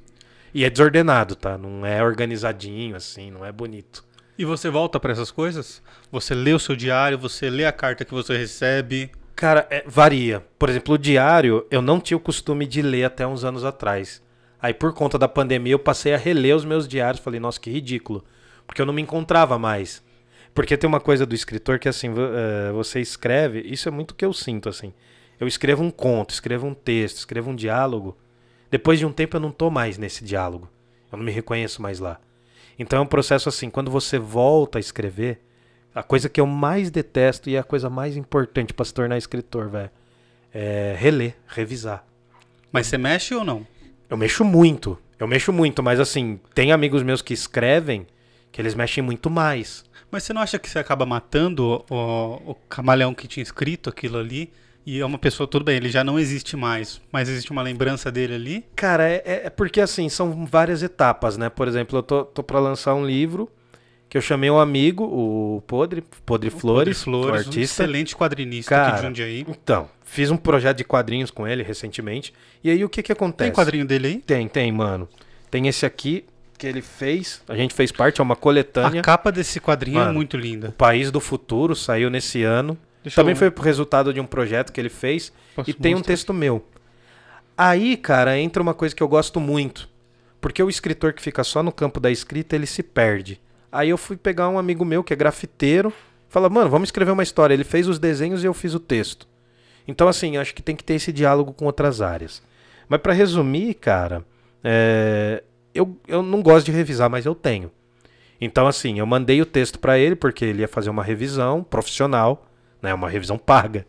E 0.54 0.64
é 0.64 0.70
desordenado, 0.70 1.36
tá? 1.36 1.58
Não 1.58 1.84
é 1.84 2.04
organizadinho 2.04 2.96
assim, 2.96 3.32
não 3.32 3.44
é 3.44 3.52
bonito. 3.52 4.06
E 4.38 4.44
você 4.44 4.70
volta 4.70 5.00
pra 5.00 5.14
essas 5.14 5.32
coisas? 5.32 5.82
Você 6.12 6.36
lê 6.36 6.54
o 6.54 6.60
seu 6.60 6.76
diário, 6.76 7.18
você 7.18 7.50
lê 7.50 7.66
a 7.66 7.72
carta 7.72 8.04
que 8.04 8.14
você 8.14 8.38
recebe. 8.38 9.10
Cara, 9.36 9.66
é- 9.70 9.84
varia. 9.88 10.46
Por 10.60 10.70
exemplo, 10.70 10.96
o 10.96 10.98
diário, 10.98 11.66
eu 11.72 11.82
não 11.82 12.00
tinha 12.02 12.18
o 12.18 12.22
costume 12.22 12.66
de 12.66 12.82
ler 12.82 13.06
até 13.06 13.26
uns 13.26 13.46
anos 13.46 13.64
atrás. 13.64 14.22
Aí, 14.62 14.74
por 14.74 14.94
conta 14.94 15.18
da 15.18 15.28
pandemia, 15.28 15.74
eu 15.74 15.80
passei 15.80 16.14
a 16.14 16.18
reler 16.18 16.56
os 16.56 16.66
meus 16.66 16.88
diários. 16.88 17.24
Falei, 17.24 17.40
nossa, 17.40 17.60
que 17.60 17.70
ridículo. 17.70 18.24
Porque 18.68 18.82
eu 18.82 18.86
não 18.86 18.94
me 18.94 19.02
encontrava 19.02 19.58
mais. 19.58 20.04
Porque 20.54 20.76
tem 20.78 20.88
uma 20.88 21.00
coisa 21.00 21.26
do 21.26 21.36
escritor 21.36 21.80
que, 21.80 21.88
assim, 21.88 22.10
eh, 22.10 22.72
você 22.72 23.00
escreve. 23.00 23.60
Isso 23.62 23.88
é 23.88 23.92
muito 23.92 24.12
o 24.12 24.16
que 24.16 24.26
eu 24.26 24.34
sinto, 24.34 24.68
assim. 24.70 24.94
Eu 25.40 25.48
escrevo 25.48 25.84
um 25.84 25.92
conto, 25.92 26.32
escrevo 26.32 26.66
um 26.66 26.74
texto, 26.74 27.18
escrevo 27.18 27.52
um 27.52 27.56
diálogo. 27.56 28.18
Depois 28.72 28.98
de 29.00 29.06
um 29.06 29.12
tempo, 29.12 29.36
eu 29.36 29.42
não 29.42 29.52
tô 29.52 29.70
mais 29.70 29.98
nesse 29.98 30.24
diálogo. 30.24 30.70
Eu 31.12 31.18
não 31.18 31.26
me 31.26 31.32
reconheço 31.32 31.82
mais 31.82 32.00
lá. 32.00 32.20
Então 32.78 33.00
é 33.00 33.02
um 33.02 33.08
processo 33.08 33.50
assim, 33.50 33.70
quando 33.70 33.90
você 33.90 34.20
volta 34.20 34.78
a 34.78 34.82
escrever, 34.82 35.42
a 35.94 36.04
coisa 36.04 36.28
que 36.28 36.42
eu 36.42 36.46
mais 36.46 36.92
detesto 36.92 37.50
e 37.50 37.56
é 37.56 37.60
a 37.60 37.64
coisa 37.64 37.90
mais 37.90 38.18
importante 38.18 38.74
pra 38.74 38.86
se 38.86 38.94
tornar 38.94 39.18
escritor, 39.18 39.70
velho, 39.70 39.90
é 40.54 40.96
reler, 40.98 41.36
revisar. 41.48 42.06
Mas 42.72 42.88
você 42.88 42.98
mexe 42.98 43.34
ou 43.34 43.46
não? 43.46 43.66
Eu 44.10 44.18
mexo 44.18 44.44
muito, 44.44 45.00
eu 45.18 45.28
mexo 45.28 45.54
muito, 45.54 45.82
mas 45.82 46.00
assim, 46.00 46.40
tem 46.54 46.74
amigos 46.74 47.02
meus 47.02 47.22
que 47.22 47.34
escrevem 47.34 48.06
que 48.52 48.62
eles 48.62 48.76
mexem 48.76 49.02
muito 49.02 49.30
mais. 49.30 49.86
Mas 50.12 50.24
você 50.24 50.34
não 50.34 50.42
acha 50.42 50.60
que 50.60 50.70
você 50.70 50.80
acaba 50.80 51.06
matando 51.06 51.84
o, 51.90 52.52
o 52.52 52.56
camaleão 52.70 53.14
que 53.14 53.28
tinha 53.28 53.44
escrito 53.44 53.90
aquilo 53.90 54.18
ali? 54.18 54.52
E 54.86 55.00
é 55.00 55.06
uma 55.06 55.18
pessoa, 55.18 55.48
tudo 55.48 55.66
bem, 55.66 55.78
ele 55.78 55.90
já 55.90 56.04
não 56.04 56.20
existe 56.20 56.56
mais, 56.56 57.02
mas 57.12 57.28
existe 57.28 57.52
uma 57.52 57.62
lembrança 57.64 58.12
dele 58.12 58.36
ali? 58.36 58.66
Cara, 58.76 59.08
é, 59.10 59.22
é- 59.26 59.42
é 59.46 59.50
porque 59.50 59.82
assim, 59.82 60.08
são 60.10 60.46
várias 60.46 60.84
etapas, 60.84 61.38
né? 61.38 61.50
Por 61.50 61.68
exemplo, 61.68 61.98
eu 61.98 62.04
tô, 62.04 62.24
tô 62.24 62.44
pra 62.44 62.60
lançar 62.60 62.94
um 62.94 63.06
livro 63.06 63.50
que 64.08 64.16
eu 64.18 64.22
chamei 64.22 64.50
um 64.52 64.60
amigo, 64.60 65.04
o 65.04 65.64
Podre, 65.66 66.04
Podre 66.26 66.50
Flores, 66.52 66.60
Podre 66.60 66.94
Flores, 66.94 67.28
o 67.32 67.34
um 67.34 67.50
artista. 67.50 67.84
excelente 67.84 68.16
quadrinista 68.16 68.70
Cara, 68.70 68.88
aqui 68.90 68.98
de 68.98 69.08
Jundiaí. 69.08 69.46
Então, 69.50 69.90
fiz 70.04 70.30
um 70.30 70.38
projeto 70.38 70.78
de 70.78 70.84
quadrinhos 70.84 71.32
com 71.32 71.48
ele 71.48 71.64
recentemente. 71.64 72.32
E 72.64 72.70
aí 72.70 72.84
o 72.86 72.90
que 72.90 73.02
que 73.02 73.12
acontece? 73.12 73.50
Tem 73.50 73.56
quadrinho 73.56 73.86
dele 73.86 74.08
aí? 74.08 74.18
Tem, 74.20 74.48
tem, 74.48 74.72
mano. 74.72 75.10
Tem 75.50 75.68
esse 75.68 75.86
aqui 75.86 76.24
que 76.60 76.68
ele 76.68 76.82
fez, 76.82 77.42
a 77.50 77.56
gente 77.56 77.74
fez 77.74 77.92
parte, 77.92 78.22
é 78.22 78.24
uma 78.24 78.36
coletânea. 78.36 79.02
A 79.02 79.04
capa 79.04 79.32
desse 79.32 79.60
quadrinho 79.60 79.98
é 79.98 80.02
Mano, 80.04 80.14
muito 80.14 80.38
O 80.38 80.40
linda. 80.40 80.72
País 80.78 81.10
do 81.12 81.20
Futuro 81.20 81.76
saiu 81.76 82.10
nesse 82.10 82.44
ano. 82.44 82.78
Deixa 83.06 83.22
Também 83.22 83.34
eu- 83.34 83.38
foi 83.38 83.54
resultado 83.64 84.12
de 84.12 84.20
um 84.20 84.26
projeto 84.26 84.74
que 84.74 84.82
ele 84.82 84.90
fez. 84.90 85.32
posso 85.56 85.70
e 85.70 85.74
tem 85.74 85.94
um 85.94 86.02
texto 86.02 86.34
meu. 86.34 86.66
Aí, 87.58 87.96
cara, 87.96 88.38
entra 88.38 88.62
uma 88.62 88.74
coisa 88.74 88.96
que 88.96 89.02
eu 89.04 89.08
gosto 89.08 89.40
muito. 89.40 89.88
Porque 90.42 90.62
o 90.62 90.70
escritor 90.70 91.14
que 91.14 91.22
fica 91.22 91.44
só 91.44 91.62
no 91.64 91.72
campo 91.72 92.00
da 92.00 92.10
escrita, 92.12 92.56
ele 92.56 92.66
se 92.66 92.84
perde. 92.84 93.40
Aí 93.72 93.90
eu 93.90 93.98
fui 93.98 94.18
pegar 94.18 94.50
um 94.50 94.58
amigo 94.60 94.84
meu 94.84 95.04
que 95.04 95.14
é 95.14 95.16
grafiteiro. 95.16 95.94
Fala, 96.28 96.50
mano, 96.50 96.70
vamos 96.70 96.88
escrever 96.88 97.12
uma 97.12 97.24
história. 97.24 97.54
Ele 97.54 97.64
fez 97.64 97.88
os 97.88 98.00
desenhos 98.00 98.44
e 98.44 98.48
eu 98.48 98.54
fiz 98.54 98.74
o 98.74 98.80
texto. 98.80 99.28
Então, 99.88 100.08
assim, 100.08 100.36
acho 100.38 100.54
que 100.56 100.64
tem 100.64 100.76
que 100.76 100.84
ter 100.84 100.96
esse 100.96 101.14
diálogo 101.14 101.54
com 101.54 101.66
outras 101.66 102.02
áreas. 102.02 102.42
Mas 102.90 103.00
pra 103.02 103.14
resumir, 103.14 103.76
cara, 103.76 104.26
é, 104.64 105.44
eu, 105.74 105.96
eu 106.08 106.22
não 106.24 106.42
gosto 106.42 106.66
de 106.66 106.72
revisar, 106.72 107.10
mas 107.10 107.26
eu 107.26 107.36
tenho. 107.36 107.72
Então, 108.42 108.68
assim, 108.68 109.00
eu 109.00 109.06
mandei 109.06 109.42
o 109.42 109.46
texto 109.46 109.80
pra 109.80 109.98
ele 109.98 110.16
porque 110.16 110.44
ele 110.44 110.62
ia 110.62 110.68
fazer 110.68 110.90
uma 110.90 111.04
revisão 111.04 111.64
profissional, 111.64 112.46
né? 112.86 112.94
Uma 112.94 113.10
revisão 113.10 113.38
paga. 113.38 113.86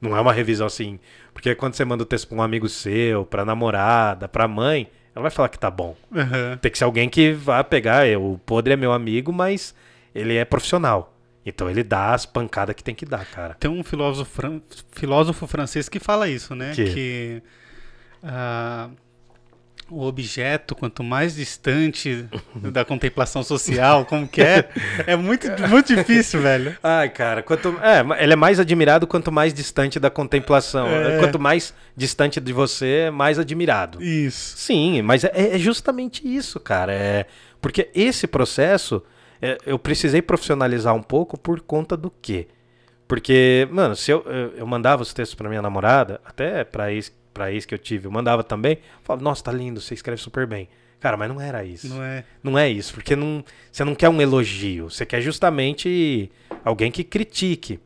Não 0.00 0.16
é 0.16 0.20
uma 0.20 0.32
revisão 0.32 0.66
assim. 0.66 0.98
Porque 1.32 1.54
quando 1.54 1.74
você 1.74 1.84
manda 1.84 2.02
o 2.02 2.06
texto 2.06 2.28
pra 2.28 2.36
um 2.38 2.42
amigo 2.42 2.68
seu, 2.68 3.24
pra 3.24 3.44
namorada, 3.44 4.28
pra 4.28 4.46
mãe, 4.48 4.88
ela 5.14 5.22
vai 5.22 5.30
falar 5.30 5.48
que 5.48 5.58
tá 5.58 5.70
bom. 5.70 5.96
Aham. 6.14 6.58
Tem 6.60 6.70
que 6.70 6.78
ser 6.78 6.84
alguém 6.84 7.08
que 7.08 7.32
vá 7.32 7.62
pegar. 7.64 8.06
é, 8.06 8.16
O 8.16 8.38
podre 8.44 8.72
é 8.74 8.76
meu 8.76 8.92
amigo, 8.92 9.32
mas 9.32 9.74
ele 10.14 10.36
é 10.36 10.44
profissional. 10.44 11.16
Então 11.44 11.70
ele 11.70 11.82
dá 11.82 12.12
as 12.14 12.26
pancadas 12.26 12.74
que 12.74 12.84
tem 12.84 12.94
que 12.94 13.06
dar, 13.06 13.24
cara. 13.26 13.54
Tem 13.54 13.70
um 13.70 13.82
filósofo, 13.82 14.30
fran- 14.30 14.60
filósofo 14.92 15.46
francês 15.46 15.88
que 15.88 15.98
fala 15.98 16.28
isso, 16.28 16.54
né? 16.54 16.72
Que? 16.74 16.84
Que 16.92 17.42
ah, 18.22 18.90
o 19.88 20.04
objeto, 20.04 20.74
quanto 20.74 21.02
mais 21.02 21.34
distante 21.34 22.28
da 22.54 22.84
contemplação 22.84 23.42
social, 23.42 24.04
como 24.04 24.26
que 24.26 24.40
é, 24.40 24.68
é 25.06 25.16
muito, 25.16 25.46
muito 25.68 25.94
difícil, 25.94 26.40
velho. 26.40 26.76
Ai, 26.82 27.08
cara, 27.08 27.42
quanto. 27.42 27.76
É, 27.82 28.22
ele 28.22 28.32
é 28.32 28.36
mais 28.36 28.60
admirado 28.60 29.06
quanto 29.06 29.30
mais 29.32 29.54
distante 29.54 29.98
da 29.98 30.10
contemplação. 30.10 30.86
É. 30.88 31.18
Quanto 31.18 31.38
mais 31.38 31.74
distante 31.96 32.40
de 32.40 32.52
você, 32.52 33.10
mais 33.10 33.38
admirado. 33.38 34.02
Isso. 34.02 34.56
Sim, 34.56 35.02
mas 35.02 35.24
é, 35.24 35.30
é 35.54 35.58
justamente 35.58 36.22
isso, 36.24 36.58
cara. 36.60 36.92
É, 36.92 37.26
porque 37.60 37.90
esse 37.94 38.26
processo 38.26 39.02
é, 39.40 39.58
eu 39.64 39.78
precisei 39.78 40.20
profissionalizar 40.20 40.94
um 40.94 41.02
pouco 41.02 41.38
por 41.38 41.60
conta 41.60 41.96
do 41.96 42.10
quê? 42.10 42.48
Porque, 43.08 43.66
mano, 43.72 43.96
se 43.96 44.12
eu, 44.12 44.24
eu, 44.56 44.64
mandava 44.64 45.02
os 45.02 45.12
textos 45.12 45.34
pra 45.34 45.48
minha 45.48 45.60
namorada, 45.60 46.20
até 46.24 46.62
pra 46.62 46.92
ex, 46.92 47.12
pra 47.32 47.52
ex 47.52 47.64
que 47.64 47.74
eu 47.74 47.78
tive, 47.78 48.06
eu 48.06 48.10
mandava 48.10 48.42
também, 48.42 48.78
falava, 49.02 49.22
nossa, 49.22 49.44
tá 49.44 49.52
lindo, 49.52 49.80
você 49.80 49.94
escreve 49.94 50.20
super 50.20 50.46
bem. 50.46 50.68
Cara, 51.00 51.16
mas 51.16 51.28
não 51.28 51.40
era 51.40 51.64
isso. 51.64 51.88
Não 51.88 52.02
é? 52.02 52.24
Não 52.42 52.58
é 52.58 52.68
isso, 52.68 52.92
porque 52.92 53.16
não, 53.16 53.42
você 53.72 53.84
não 53.84 53.94
quer 53.94 54.08
um 54.08 54.20
elogio, 54.20 54.90
você 54.90 55.06
quer 55.06 55.20
justamente 55.20 56.30
alguém 56.64 56.90
que 56.92 57.02
critique. 57.02 57.80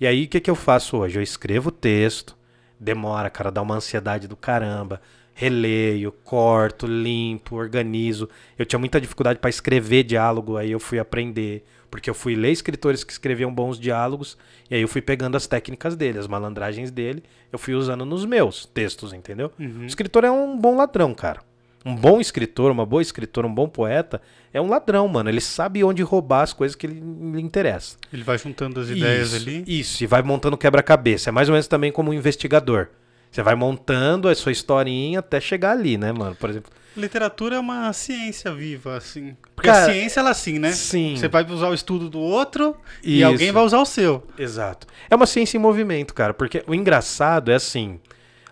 E 0.00 0.06
aí 0.06 0.24
o 0.24 0.28
que, 0.28 0.40
que 0.40 0.50
eu 0.50 0.54
faço 0.54 0.96
hoje? 0.96 1.18
Eu 1.18 1.22
escrevo 1.22 1.68
o 1.68 1.72
texto, 1.72 2.36
demora, 2.78 3.28
cara, 3.28 3.50
dá 3.50 3.60
uma 3.60 3.74
ansiedade 3.74 4.28
do 4.28 4.36
caramba. 4.36 5.00
Releio, 5.40 6.12
corto, 6.12 6.86
limpo, 6.86 7.56
organizo. 7.56 8.28
Eu 8.58 8.66
tinha 8.66 8.78
muita 8.78 9.00
dificuldade 9.00 9.38
para 9.38 9.48
escrever 9.48 10.02
diálogo, 10.02 10.58
aí 10.58 10.70
eu 10.70 10.78
fui 10.78 10.98
aprender, 10.98 11.64
porque 11.90 12.10
eu 12.10 12.14
fui 12.14 12.34
ler 12.36 12.52
escritores 12.52 13.02
que 13.02 13.10
escreviam 13.10 13.50
bons 13.50 13.80
diálogos, 13.80 14.36
e 14.70 14.74
aí 14.74 14.82
eu 14.82 14.88
fui 14.88 15.00
pegando 15.00 15.38
as 15.38 15.46
técnicas 15.46 15.96
dele, 15.96 16.18
as 16.18 16.26
malandragens 16.26 16.90
dele, 16.90 17.22
eu 17.50 17.58
fui 17.58 17.72
usando 17.72 18.04
nos 18.04 18.26
meus 18.26 18.66
textos, 18.66 19.14
entendeu? 19.14 19.50
Uhum. 19.58 19.80
O 19.80 19.86
escritor 19.86 20.24
é 20.24 20.30
um 20.30 20.58
bom 20.58 20.76
ladrão, 20.76 21.14
cara. 21.14 21.40
Um 21.86 21.96
bom 21.96 22.20
escritor, 22.20 22.70
uma 22.70 22.84
boa 22.84 23.00
escritora, 23.00 23.46
um 23.46 23.54
bom 23.54 23.66
poeta 23.66 24.20
é 24.52 24.60
um 24.60 24.68
ladrão, 24.68 25.08
mano. 25.08 25.30
Ele 25.30 25.40
sabe 25.40 25.82
onde 25.82 26.02
roubar 26.02 26.42
as 26.42 26.52
coisas 26.52 26.76
que 26.76 26.86
ele, 26.86 27.00
lhe 27.00 27.40
interessa. 27.40 27.96
Ele 28.12 28.22
vai 28.22 28.36
juntando 28.36 28.78
as 28.78 28.90
ideias 28.90 29.32
isso, 29.32 29.36
ali. 29.36 29.64
Isso, 29.66 30.04
e 30.04 30.06
vai 30.06 30.20
montando 30.20 30.58
quebra-cabeça. 30.58 31.30
É 31.30 31.32
mais 31.32 31.48
ou 31.48 31.54
menos 31.54 31.66
também 31.66 31.90
como 31.90 32.10
um 32.10 32.14
investigador. 32.14 32.88
Você 33.30 33.42
vai 33.42 33.54
montando 33.54 34.28
a 34.28 34.34
sua 34.34 34.52
historinha 34.52 35.20
até 35.20 35.40
chegar 35.40 35.72
ali, 35.72 35.96
né, 35.96 36.12
mano? 36.12 36.34
Por 36.34 36.50
exemplo. 36.50 36.70
Literatura 36.96 37.56
é 37.56 37.58
uma 37.60 37.92
ciência 37.92 38.52
viva, 38.52 38.96
assim. 38.96 39.36
Porque 39.54 39.68
Cara, 39.70 39.84
a 39.84 39.92
ciência, 39.92 40.20
ela 40.20 40.30
assim, 40.30 40.58
né? 40.58 40.72
Sim. 40.72 41.14
Você 41.16 41.28
vai 41.28 41.44
usar 41.48 41.68
o 41.68 41.74
estudo 41.74 42.10
do 42.10 42.18
outro 42.18 42.76
e 43.02 43.18
Isso. 43.18 43.28
alguém 43.28 43.52
vai 43.52 43.62
usar 43.62 43.78
o 43.78 43.86
seu. 43.86 44.26
Exato. 44.36 44.88
É 45.08 45.14
uma 45.14 45.26
ciência 45.26 45.56
em 45.56 45.60
movimento, 45.60 46.12
cara. 46.12 46.34
Porque 46.34 46.64
o 46.66 46.74
engraçado 46.74 47.52
é 47.52 47.54
assim. 47.54 48.00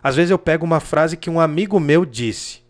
Às 0.00 0.14
vezes 0.14 0.30
eu 0.30 0.38
pego 0.38 0.64
uma 0.64 0.78
frase 0.78 1.16
que 1.16 1.28
um 1.28 1.40
amigo 1.40 1.80
meu 1.80 2.04
disse. 2.04 2.62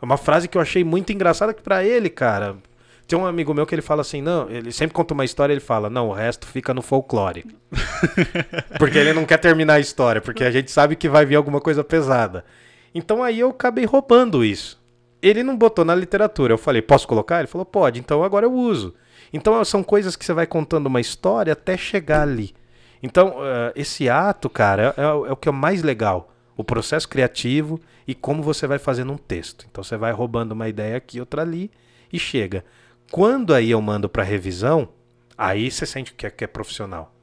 É 0.00 0.04
uma 0.04 0.16
frase 0.16 0.48
que 0.48 0.58
eu 0.58 0.62
achei 0.62 0.82
muito 0.82 1.12
engraçada 1.12 1.54
que 1.54 1.62
pra 1.62 1.84
ele, 1.84 2.10
cara. 2.10 2.56
Tem 3.06 3.18
um 3.18 3.26
amigo 3.26 3.52
meu 3.52 3.66
que 3.66 3.74
ele 3.74 3.82
fala 3.82 4.00
assim, 4.00 4.22
não, 4.22 4.48
ele 4.48 4.72
sempre 4.72 4.94
conta 4.94 5.12
uma 5.12 5.24
história, 5.24 5.52
ele 5.52 5.60
fala, 5.60 5.90
não, 5.90 6.08
o 6.08 6.12
resto 6.12 6.46
fica 6.46 6.72
no 6.72 6.80
folclore. 6.80 7.44
porque 8.78 8.98
ele 8.98 9.12
não 9.12 9.24
quer 9.24 9.38
terminar 9.38 9.74
a 9.74 9.80
história, 9.80 10.20
porque 10.20 10.44
a 10.44 10.50
gente 10.50 10.70
sabe 10.70 10.96
que 10.96 11.08
vai 11.08 11.26
vir 11.26 11.36
alguma 11.36 11.60
coisa 11.60 11.84
pesada. 11.84 12.44
Então 12.94 13.22
aí 13.22 13.40
eu 13.40 13.50
acabei 13.50 13.84
roubando 13.84 14.44
isso. 14.44 14.80
Ele 15.20 15.42
não 15.42 15.56
botou 15.56 15.84
na 15.84 15.94
literatura. 15.94 16.52
Eu 16.52 16.58
falei, 16.58 16.82
posso 16.82 17.06
colocar? 17.06 17.38
Ele 17.38 17.46
falou, 17.46 17.64
pode, 17.64 18.00
então 18.00 18.24
agora 18.24 18.46
eu 18.46 18.52
uso. 18.52 18.94
Então 19.32 19.62
são 19.64 19.82
coisas 19.82 20.16
que 20.16 20.24
você 20.24 20.32
vai 20.32 20.46
contando 20.46 20.86
uma 20.86 21.00
história 21.00 21.52
até 21.52 21.76
chegar 21.76 22.22
ali. 22.22 22.54
Então, 23.02 23.34
eh, 23.40 23.72
esse 23.74 24.08
ato, 24.08 24.48
cara, 24.48 24.94
é, 24.96 25.02
é 25.02 25.32
o 25.32 25.36
que 25.36 25.48
é 25.48 25.50
o 25.50 25.54
mais 25.54 25.82
legal. 25.82 26.32
O 26.56 26.62
processo 26.62 27.08
criativo 27.08 27.80
e 28.06 28.14
como 28.14 28.42
você 28.42 28.66
vai 28.66 28.78
fazendo 28.78 29.12
um 29.12 29.16
texto. 29.16 29.66
Então 29.70 29.82
você 29.82 29.96
vai 29.96 30.12
roubando 30.12 30.52
uma 30.52 30.68
ideia 30.68 30.96
aqui, 30.96 31.18
outra 31.18 31.42
ali 31.42 31.70
e 32.12 32.18
chega. 32.18 32.64
Quando 33.12 33.52
aí 33.52 33.70
eu 33.70 33.80
mando 33.82 34.08
para 34.08 34.22
revisão, 34.22 34.88
aí 35.36 35.70
você 35.70 35.84
sente 35.84 36.14
que 36.14 36.26
é, 36.26 36.30
que 36.30 36.44
é 36.44 36.46
profissional. 36.46 37.14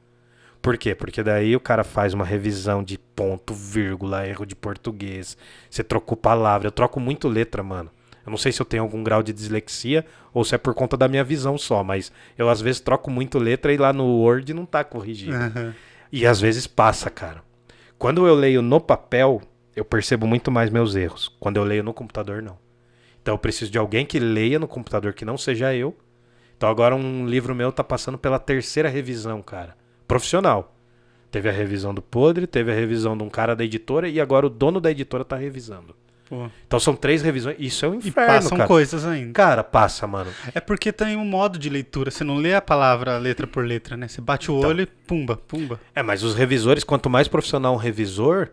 Por 0.62 0.78
quê? 0.78 0.94
Porque 0.94 1.20
daí 1.20 1.56
o 1.56 1.60
cara 1.60 1.82
faz 1.82 2.14
uma 2.14 2.24
revisão 2.24 2.80
de 2.84 2.96
ponto, 2.96 3.52
vírgula, 3.52 4.24
erro 4.24 4.46
de 4.46 4.54
português. 4.54 5.36
Você 5.68 5.82
trocou 5.82 6.16
palavra. 6.16 6.68
Eu 6.68 6.70
troco 6.70 7.00
muito 7.00 7.26
letra, 7.26 7.60
mano. 7.64 7.90
Eu 8.24 8.30
não 8.30 8.38
sei 8.38 8.52
se 8.52 8.62
eu 8.62 8.66
tenho 8.66 8.84
algum 8.84 9.02
grau 9.02 9.20
de 9.20 9.32
dislexia 9.32 10.06
ou 10.32 10.44
se 10.44 10.54
é 10.54 10.58
por 10.58 10.74
conta 10.74 10.96
da 10.96 11.08
minha 11.08 11.24
visão 11.24 11.58
só, 11.58 11.82
mas 11.82 12.12
eu 12.38 12.48
às 12.48 12.60
vezes 12.60 12.80
troco 12.80 13.10
muito 13.10 13.36
letra 13.36 13.72
e 13.72 13.76
lá 13.76 13.92
no 13.92 14.04
Word 14.04 14.54
não 14.54 14.64
tá 14.64 14.84
corrigido. 14.84 15.34
Aham. 15.34 15.74
E 16.12 16.24
às 16.24 16.40
vezes 16.40 16.68
passa, 16.68 17.10
cara. 17.10 17.42
Quando 17.98 18.28
eu 18.28 18.34
leio 18.36 18.62
no 18.62 18.80
papel, 18.80 19.42
eu 19.74 19.84
percebo 19.84 20.24
muito 20.24 20.52
mais 20.52 20.70
meus 20.70 20.94
erros. 20.94 21.34
Quando 21.40 21.56
eu 21.56 21.64
leio 21.64 21.82
no 21.82 21.92
computador, 21.92 22.40
não. 22.42 22.69
Então 23.22 23.34
eu 23.34 23.38
preciso 23.38 23.70
de 23.70 23.78
alguém 23.78 24.04
que 24.06 24.18
leia 24.18 24.58
no 24.58 24.66
computador 24.68 25.12
que 25.12 25.24
não 25.24 25.36
seja 25.36 25.74
eu. 25.74 25.96
Então 26.56 26.68
agora 26.68 26.94
um 26.94 27.26
livro 27.26 27.54
meu 27.54 27.70
tá 27.72 27.82
passando 27.84 28.18
pela 28.18 28.38
terceira 28.38 28.88
revisão, 28.88 29.40
cara. 29.42 29.76
Profissional. 30.06 30.76
Teve 31.30 31.48
a 31.48 31.52
revisão 31.52 31.94
do 31.94 32.02
Podre, 32.02 32.46
teve 32.46 32.72
a 32.72 32.74
revisão 32.74 33.16
de 33.16 33.22
um 33.22 33.28
cara 33.30 33.54
da 33.54 33.64
editora 33.64 34.08
e 34.08 34.20
agora 34.20 34.46
o 34.46 34.50
dono 34.50 34.80
da 34.80 34.90
editora 34.90 35.24
tá 35.24 35.36
revisando. 35.36 35.94
Pô. 36.28 36.48
Então 36.66 36.78
são 36.80 36.94
três 36.96 37.22
revisões. 37.22 37.56
Isso 37.58 37.84
é 37.84 37.88
um 37.88 37.94
E 37.94 37.98
inferno, 37.98 38.34
passam 38.34 38.56
cara. 38.56 38.68
coisas 38.68 39.04
ainda. 39.06 39.32
Cara, 39.32 39.62
passa, 39.64 40.06
mano. 40.06 40.30
É 40.54 40.60
porque 40.60 40.92
tem 40.92 41.16
um 41.16 41.24
modo 41.24 41.58
de 41.58 41.68
leitura. 41.68 42.10
Você 42.10 42.24
não 42.24 42.36
lê 42.36 42.54
a 42.54 42.60
palavra 42.60 43.16
letra 43.18 43.46
por 43.46 43.64
letra, 43.64 43.96
né? 43.96 44.08
Você 44.08 44.20
bate 44.20 44.50
o 44.50 44.58
Então. 44.58 44.70
olho 44.70 44.82
e 44.82 44.86
pumba, 44.86 45.36
pumba. 45.36 45.80
É, 45.94 46.02
mas 46.02 46.22
os 46.22 46.34
revisores, 46.34 46.82
quanto 46.84 47.08
mais 47.10 47.26
profissional 47.28 47.74
um 47.74 47.78
revisor, 47.78 48.48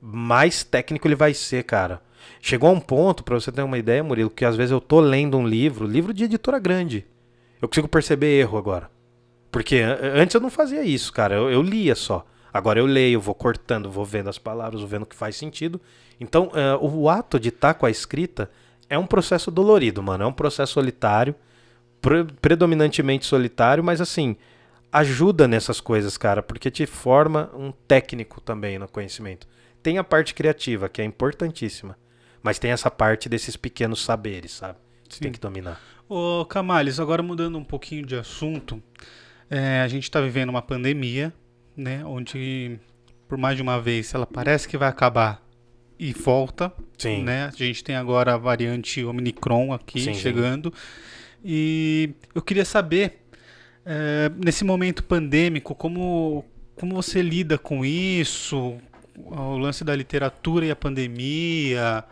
mais 0.00 0.64
técnico 0.64 1.06
ele 1.08 1.14
vai 1.14 1.32
ser, 1.34 1.62
cara. 1.64 2.00
Chegou 2.40 2.68
a 2.68 2.72
um 2.72 2.80
ponto, 2.80 3.22
pra 3.24 3.34
você 3.34 3.50
ter 3.52 3.62
uma 3.62 3.78
ideia, 3.78 4.02
Murilo, 4.04 4.30
que 4.30 4.44
às 4.44 4.56
vezes 4.56 4.70
eu 4.72 4.80
tô 4.80 5.00
lendo 5.00 5.36
um 5.38 5.46
livro, 5.46 5.86
livro 5.86 6.12
de 6.12 6.24
editora 6.24 6.58
grande. 6.58 7.06
Eu 7.60 7.68
consigo 7.68 7.88
perceber 7.88 8.38
erro 8.38 8.58
agora. 8.58 8.90
Porque 9.50 9.76
an- 9.78 9.98
antes 10.14 10.34
eu 10.34 10.40
não 10.40 10.50
fazia 10.50 10.82
isso, 10.84 11.12
cara. 11.12 11.34
Eu, 11.34 11.50
eu 11.50 11.62
lia 11.62 11.94
só. 11.94 12.26
Agora 12.52 12.78
eu 12.78 12.86
leio, 12.86 13.20
vou 13.20 13.34
cortando, 13.34 13.90
vou 13.90 14.04
vendo 14.04 14.28
as 14.28 14.38
palavras, 14.38 14.80
vou 14.80 14.88
vendo 14.88 15.02
o 15.02 15.06
que 15.06 15.16
faz 15.16 15.36
sentido. 15.36 15.80
Então, 16.20 16.50
eh, 16.54 16.78
o 16.80 17.08
ato 17.08 17.40
de 17.40 17.48
estar 17.48 17.74
com 17.74 17.86
a 17.86 17.90
escrita 17.90 18.50
é 18.88 18.96
um 18.98 19.06
processo 19.06 19.50
dolorido, 19.50 20.02
mano. 20.02 20.22
É 20.24 20.26
um 20.26 20.32
processo 20.32 20.74
solitário, 20.74 21.34
pre- 22.00 22.24
predominantemente 22.40 23.26
solitário, 23.26 23.82
mas 23.82 24.00
assim, 24.00 24.36
ajuda 24.92 25.48
nessas 25.48 25.80
coisas, 25.80 26.16
cara, 26.16 26.42
porque 26.42 26.70
te 26.70 26.86
forma 26.86 27.50
um 27.56 27.72
técnico 27.88 28.40
também 28.40 28.78
no 28.78 28.86
conhecimento. 28.86 29.48
Tem 29.82 29.98
a 29.98 30.04
parte 30.04 30.32
criativa, 30.34 30.88
que 30.88 31.02
é 31.02 31.04
importantíssima, 31.04 31.96
mas 32.44 32.60
tem 32.60 32.70
essa 32.70 32.88
parte 32.90 33.28
desses 33.28 33.56
pequenos 33.56 34.04
saberes, 34.04 34.52
sabe? 34.52 34.78
Sim. 35.08 35.20
tem 35.22 35.32
que 35.32 35.40
dominar. 35.40 35.80
Ô, 36.08 36.44
Camales, 36.44 37.00
agora 37.00 37.22
mudando 37.22 37.58
um 37.58 37.64
pouquinho 37.64 38.04
de 38.06 38.14
assunto, 38.14 38.80
é, 39.50 39.80
a 39.80 39.88
gente 39.88 40.04
está 40.04 40.20
vivendo 40.20 40.50
uma 40.50 40.62
pandemia, 40.62 41.32
né? 41.76 42.04
Onde, 42.04 42.78
por 43.28 43.36
mais 43.38 43.56
de 43.56 43.62
uma 43.62 43.80
vez, 43.80 44.14
ela 44.14 44.26
parece 44.26 44.68
que 44.68 44.76
vai 44.76 44.88
acabar 44.88 45.42
e 45.98 46.12
volta, 46.12 46.72
Sim. 46.98 47.22
né? 47.24 47.46
A 47.46 47.50
gente 47.50 47.82
tem 47.82 47.96
agora 47.96 48.34
a 48.34 48.36
variante 48.36 49.02
Omicron 49.04 49.72
aqui 49.72 50.00
Sim, 50.00 50.14
sim. 50.14 50.20
chegando. 50.20 50.72
E 51.44 52.10
eu 52.34 52.42
queria 52.42 52.64
saber 52.64 53.20
É, 53.86 54.30
nesse 54.42 54.64
momento 54.64 55.04
pandêmico, 55.04 55.74
como, 55.74 56.42
como 56.74 56.94
você 56.94 57.20
lida 57.20 57.58
com 57.58 57.84
isso? 57.84 58.78
O 59.18 59.58
lance 59.58 59.84
da 59.84 59.94
literatura 59.94 60.64
e 60.64 60.70
a 60.70 60.76
pandemia? 60.76 62.02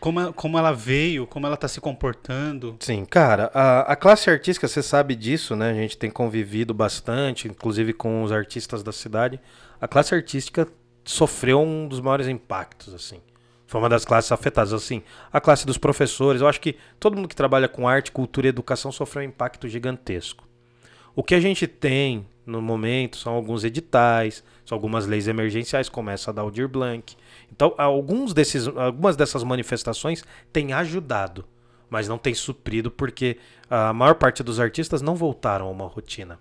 Como, 0.00 0.32
como 0.32 0.58
ela 0.58 0.72
veio, 0.72 1.26
como 1.26 1.46
ela 1.46 1.54
está 1.54 1.68
se 1.68 1.80
comportando? 1.80 2.76
Sim, 2.80 3.04
cara, 3.04 3.50
a, 3.54 3.92
a 3.92 3.96
classe 3.96 4.28
artística, 4.28 4.66
você 4.66 4.82
sabe 4.82 5.14
disso, 5.14 5.54
né? 5.54 5.70
A 5.70 5.74
gente 5.74 5.96
tem 5.96 6.10
convivido 6.10 6.74
bastante, 6.74 7.46
inclusive 7.46 7.92
com 7.92 8.22
os 8.22 8.32
artistas 8.32 8.82
da 8.82 8.92
cidade. 8.92 9.40
A 9.80 9.86
classe 9.86 10.14
artística 10.14 10.66
sofreu 11.04 11.60
um 11.60 11.86
dos 11.86 12.00
maiores 12.00 12.26
impactos, 12.26 12.92
assim. 12.94 13.20
Foi 13.66 13.80
uma 13.80 13.88
das 13.88 14.04
classes 14.04 14.30
afetadas, 14.30 14.72
assim. 14.72 15.02
A 15.32 15.40
classe 15.40 15.66
dos 15.66 15.78
professores, 15.78 16.40
eu 16.40 16.48
acho 16.48 16.60
que 16.60 16.76
todo 17.00 17.16
mundo 17.16 17.28
que 17.28 17.36
trabalha 17.36 17.68
com 17.68 17.88
arte, 17.88 18.12
cultura 18.12 18.46
e 18.46 18.50
educação 18.50 18.92
sofreu 18.92 19.22
um 19.22 19.26
impacto 19.26 19.68
gigantesco. 19.68 20.46
O 21.14 21.22
que 21.22 21.34
a 21.34 21.40
gente 21.40 21.66
tem 21.66 22.26
no 22.44 22.62
momento 22.62 23.16
são 23.16 23.32
alguns 23.32 23.64
editais, 23.64 24.44
são 24.64 24.76
algumas 24.76 25.06
leis 25.06 25.26
emergenciais, 25.26 25.88
começa 25.88 26.30
a 26.30 26.34
dar 26.34 26.44
o 26.44 26.50
Dir 26.50 26.68
Blank. 26.68 27.16
Então, 27.50 27.74
alguns 27.78 28.32
desses, 28.34 28.66
algumas 28.68 29.16
dessas 29.16 29.42
manifestações 29.42 30.24
têm 30.52 30.72
ajudado, 30.72 31.44
mas 31.88 32.08
não 32.08 32.18
têm 32.18 32.34
suprido 32.34 32.90
porque 32.90 33.38
a 33.70 33.92
maior 33.92 34.14
parte 34.14 34.42
dos 34.42 34.60
artistas 34.60 35.00
não 35.00 35.14
voltaram 35.14 35.66
a 35.66 35.70
uma 35.70 35.86
rotina. 35.86 36.38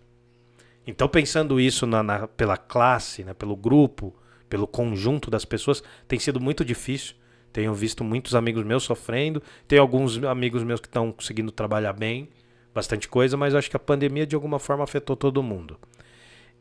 Então, 0.86 1.08
pensando 1.08 1.60
isso 1.60 1.88
na, 1.88 2.04
na, 2.04 2.28
pela 2.28 2.58
classe, 2.58 3.24
né, 3.24 3.34
pelo 3.34 3.56
grupo, 3.56 4.14
pelo 4.50 4.68
conjunto 4.68 5.32
das 5.32 5.46
pessoas, 5.46 5.84
tem 6.08 6.20
sido 6.20 6.40
muito 6.40 6.64
difícil. 6.64 7.16
Tenho 7.52 7.74
visto 7.74 8.04
muitos 8.04 8.36
amigos 8.36 8.66
meus 8.66 8.84
sofrendo, 8.84 9.42
tem 9.68 9.80
alguns 9.80 10.22
amigos 10.24 10.62
meus 10.64 10.82
que 10.82 10.88
estão 10.88 11.12
conseguindo 11.12 11.52
trabalhar 11.52 11.94
bem, 11.94 12.30
bastante 12.74 13.08
coisa, 13.08 13.38
mas 13.38 13.56
acho 13.56 13.70
que 13.70 13.78
a 13.78 13.80
pandemia 13.80 14.28
de 14.28 14.36
alguma 14.36 14.60
forma 14.60 14.84
afetou 14.84 15.16
todo 15.16 15.42
mundo. 15.42 15.80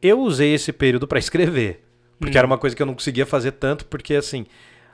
Eu 0.00 0.20
usei 0.20 0.54
esse 0.54 0.72
período 0.72 1.08
para 1.08 1.18
escrever, 1.20 1.84
porque 2.18 2.36
hum. 2.36 2.38
era 2.38 2.46
uma 2.46 2.58
coisa 2.58 2.74
que 2.74 2.82
eu 2.82 2.86
não 2.86 2.94
conseguia 2.94 3.26
fazer 3.26 3.52
tanto, 3.52 3.86
porque 3.86 4.14
assim, 4.14 4.46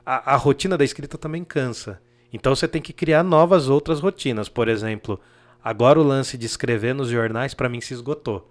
a, 0.04 0.34
a 0.34 0.36
rotina 0.36 0.76
da 0.76 0.84
escrita 0.84 1.18
também 1.18 1.44
cansa. 1.44 2.00
Então 2.32 2.54
você 2.54 2.68
tem 2.68 2.80
que 2.80 2.92
criar 2.92 3.22
novas 3.22 3.68
outras 3.68 4.00
rotinas. 4.00 4.48
Por 4.48 4.68
exemplo, 4.68 5.20
agora 5.62 5.98
o 5.98 6.02
lance 6.02 6.38
de 6.38 6.46
escrever 6.46 6.94
nos 6.94 7.08
jornais 7.08 7.54
para 7.54 7.68
mim 7.68 7.80
se 7.80 7.94
esgotou. 7.94 8.50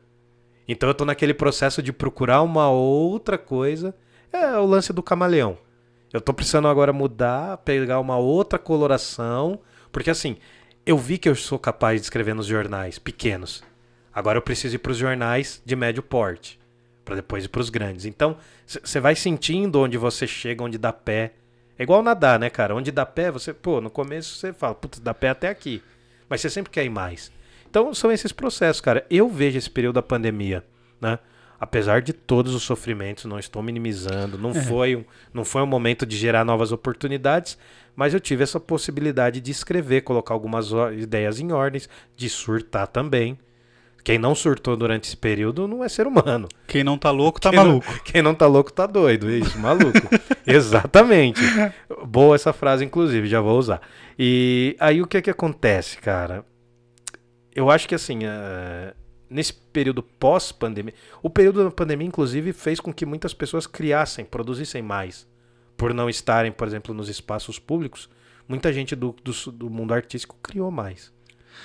Então 0.67 0.89
eu 0.89 0.93
tô 0.93 1.05
naquele 1.05 1.33
processo 1.33 1.81
de 1.81 1.91
procurar 1.91 2.41
uma 2.41 2.69
outra 2.69 3.37
coisa. 3.37 3.95
É 4.31 4.57
o 4.57 4.65
lance 4.65 4.93
do 4.93 5.01
camaleão. 5.01 5.57
Eu 6.11 6.21
tô 6.21 6.33
precisando 6.33 6.67
agora 6.67 6.91
mudar, 6.91 7.57
pegar 7.57 7.99
uma 7.99 8.17
outra 8.17 8.57
coloração, 8.57 9.59
porque 9.91 10.09
assim, 10.09 10.37
eu 10.85 10.97
vi 10.97 11.17
que 11.17 11.29
eu 11.29 11.35
sou 11.35 11.59
capaz 11.59 12.01
de 12.01 12.05
escrever 12.05 12.33
nos 12.33 12.47
jornais 12.47 12.97
pequenos. 12.97 13.63
Agora 14.13 14.37
eu 14.37 14.41
preciso 14.41 14.75
ir 14.75 14.79
para 14.79 14.91
os 14.91 14.97
jornais 14.97 15.61
de 15.63 15.75
médio 15.75 16.01
porte, 16.01 16.58
para 17.09 17.15
depois 17.15 17.43
ir 17.43 17.47
para 17.47 17.59
os 17.61 17.71
grandes. 17.71 18.05
Então, 18.05 18.37
você 18.67 18.99
vai 18.99 19.15
sentindo 19.15 19.79
onde 19.79 19.97
você 19.97 20.27
chega, 20.27 20.63
onde 20.63 20.77
dá 20.77 20.93
pé. 20.93 21.33
É 21.77 21.81
igual 21.81 22.03
nadar, 22.03 22.39
né, 22.39 22.51
cara? 22.51 22.75
Onde 22.75 22.91
dá 22.91 23.03
pé, 23.03 23.31
você, 23.31 23.51
pô, 23.51 23.81
no 23.81 23.89
começo 23.89 24.35
você 24.35 24.53
fala, 24.53 24.75
putz, 24.75 24.99
dá 24.99 25.11
pé 25.11 25.29
até 25.29 25.49
aqui. 25.49 25.81
Mas 26.29 26.41
você 26.41 26.51
sempre 26.51 26.69
quer 26.71 26.85
ir 26.85 26.89
mais. 26.89 27.31
Então, 27.67 27.91
são 27.95 28.11
esses 28.11 28.31
processos, 28.31 28.79
cara. 28.79 29.03
Eu 29.09 29.27
vejo 29.27 29.57
esse 29.57 29.69
período 29.69 29.95
da 29.95 30.03
pandemia, 30.03 30.63
né? 31.01 31.17
Apesar 31.59 32.01
de 32.01 32.13
todos 32.13 32.53
os 32.53 32.61
sofrimentos, 32.61 33.25
não 33.25 33.39
estou 33.39 33.63
minimizando, 33.63 34.37
não, 34.37 34.51
é. 34.51 34.61
foi 34.61 34.95
um, 34.95 35.03
não 35.33 35.43
foi 35.43 35.61
um 35.61 35.65
momento 35.65 36.05
de 36.05 36.15
gerar 36.15 36.45
novas 36.45 36.71
oportunidades, 36.71 37.57
mas 37.95 38.13
eu 38.13 38.19
tive 38.19 38.43
essa 38.43 38.59
possibilidade 38.59 39.41
de 39.41 39.51
escrever, 39.51 40.01
colocar 40.01 40.33
algumas 40.33 40.69
ideias 40.97 41.39
em 41.39 41.51
ordens, 41.51 41.89
de 42.15 42.29
surtar 42.29 42.87
também, 42.87 43.37
quem 44.03 44.17
não 44.17 44.33
surtou 44.33 44.75
durante 44.75 45.05
esse 45.05 45.17
período 45.17 45.67
não 45.67 45.83
é 45.83 45.89
ser 45.89 46.07
humano. 46.07 46.47
Quem 46.67 46.83
não 46.83 46.97
tá 46.97 47.11
louco 47.11 47.39
tá 47.39 47.49
quem 47.49 47.59
maluco. 47.59 47.91
Não, 47.91 47.99
quem 48.03 48.21
não 48.21 48.35
tá 48.35 48.47
louco 48.47 48.71
tá 48.71 48.85
doido, 48.85 49.29
isso, 49.29 49.57
maluco. 49.59 50.09
Exatamente. 50.47 51.41
Boa 52.05 52.35
essa 52.35 52.53
frase, 52.53 52.85
inclusive, 52.85 53.27
já 53.27 53.41
vou 53.41 53.57
usar. 53.57 53.81
E 54.17 54.75
aí 54.79 55.01
o 55.01 55.07
que 55.07 55.17
é 55.17 55.21
que 55.21 55.29
acontece, 55.29 55.97
cara? 55.97 56.45
Eu 57.53 57.69
acho 57.69 57.87
que 57.87 57.95
assim, 57.95 58.19
uh, 58.19 58.95
nesse 59.29 59.53
período 59.53 60.01
pós-pandemia, 60.01 60.93
o 61.21 61.29
período 61.29 61.63
da 61.63 61.71
pandemia, 61.71 62.07
inclusive, 62.07 62.53
fez 62.53 62.79
com 62.79 62.93
que 62.93 63.05
muitas 63.05 63.33
pessoas 63.33 63.67
criassem, 63.67 64.25
produzissem 64.25 64.81
mais. 64.81 65.27
Por 65.75 65.93
não 65.93 66.09
estarem, 66.09 66.51
por 66.51 66.67
exemplo, 66.67 66.93
nos 66.93 67.09
espaços 67.09 67.59
públicos, 67.59 68.09
muita 68.47 68.73
gente 68.73 68.95
do, 68.95 69.15
do, 69.23 69.51
do 69.51 69.69
mundo 69.69 69.93
artístico 69.93 70.37
criou 70.41 70.71
mais. 70.71 71.13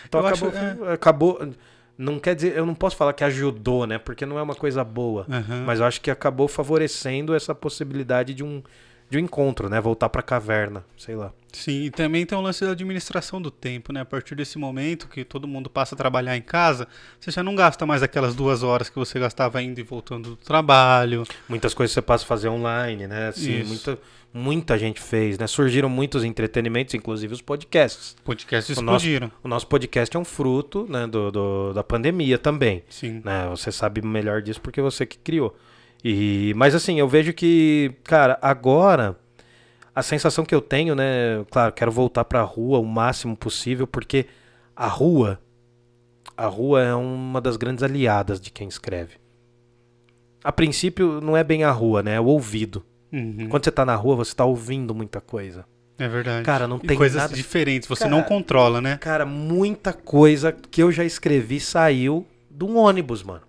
Então 0.06 0.20
eu 0.20 0.26
acabou, 0.26 0.48
acho, 0.48 0.84
é... 0.84 0.92
acabou 0.92 1.54
não 1.96 2.18
quer 2.18 2.34
dizer, 2.34 2.56
eu 2.56 2.66
não 2.66 2.74
posso 2.74 2.96
falar 2.96 3.12
que 3.12 3.24
ajudou, 3.24 3.86
né? 3.86 3.98
Porque 3.98 4.26
não 4.26 4.38
é 4.38 4.42
uma 4.42 4.54
coisa 4.54 4.82
boa. 4.82 5.26
Uhum. 5.28 5.64
Mas 5.64 5.80
eu 5.80 5.86
acho 5.86 6.00
que 6.00 6.10
acabou 6.10 6.48
favorecendo 6.48 7.34
essa 7.34 7.54
possibilidade 7.54 8.34
de 8.34 8.42
um, 8.42 8.62
de 9.10 9.18
um 9.18 9.20
encontro, 9.20 9.68
né? 9.68 9.80
Voltar 9.80 10.08
para 10.08 10.20
a 10.20 10.24
caverna, 10.24 10.84
sei 10.96 11.14
lá. 11.14 11.32
Sim, 11.52 11.84
e 11.84 11.90
também 11.90 12.26
tem 12.26 12.36
o 12.36 12.40
lance 12.40 12.64
da 12.64 12.72
administração 12.72 13.40
do 13.40 13.50
tempo, 13.50 13.92
né? 13.92 14.00
A 14.00 14.04
partir 14.04 14.34
desse 14.34 14.58
momento 14.58 15.08
que 15.08 15.24
todo 15.24 15.46
mundo 15.46 15.70
passa 15.70 15.94
a 15.94 15.98
trabalhar 15.98 16.36
em 16.36 16.42
casa, 16.42 16.88
você 17.20 17.30
já 17.30 17.42
não 17.42 17.54
gasta 17.54 17.86
mais 17.86 18.02
aquelas 18.02 18.34
duas 18.34 18.62
horas 18.62 18.90
que 18.90 18.96
você 18.96 19.18
gastava 19.20 19.62
indo 19.62 19.78
e 19.78 19.82
voltando 19.82 20.30
do 20.30 20.36
trabalho. 20.36 21.24
Muitas 21.48 21.72
coisas 21.72 21.94
você 21.94 22.02
passa 22.02 22.24
a 22.24 22.26
fazer 22.26 22.48
online, 22.48 23.06
né? 23.06 23.28
Assim, 23.28 23.62
muita, 23.62 23.98
muita 24.32 24.76
gente 24.76 25.00
fez, 25.00 25.38
né? 25.38 25.46
Surgiram 25.46 25.88
muitos 25.88 26.24
entretenimentos, 26.24 26.92
inclusive 26.94 27.32
os 27.32 27.40
podcasts. 27.40 28.16
Podcasts 28.24 28.76
explodiram. 28.76 29.28
O 29.28 29.30
nosso, 29.30 29.40
o 29.44 29.48
nosso 29.48 29.66
podcast 29.68 30.16
é 30.16 30.18
um 30.18 30.24
fruto 30.24 30.86
né, 30.88 31.06
do, 31.06 31.30
do, 31.30 31.72
da 31.72 31.84
pandemia 31.84 32.36
também. 32.36 32.82
Sim. 32.88 33.22
Né? 33.24 33.46
Você 33.50 33.70
sabe 33.70 34.02
melhor 34.02 34.42
disso 34.42 34.60
porque 34.60 34.80
você 34.80 35.06
que 35.06 35.18
criou. 35.18 35.56
E, 36.04 36.52
mas 36.54 36.74
assim, 36.74 37.00
eu 37.00 37.08
vejo 37.08 37.32
que, 37.32 37.94
cara, 38.04 38.38
agora 38.42 39.16
a 39.94 40.02
sensação 40.02 40.44
que 40.44 40.54
eu 40.54 40.60
tenho, 40.60 40.94
né? 40.94 41.44
Claro, 41.50 41.72
quero 41.72 41.90
voltar 41.90 42.24
para 42.24 42.40
a 42.40 42.44
rua 42.44 42.78
o 42.78 42.84
máximo 42.84 43.34
possível, 43.34 43.86
porque 43.86 44.26
a 44.76 44.86
rua, 44.86 45.40
a 46.36 46.46
rua 46.46 46.82
é 46.82 46.94
uma 46.94 47.40
das 47.40 47.56
grandes 47.56 47.82
aliadas 47.82 48.38
de 48.38 48.50
quem 48.50 48.68
escreve. 48.68 49.14
A 50.42 50.52
princípio, 50.52 51.22
não 51.22 51.34
é 51.34 51.42
bem 51.42 51.64
a 51.64 51.70
rua, 51.70 52.02
né? 52.02 52.16
É 52.16 52.20
o 52.20 52.26
ouvido. 52.26 52.84
Uhum. 53.10 53.48
Quando 53.48 53.64
você 53.64 53.70
tá 53.70 53.86
na 53.86 53.94
rua, 53.94 54.16
você 54.16 54.34
tá 54.34 54.44
ouvindo 54.44 54.94
muita 54.94 55.22
coisa. 55.22 55.64
É 55.96 56.08
verdade. 56.08 56.44
Cara, 56.44 56.66
não 56.66 56.78
tem 56.78 56.98
coisas 56.98 57.22
nada... 57.22 57.34
diferentes, 57.34 57.88
você 57.88 58.04
cara, 58.04 58.14
não 58.14 58.22
controla, 58.24 58.80
né? 58.80 58.98
Cara, 58.98 59.24
muita 59.24 59.92
coisa 59.92 60.52
que 60.52 60.82
eu 60.82 60.92
já 60.92 61.04
escrevi 61.04 61.60
saiu 61.60 62.26
de 62.50 62.64
um 62.64 62.76
ônibus, 62.76 63.22
mano. 63.22 63.42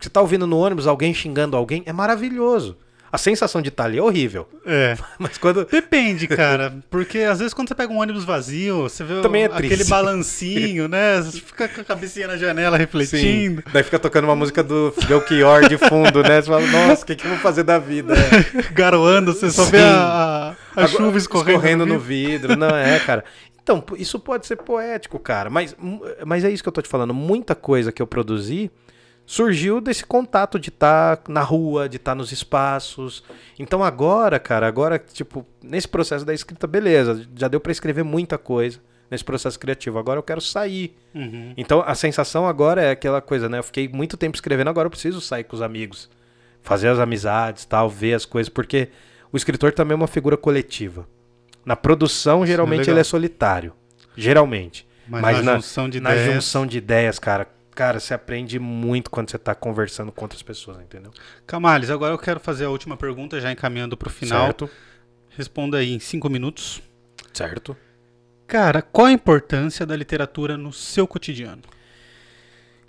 Porque 0.00 0.08
você 0.08 0.14
tá 0.14 0.22
ouvindo 0.22 0.46
no 0.46 0.56
ônibus 0.56 0.86
alguém 0.86 1.12
xingando 1.12 1.54
alguém, 1.54 1.82
é 1.84 1.92
maravilhoso. 1.92 2.74
A 3.12 3.18
sensação 3.18 3.60
de 3.60 3.68
estar 3.68 3.84
ali 3.84 3.98
é 3.98 4.02
horrível. 4.02 4.48
É. 4.64 4.96
Mas 5.18 5.36
quando. 5.36 5.66
Depende, 5.66 6.26
cara. 6.26 6.72
Porque 6.88 7.18
às 7.18 7.40
vezes 7.40 7.52
quando 7.52 7.68
você 7.68 7.74
pega 7.74 7.92
um 7.92 8.00
ônibus 8.00 8.24
vazio, 8.24 8.84
você 8.84 9.04
vê 9.04 9.20
Também 9.20 9.42
é 9.42 9.46
aquele 9.46 9.84
balancinho, 9.84 10.88
né? 10.88 11.20
Você 11.20 11.40
fica 11.40 11.68
com 11.68 11.80
a 11.82 11.84
cabecinha 11.84 12.28
na 12.28 12.38
janela 12.38 12.78
refletindo. 12.78 13.62
Sim. 13.62 13.72
Daí 13.72 13.82
fica 13.82 13.98
tocando 13.98 14.24
uma 14.24 14.36
música 14.36 14.62
do 14.62 14.94
Belchior 15.06 15.68
de 15.68 15.76
fundo, 15.76 16.22
né? 16.22 16.40
Você 16.40 16.48
fala, 16.48 16.66
nossa, 16.66 17.02
o 17.02 17.06
que, 17.06 17.16
que 17.16 17.26
eu 17.26 17.30
vou 17.30 17.40
fazer 17.40 17.64
da 17.64 17.78
vida? 17.78 18.14
É. 18.14 18.72
Garoando, 18.72 19.34
você 19.34 19.50
só 19.50 19.64
Sim. 19.64 19.72
vê 19.72 19.82
a, 19.82 20.56
a, 20.76 20.84
a 20.84 20.86
chuva 20.86 21.18
escorrendo, 21.18 21.50
escorrendo 21.50 21.84
no, 21.84 21.98
vidro. 21.98 22.56
no 22.56 22.56
vidro. 22.56 22.56
Não, 22.56 22.74
é, 22.74 22.98
cara. 23.00 23.24
Então, 23.62 23.84
isso 23.98 24.18
pode 24.18 24.46
ser 24.46 24.56
poético, 24.56 25.18
cara. 25.18 25.50
Mas, 25.50 25.76
mas 26.24 26.44
é 26.44 26.50
isso 26.50 26.62
que 26.62 26.68
eu 26.68 26.72
tô 26.72 26.80
te 26.80 26.88
falando. 26.88 27.12
Muita 27.12 27.54
coisa 27.54 27.92
que 27.92 28.00
eu 28.00 28.06
produzi 28.06 28.70
surgiu 29.30 29.80
desse 29.80 30.04
contato 30.04 30.58
de 30.58 30.70
estar 30.70 31.18
tá 31.18 31.32
na 31.32 31.40
rua, 31.40 31.88
de 31.88 31.98
estar 31.98 32.10
tá 32.10 32.14
nos 32.16 32.32
espaços. 32.32 33.22
Então 33.56 33.84
agora, 33.84 34.40
cara, 34.40 34.66
agora, 34.66 34.98
tipo, 34.98 35.46
nesse 35.62 35.86
processo 35.86 36.24
da 36.24 36.34
escrita, 36.34 36.66
beleza, 36.66 37.24
já 37.36 37.46
deu 37.46 37.60
para 37.60 37.70
escrever 37.70 38.02
muita 38.02 38.36
coisa 38.36 38.80
nesse 39.08 39.24
processo 39.24 39.56
criativo. 39.56 40.00
Agora 40.00 40.18
eu 40.18 40.22
quero 40.24 40.40
sair. 40.40 40.96
Uhum. 41.14 41.54
Então 41.56 41.80
a 41.86 41.94
sensação 41.94 42.44
agora 42.44 42.82
é 42.82 42.90
aquela 42.90 43.20
coisa, 43.20 43.48
né? 43.48 43.60
Eu 43.60 43.62
fiquei 43.62 43.88
muito 43.88 44.16
tempo 44.16 44.34
escrevendo, 44.34 44.66
agora 44.66 44.86
eu 44.86 44.90
preciso 44.90 45.20
sair 45.20 45.44
com 45.44 45.54
os 45.54 45.62
amigos, 45.62 46.10
fazer 46.60 46.88
as 46.88 46.98
amizades, 46.98 47.64
tal, 47.64 47.88
ver 47.88 48.14
as 48.14 48.24
coisas, 48.24 48.48
porque 48.48 48.88
o 49.30 49.36
escritor 49.36 49.70
também 49.70 49.92
é 49.92 49.96
uma 49.96 50.08
figura 50.08 50.36
coletiva. 50.36 51.06
Na 51.64 51.76
produção, 51.76 52.44
geralmente 52.44 52.88
é 52.88 52.92
ele 52.92 52.98
é 52.98 53.04
solitário. 53.04 53.74
Geralmente. 54.16 54.84
Mas, 55.06 55.22
Mas 55.22 55.44
na, 55.44 55.54
junção 55.54 55.88
de 55.88 56.00
na 56.00 56.16
junção 56.16 56.66
de 56.66 56.78
ideias, 56.78 57.20
cara, 57.20 57.46
cara, 57.74 58.00
você 58.00 58.14
aprende 58.14 58.58
muito 58.58 59.10
quando 59.10 59.30
você 59.30 59.36
está 59.36 59.54
conversando 59.54 60.12
com 60.12 60.24
outras 60.24 60.42
pessoas, 60.42 60.80
entendeu? 60.80 61.10
Camales, 61.46 61.90
agora 61.90 62.14
eu 62.14 62.18
quero 62.18 62.40
fazer 62.40 62.64
a 62.64 62.70
última 62.70 62.96
pergunta, 62.96 63.40
já 63.40 63.50
encaminhando 63.50 63.96
para 63.96 64.08
o 64.08 64.12
final. 64.12 64.46
Certo. 64.46 64.70
Responda 65.30 65.78
aí 65.78 65.92
em 65.92 66.00
cinco 66.00 66.28
minutos. 66.28 66.82
Certo. 67.32 67.76
Cara, 68.46 68.82
qual 68.82 69.06
a 69.06 69.12
importância 69.12 69.86
da 69.86 69.94
literatura 69.96 70.56
no 70.56 70.72
seu 70.72 71.06
cotidiano? 71.06 71.62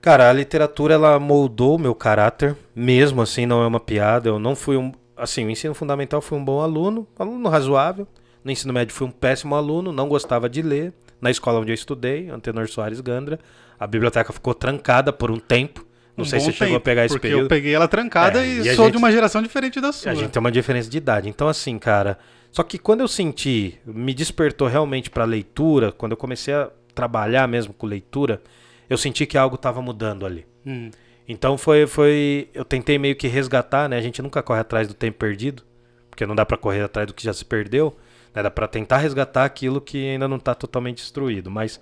Cara, 0.01 0.29
a 0.29 0.33
literatura 0.33 0.95
ela 0.95 1.19
moldou 1.19 1.77
meu 1.77 1.93
caráter, 1.93 2.57
mesmo 2.75 3.21
assim 3.21 3.45
não 3.45 3.61
é 3.61 3.67
uma 3.67 3.79
piada. 3.79 4.29
Eu 4.29 4.39
não 4.39 4.55
fui 4.55 4.75
um, 4.75 4.91
assim, 5.15 5.45
o 5.45 5.49
ensino 5.51 5.75
fundamental 5.75 6.19
fui 6.19 6.35
um 6.35 6.43
bom 6.43 6.61
aluno, 6.61 7.07
aluno 7.19 7.47
razoável. 7.47 8.07
No 8.43 8.49
ensino 8.49 8.73
médio 8.73 8.95
fui 8.95 9.05
um 9.05 9.11
péssimo 9.11 9.53
aluno, 9.53 9.91
não 9.91 10.09
gostava 10.09 10.49
de 10.49 10.63
ler. 10.63 10.91
Na 11.21 11.29
escola 11.29 11.59
onde 11.59 11.71
eu 11.71 11.75
estudei, 11.75 12.31
Antenor 12.31 12.67
Soares 12.67 12.99
Gandra, 12.99 13.39
a 13.81 13.87
biblioteca 13.87 14.31
ficou 14.31 14.53
trancada 14.53 15.11
por 15.11 15.31
um 15.31 15.37
tempo. 15.39 15.85
Não 16.15 16.23
Um 16.23 16.27
sei 16.27 16.39
se 16.39 16.45
você 16.47 16.51
chegou 16.51 16.75
a 16.75 16.77
tempo, 16.77 16.85
pegar 16.85 17.05
esse 17.05 17.15
porque 17.15 17.27
período. 17.29 17.45
eu 17.45 17.49
peguei 17.49 17.73
ela 17.73 17.87
trancada 17.87 18.45
É, 18.45 18.47
e, 18.47 18.59
e 18.59 18.75
sou 18.75 18.85
gente- 18.85 18.91
de 18.91 18.97
uma 18.97 19.11
geração 19.11 19.41
diferente 19.41 19.81
da 19.81 19.91
sua. 19.91 20.11
A 20.11 20.15
gente 20.15 20.29
tem 20.29 20.39
uma 20.39 20.51
diferença 20.51 20.89
de 20.89 20.97
idade. 20.97 21.27
Então, 21.29 21.47
assim, 21.47 21.79
cara. 21.79 22.19
Só 22.51 22.63
que 22.63 22.77
quando 22.77 22.99
eu 22.99 23.07
senti, 23.07 23.79
me 23.85 24.13
despertou 24.13 24.67
realmente 24.67 25.09
pra 25.09 25.23
leitura, 25.23 25.91
quando 25.91 26.11
eu 26.11 26.17
comecei 26.17 26.53
a 26.53 26.69
trabalhar 26.93 27.47
mesmo 27.47 27.73
com 27.73 27.87
leitura, 27.87 28.41
eu 28.89 28.97
senti 28.97 29.25
que 29.25 29.37
algo 29.37 29.55
estava 29.55 29.81
mudando 29.81 30.25
ali. 30.25 30.45
Hum, 30.65 30.91
Então 31.27 31.57
foi, 31.57 31.87
foi. 31.87 32.49
Eu 32.53 32.65
tentei 32.65 32.99
meio 32.99 33.15
que 33.15 33.27
resgatar, 33.27 33.87
né? 33.89 33.97
A 33.97 34.01
gente 34.01 34.21
nunca 34.21 34.43
corre 34.43 34.59
atrás 34.59 34.87
do 34.87 34.93
tempo 34.93 35.17
perdido, 35.17 35.63
porque 36.09 36.25
não 36.25 36.35
dá 36.35 36.45
pra 36.45 36.57
correr 36.57 36.81
atrás 36.83 37.07
do 37.07 37.13
que 37.13 37.23
já 37.23 37.31
se 37.33 37.45
perdeu. 37.45 37.95
Né? 38.35 38.43
Dá 38.43 38.51
pra 38.51 38.67
tentar 38.67 38.97
resgatar 38.97 39.45
aquilo 39.45 39.79
que 39.81 40.09
ainda 40.09 40.27
não 40.27 40.37
tá 40.37 40.53
totalmente 40.53 40.97
destruído. 40.97 41.49
Mas 41.49 41.79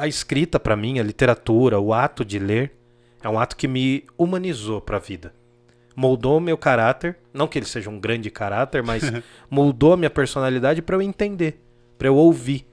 a 0.00 0.08
escrita, 0.08 0.58
pra 0.60 0.76
mim, 0.76 0.98
a 0.98 1.02
literatura, 1.02 1.78
o 1.78 1.92
ato 1.92 2.24
de 2.24 2.38
ler, 2.38 2.72
é 3.22 3.28
um 3.28 3.38
ato 3.38 3.56
que 3.56 3.68
me 3.68 4.04
humanizou 4.16 4.80
pra 4.80 4.98
vida. 4.98 5.32
Moldou 5.96 6.38
meu 6.38 6.56
caráter, 6.56 7.16
não 7.32 7.48
que 7.48 7.58
ele 7.58 7.66
seja 7.66 7.90
um 7.90 7.98
grande 7.98 8.30
caráter, 8.30 8.82
mas 8.82 9.02
moldou 9.50 9.92
a 9.94 9.96
minha 9.96 10.10
personalidade 10.10 10.80
pra 10.80 10.96
eu 10.96 11.02
entender, 11.02 11.60
pra 11.98 12.08
eu 12.08 12.14
ouvir. 12.16 12.64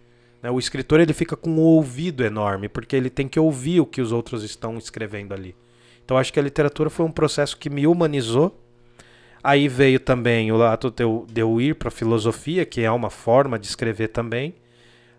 né? 0.42 0.52
O 0.52 0.60
escritor 0.60 1.00
ele 1.00 1.14
fica 1.14 1.36
com 1.36 1.50
um 1.50 1.60
ouvido 1.60 2.24
enorme, 2.24 2.70
porque 2.70 2.96
ele 2.96 3.10
tem 3.10 3.28
que 3.28 3.40
ouvir 3.40 3.80
o 3.80 3.86
que 3.86 4.02
os 4.02 4.12
outros 4.12 4.44
estão 4.44 4.78
escrevendo 4.78 5.34
ali. 5.34 5.56
Então 6.04 6.18
acho 6.18 6.32
que 6.32 6.40
a 6.40 6.44
literatura 6.44 6.90
foi 6.90 7.06
um 7.06 7.12
processo 7.12 7.58
que 7.58 7.70
me 7.70 7.88
humanizou. 7.88 8.62
Aí 9.44 9.68
veio 9.68 10.00
também 10.00 10.52
o 10.52 10.62
ato 10.64 10.92
de 10.92 11.04
eu, 11.04 11.26
de 11.32 11.42
eu 11.42 11.60
ir 11.60 11.76
para 11.76 11.90
filosofia, 11.90 12.66
que 12.66 12.82
é 12.82 12.92
uma 12.92 13.10
forma 13.10 13.58
de 13.58 13.66
escrever 13.68 14.10
também. 14.10 14.54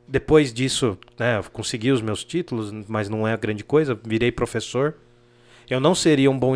Depois 0.08 0.52
disso, 0.52 0.96
né, 1.18 1.38
eu 1.38 1.44
consegui 1.50 1.90
os 1.90 2.00
meus 2.00 2.22
títulos, 2.24 2.70
mas 2.88 3.08
não 3.08 3.26
é 3.26 3.36
grande 3.36 3.64
coisa. 3.64 3.98
Virei 4.04 4.30
professor. 4.30 4.94
Eu 5.68 5.80
não 5.80 5.94
seria 5.96 6.30
um 6.30 6.38
bom, 6.38 6.54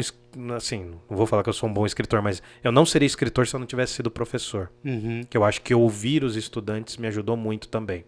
assim, 0.57 0.93
não 1.11 1.17
vou 1.17 1.27
falar 1.27 1.43
que 1.43 1.49
eu 1.49 1.53
sou 1.53 1.69
um 1.69 1.73
bom 1.73 1.85
escritor, 1.85 2.23
mas 2.23 2.41
eu 2.63 2.71
não 2.71 2.87
seria 2.87 3.07
escritor 3.07 3.45
se 3.49 3.55
eu 3.57 3.59
não 3.59 3.67
tivesse 3.67 3.95
sido 3.95 4.09
professor. 4.11 4.71
uhum. 4.85 5.23
Que 5.29 5.37
eu 5.37 5.43
acho 5.45 5.61
que 5.63 5.75
ouvir 5.75 6.23
os 6.23 6.37
estudantes 6.37 6.97
me 6.97 7.09
ajudou 7.09 7.37
muito 7.37 7.67
também. 7.69 8.05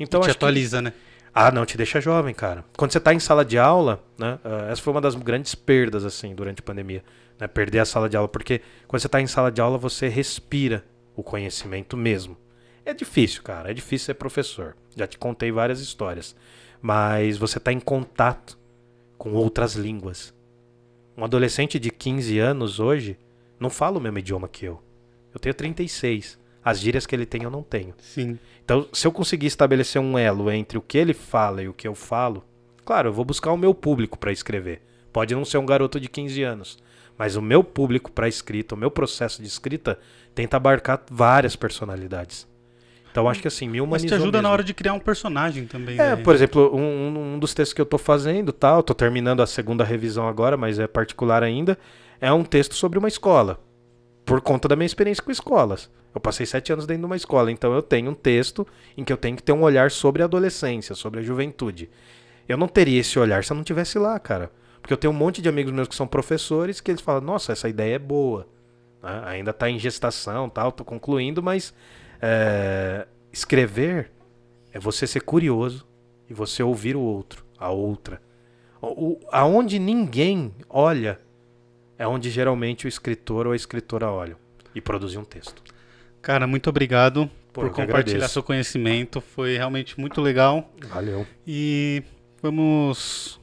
Então 0.00 0.20
Te 0.20 0.24
acho 0.30 0.38
que- 0.38 0.44
atualiza, 0.44 0.80
né? 0.80 0.92
ah, 1.34 1.50
não, 1.50 1.66
te 1.66 1.76
deixa 1.76 2.00
jovem, 2.00 2.32
cara. 2.34 2.64
Quando 2.78 2.92
você 2.92 2.98
tá 3.00 3.12
em 3.12 3.18
sala 3.20 3.44
de 3.44 3.58
aula, 3.58 4.02
né? 4.18 4.38
ah, 4.42 4.68
essa 4.70 4.80
foi 4.80 4.90
uma 4.92 5.02
das 5.02 5.14
grandes 5.14 5.54
perdas, 5.54 6.02
assim, 6.04 6.34
durante 6.34 6.60
a 6.60 6.62
pandemia. 6.62 7.04
Né, 7.38 7.46
perder 7.46 7.80
a 7.80 7.84
sala 7.84 8.08
de 8.08 8.16
aula. 8.16 8.26
Porque 8.26 8.62
quando 8.88 9.00
você 9.02 9.08
tá 9.08 9.20
em 9.20 9.26
sala 9.26 9.52
de 9.52 9.60
aula, 9.60 9.76
você 9.78 10.08
respira 10.08 10.82
o 11.14 11.22
conhecimento 11.22 11.94
mesmo. 11.96 12.36
É 12.88 12.94
difícil, 12.94 13.42
cara. 13.42 13.70
É 13.70 13.74
difícil 13.74 14.06
ser 14.06 14.14
professor. 14.14 14.74
Já 14.96 15.06
te 15.06 15.18
contei 15.18 15.52
várias 15.52 15.78
histórias. 15.78 16.34
Mas 16.80 17.36
você 17.36 17.60
tá 17.60 17.70
em 17.70 17.78
contato 17.78 18.58
com 19.18 19.34
outras 19.34 19.74
línguas. 19.74 20.32
Um 21.14 21.22
adolescente 21.22 21.78
de 21.78 21.90
15 21.90 22.38
anos 22.38 22.80
hoje 22.80 23.18
não 23.60 23.68
fala 23.68 23.98
o 23.98 24.00
mesmo 24.00 24.18
idioma 24.18 24.48
que 24.48 24.64
eu. 24.64 24.82
Eu 25.34 25.38
tenho 25.38 25.54
36. 25.54 26.38
As 26.64 26.80
gírias 26.80 27.04
que 27.04 27.14
ele 27.14 27.26
tem 27.26 27.42
eu 27.42 27.50
não 27.50 27.62
tenho. 27.62 27.92
Sim. 27.98 28.38
Então, 28.64 28.88
se 28.90 29.06
eu 29.06 29.12
conseguir 29.12 29.48
estabelecer 29.48 30.00
um 30.00 30.16
elo 30.16 30.50
entre 30.50 30.78
o 30.78 30.82
que 30.82 30.96
ele 30.96 31.12
fala 31.12 31.62
e 31.62 31.68
o 31.68 31.74
que 31.74 31.86
eu 31.86 31.94
falo, 31.94 32.42
claro, 32.86 33.10
eu 33.10 33.12
vou 33.12 33.24
buscar 33.24 33.52
o 33.52 33.58
meu 33.58 33.74
público 33.74 34.18
para 34.18 34.32
escrever. 34.32 34.80
Pode 35.12 35.34
não 35.34 35.44
ser 35.44 35.58
um 35.58 35.66
garoto 35.66 36.00
de 36.00 36.08
15 36.08 36.42
anos, 36.42 36.78
mas 37.18 37.36
o 37.36 37.42
meu 37.42 37.62
público 37.62 38.10
para 38.10 38.28
escrita, 38.28 38.74
o 38.74 38.78
meu 38.78 38.90
processo 38.90 39.42
de 39.42 39.48
escrita, 39.48 39.98
tenta 40.34 40.56
abarcar 40.56 41.02
várias 41.10 41.54
personalidades. 41.54 42.48
Então, 43.10 43.28
acho 43.28 43.40
que 43.40 43.48
assim, 43.48 43.66
me 43.68 43.78
Mas 43.80 43.86
humanizou 43.86 44.08
te 44.08 44.14
ajuda 44.22 44.38
na 44.38 44.42
mesmo. 44.42 44.52
hora 44.52 44.64
de 44.64 44.74
criar 44.74 44.92
um 44.92 45.00
personagem 45.00 45.66
também. 45.66 45.98
É, 45.98 46.14
né? 46.14 46.22
por 46.22 46.34
exemplo, 46.34 46.74
um, 46.74 47.34
um- 47.34 47.38
dos 47.38 47.54
textos 47.54 47.72
que 47.72 47.80
eu 47.80 47.86
tô 47.86 47.98
fazendo, 47.98 48.52
tal, 48.52 48.82
tô 48.82 48.94
terminando 48.94 49.40
a 49.42 49.46
segunda 49.46 49.82
revisão 49.84 50.28
agora, 50.28 50.56
mas 50.56 50.78
é 50.78 50.86
particular 50.86 51.42
ainda, 51.42 51.78
é 52.20 52.32
um 52.32 52.44
texto 52.44 52.74
sobre 52.74 52.98
uma 52.98 53.08
escola. 53.08 53.58
Por 54.24 54.40
conta 54.40 54.68
da 54.68 54.76
minha 54.76 54.86
experiência 54.86 55.22
com 55.22 55.30
escolas. 55.30 55.90
Eu 56.14 56.20
passei 56.20 56.44
sete 56.46 56.72
anos 56.72 56.86
dentro 56.86 57.00
de 57.02 57.06
uma 57.06 57.16
escola, 57.16 57.50
então 57.50 57.72
eu 57.72 57.82
tenho 57.82 58.10
um 58.10 58.14
texto 58.14 58.66
em 58.96 59.04
que 59.04 59.12
eu 59.12 59.16
tenho 59.16 59.36
que 59.36 59.42
ter 59.42 59.52
um 59.52 59.62
olhar 59.62 59.90
sobre 59.90 60.22
a 60.22 60.26
adolescência, 60.26 60.94
sobre 60.94 61.20
a 61.20 61.22
juventude. 61.22 61.88
Eu 62.48 62.56
não 62.58 62.68
teria 62.68 63.00
esse 63.00 63.18
olhar 63.18 63.42
se 63.44 63.52
eu 63.52 63.56
não 63.56 63.64
tivesse 63.64 63.98
lá, 63.98 64.18
cara. 64.18 64.50
Porque 64.80 64.92
eu 64.92 64.96
tenho 64.98 65.12
um 65.12 65.16
monte 65.16 65.40
de 65.42 65.48
amigos 65.48 65.72
meus 65.72 65.88
que 65.88 65.94
são 65.94 66.06
professores 66.06 66.80
que 66.80 66.90
eles 66.90 67.00
falam, 67.00 67.20
nossa, 67.20 67.52
essa 67.52 67.68
ideia 67.68 67.96
é 67.96 67.98
boa. 67.98 68.46
né? 69.02 69.22
Ainda 69.26 69.52
tá 69.52 69.68
em 69.70 69.78
gestação, 69.78 70.48
tal, 70.48 70.72
tô 70.72 70.84
concluindo, 70.84 71.42
mas 71.42 71.72
é, 72.20 73.06
escrever 73.32 74.10
é 74.72 74.78
você 74.78 75.06
ser 75.06 75.20
curioso 75.20 75.86
e 76.28 76.34
você 76.34 76.62
ouvir 76.62 76.96
o 76.96 77.00
outro, 77.00 77.44
a 77.58 77.70
outra. 77.70 78.20
O, 78.80 79.18
aonde 79.32 79.78
ninguém 79.78 80.52
olha 80.68 81.18
é 81.98 82.06
onde 82.06 82.30
geralmente 82.30 82.86
o 82.86 82.88
escritor 82.88 83.46
ou 83.46 83.52
a 83.52 83.56
escritora 83.56 84.08
olham 84.10 84.36
e 84.74 84.80
produzem 84.80 85.18
um 85.18 85.24
texto. 85.24 85.62
Cara, 86.22 86.46
muito 86.46 86.70
obrigado 86.70 87.28
Pô, 87.52 87.62
por 87.62 87.70
compartilhar 87.70 88.00
agradeço. 88.00 88.34
seu 88.34 88.42
conhecimento. 88.42 89.20
Foi 89.20 89.56
realmente 89.56 89.98
muito 89.98 90.20
legal. 90.20 90.70
Valeu. 90.88 91.26
E 91.46 92.02
vamos 92.40 93.40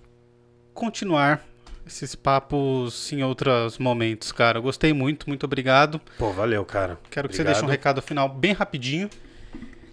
continuar 0.73 1.45
esses 1.86 2.15
papos 2.15 3.11
em 3.11 3.23
outros 3.23 3.77
momentos, 3.77 4.31
cara. 4.31 4.57
Eu 4.57 4.63
Gostei 4.63 4.93
muito, 4.93 5.27
muito 5.27 5.45
obrigado. 5.45 6.01
Pô, 6.17 6.31
valeu, 6.31 6.65
cara. 6.65 6.99
Quero 7.09 7.29
que 7.29 7.36
você 7.36 7.41
Obrigado. 7.41 7.61
deixe 7.61 7.65
um 7.65 7.69
recado 7.69 8.01
final 8.01 8.27
bem 8.27 8.53
rapidinho. 8.53 9.09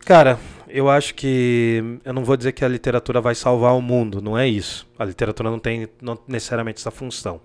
Cara, 0.05 0.39
eu 0.69 0.91
acho 0.91 1.15
que 1.15 2.01
eu 2.05 2.13
não 2.13 2.25
vou 2.25 2.37
dizer 2.37 2.53
que 2.53 2.65
a 2.65 2.69
literatura 2.69 3.21
vai 3.21 3.35
salvar 3.35 3.77
o 3.77 3.81
mundo, 3.81 4.21
não 4.21 4.37
é 4.37 4.49
isso. 4.49 4.89
A 4.99 5.05
literatura 5.05 5.51
não 5.51 5.59
tem 5.59 5.89
não 6.01 6.19
necessariamente 6.27 6.81
essa 6.81 6.91
função, 6.91 7.41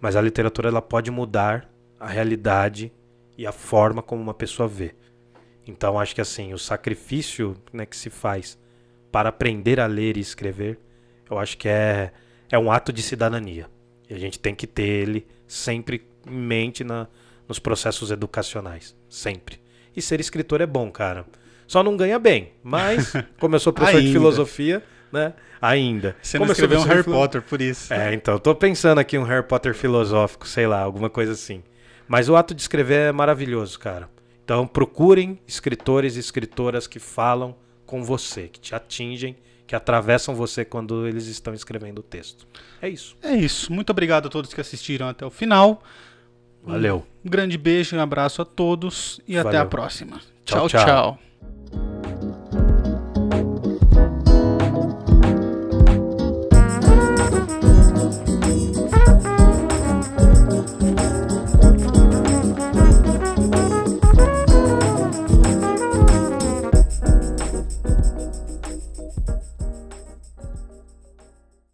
mas 0.00 0.16
a 0.16 0.20
literatura 0.20 0.68
ela 0.68 0.82
pode 0.82 1.10
mudar 1.10 1.70
a 2.00 2.08
realidade 2.08 2.92
e 3.38 3.46
a 3.46 3.52
forma 3.52 4.02
como 4.02 4.20
uma 4.20 4.34
pessoa 4.34 4.68
vê. 4.68 4.94
Então 5.64 5.98
acho 5.98 6.14
que 6.14 6.20
assim, 6.20 6.52
o 6.52 6.58
sacrifício 6.58 7.56
né, 7.72 7.86
que 7.86 7.96
se 7.96 8.10
faz 8.10 8.58
para 9.12 9.28
aprender 9.28 9.78
a 9.78 9.86
ler 9.86 10.16
e 10.16 10.20
escrever, 10.20 10.80
eu 11.30 11.38
acho 11.38 11.56
que 11.56 11.68
é, 11.68 12.10
é 12.50 12.58
um 12.58 12.72
ato 12.72 12.92
de 12.92 13.02
cidadania. 13.02 13.68
E 14.12 14.14
a 14.14 14.18
gente 14.18 14.38
tem 14.38 14.54
que 14.54 14.66
ter 14.66 14.82
ele 14.82 15.26
sempre 15.48 16.02
em 16.26 16.30
mente 16.36 16.84
na, 16.84 17.06
nos 17.48 17.58
processos 17.58 18.10
educacionais. 18.10 18.94
Sempre. 19.08 19.58
E 19.96 20.02
ser 20.02 20.20
escritor 20.20 20.60
é 20.60 20.66
bom, 20.66 20.90
cara. 20.90 21.24
Só 21.66 21.82
não 21.82 21.96
ganha 21.96 22.18
bem, 22.18 22.52
mas 22.62 23.14
como 23.40 23.54
eu 23.56 23.60
sou 23.60 23.72
professor 23.72 24.02
de 24.02 24.12
filosofia, 24.12 24.82
né? 25.10 25.32
Ainda. 25.62 26.14
Você 26.20 26.36
Como 26.36 26.46
não 26.48 26.52
escreveu 26.52 26.80
um 26.80 26.84
Harry 26.84 27.02
filo- 27.02 27.16
Potter, 27.16 27.40
por 27.40 27.62
isso. 27.62 27.94
É, 27.94 28.12
então, 28.12 28.34
eu 28.34 28.40
tô 28.40 28.54
pensando 28.54 28.98
aqui 28.98 29.16
um 29.16 29.22
Harry 29.22 29.46
Potter 29.46 29.74
filosófico, 29.74 30.46
sei 30.46 30.66
lá, 30.66 30.80
alguma 30.80 31.08
coisa 31.08 31.32
assim. 31.32 31.62
Mas 32.06 32.28
o 32.28 32.36
ato 32.36 32.54
de 32.54 32.60
escrever 32.60 33.08
é 33.08 33.12
maravilhoso, 33.12 33.78
cara. 33.78 34.10
Então 34.44 34.66
procurem 34.66 35.38
escritores 35.46 36.16
e 36.16 36.20
escritoras 36.20 36.86
que 36.86 36.98
falam 36.98 37.56
com 37.86 38.02
você, 38.02 38.48
que 38.48 38.60
te 38.60 38.74
atingem, 38.74 39.36
que 39.66 39.74
atravessam 39.74 40.34
você 40.34 40.64
quando 40.64 41.06
eles 41.06 41.26
estão 41.26 41.54
escrevendo 41.54 42.00
o 42.00 42.02
texto. 42.02 42.46
É 42.80 42.88
isso. 42.88 43.16
É 43.22 43.34
isso. 43.34 43.72
Muito 43.72 43.90
obrigado 43.90 44.26
a 44.26 44.28
todos 44.28 44.52
que 44.52 44.60
assistiram 44.60 45.08
até 45.08 45.24
o 45.24 45.30
final. 45.30 45.82
Valeu. 46.62 47.06
Um 47.24 47.30
grande 47.30 47.58
beijo 47.58 47.96
e 47.96 47.98
um 47.98 48.02
abraço 48.02 48.42
a 48.42 48.44
todos 48.44 49.20
e 49.26 49.36
até 49.36 49.44
Valeu. 49.44 49.62
a 49.62 49.66
próxima. 49.66 50.20
Tchau. 50.44 50.68
tchau. 50.68 50.84
tchau. 50.84 51.31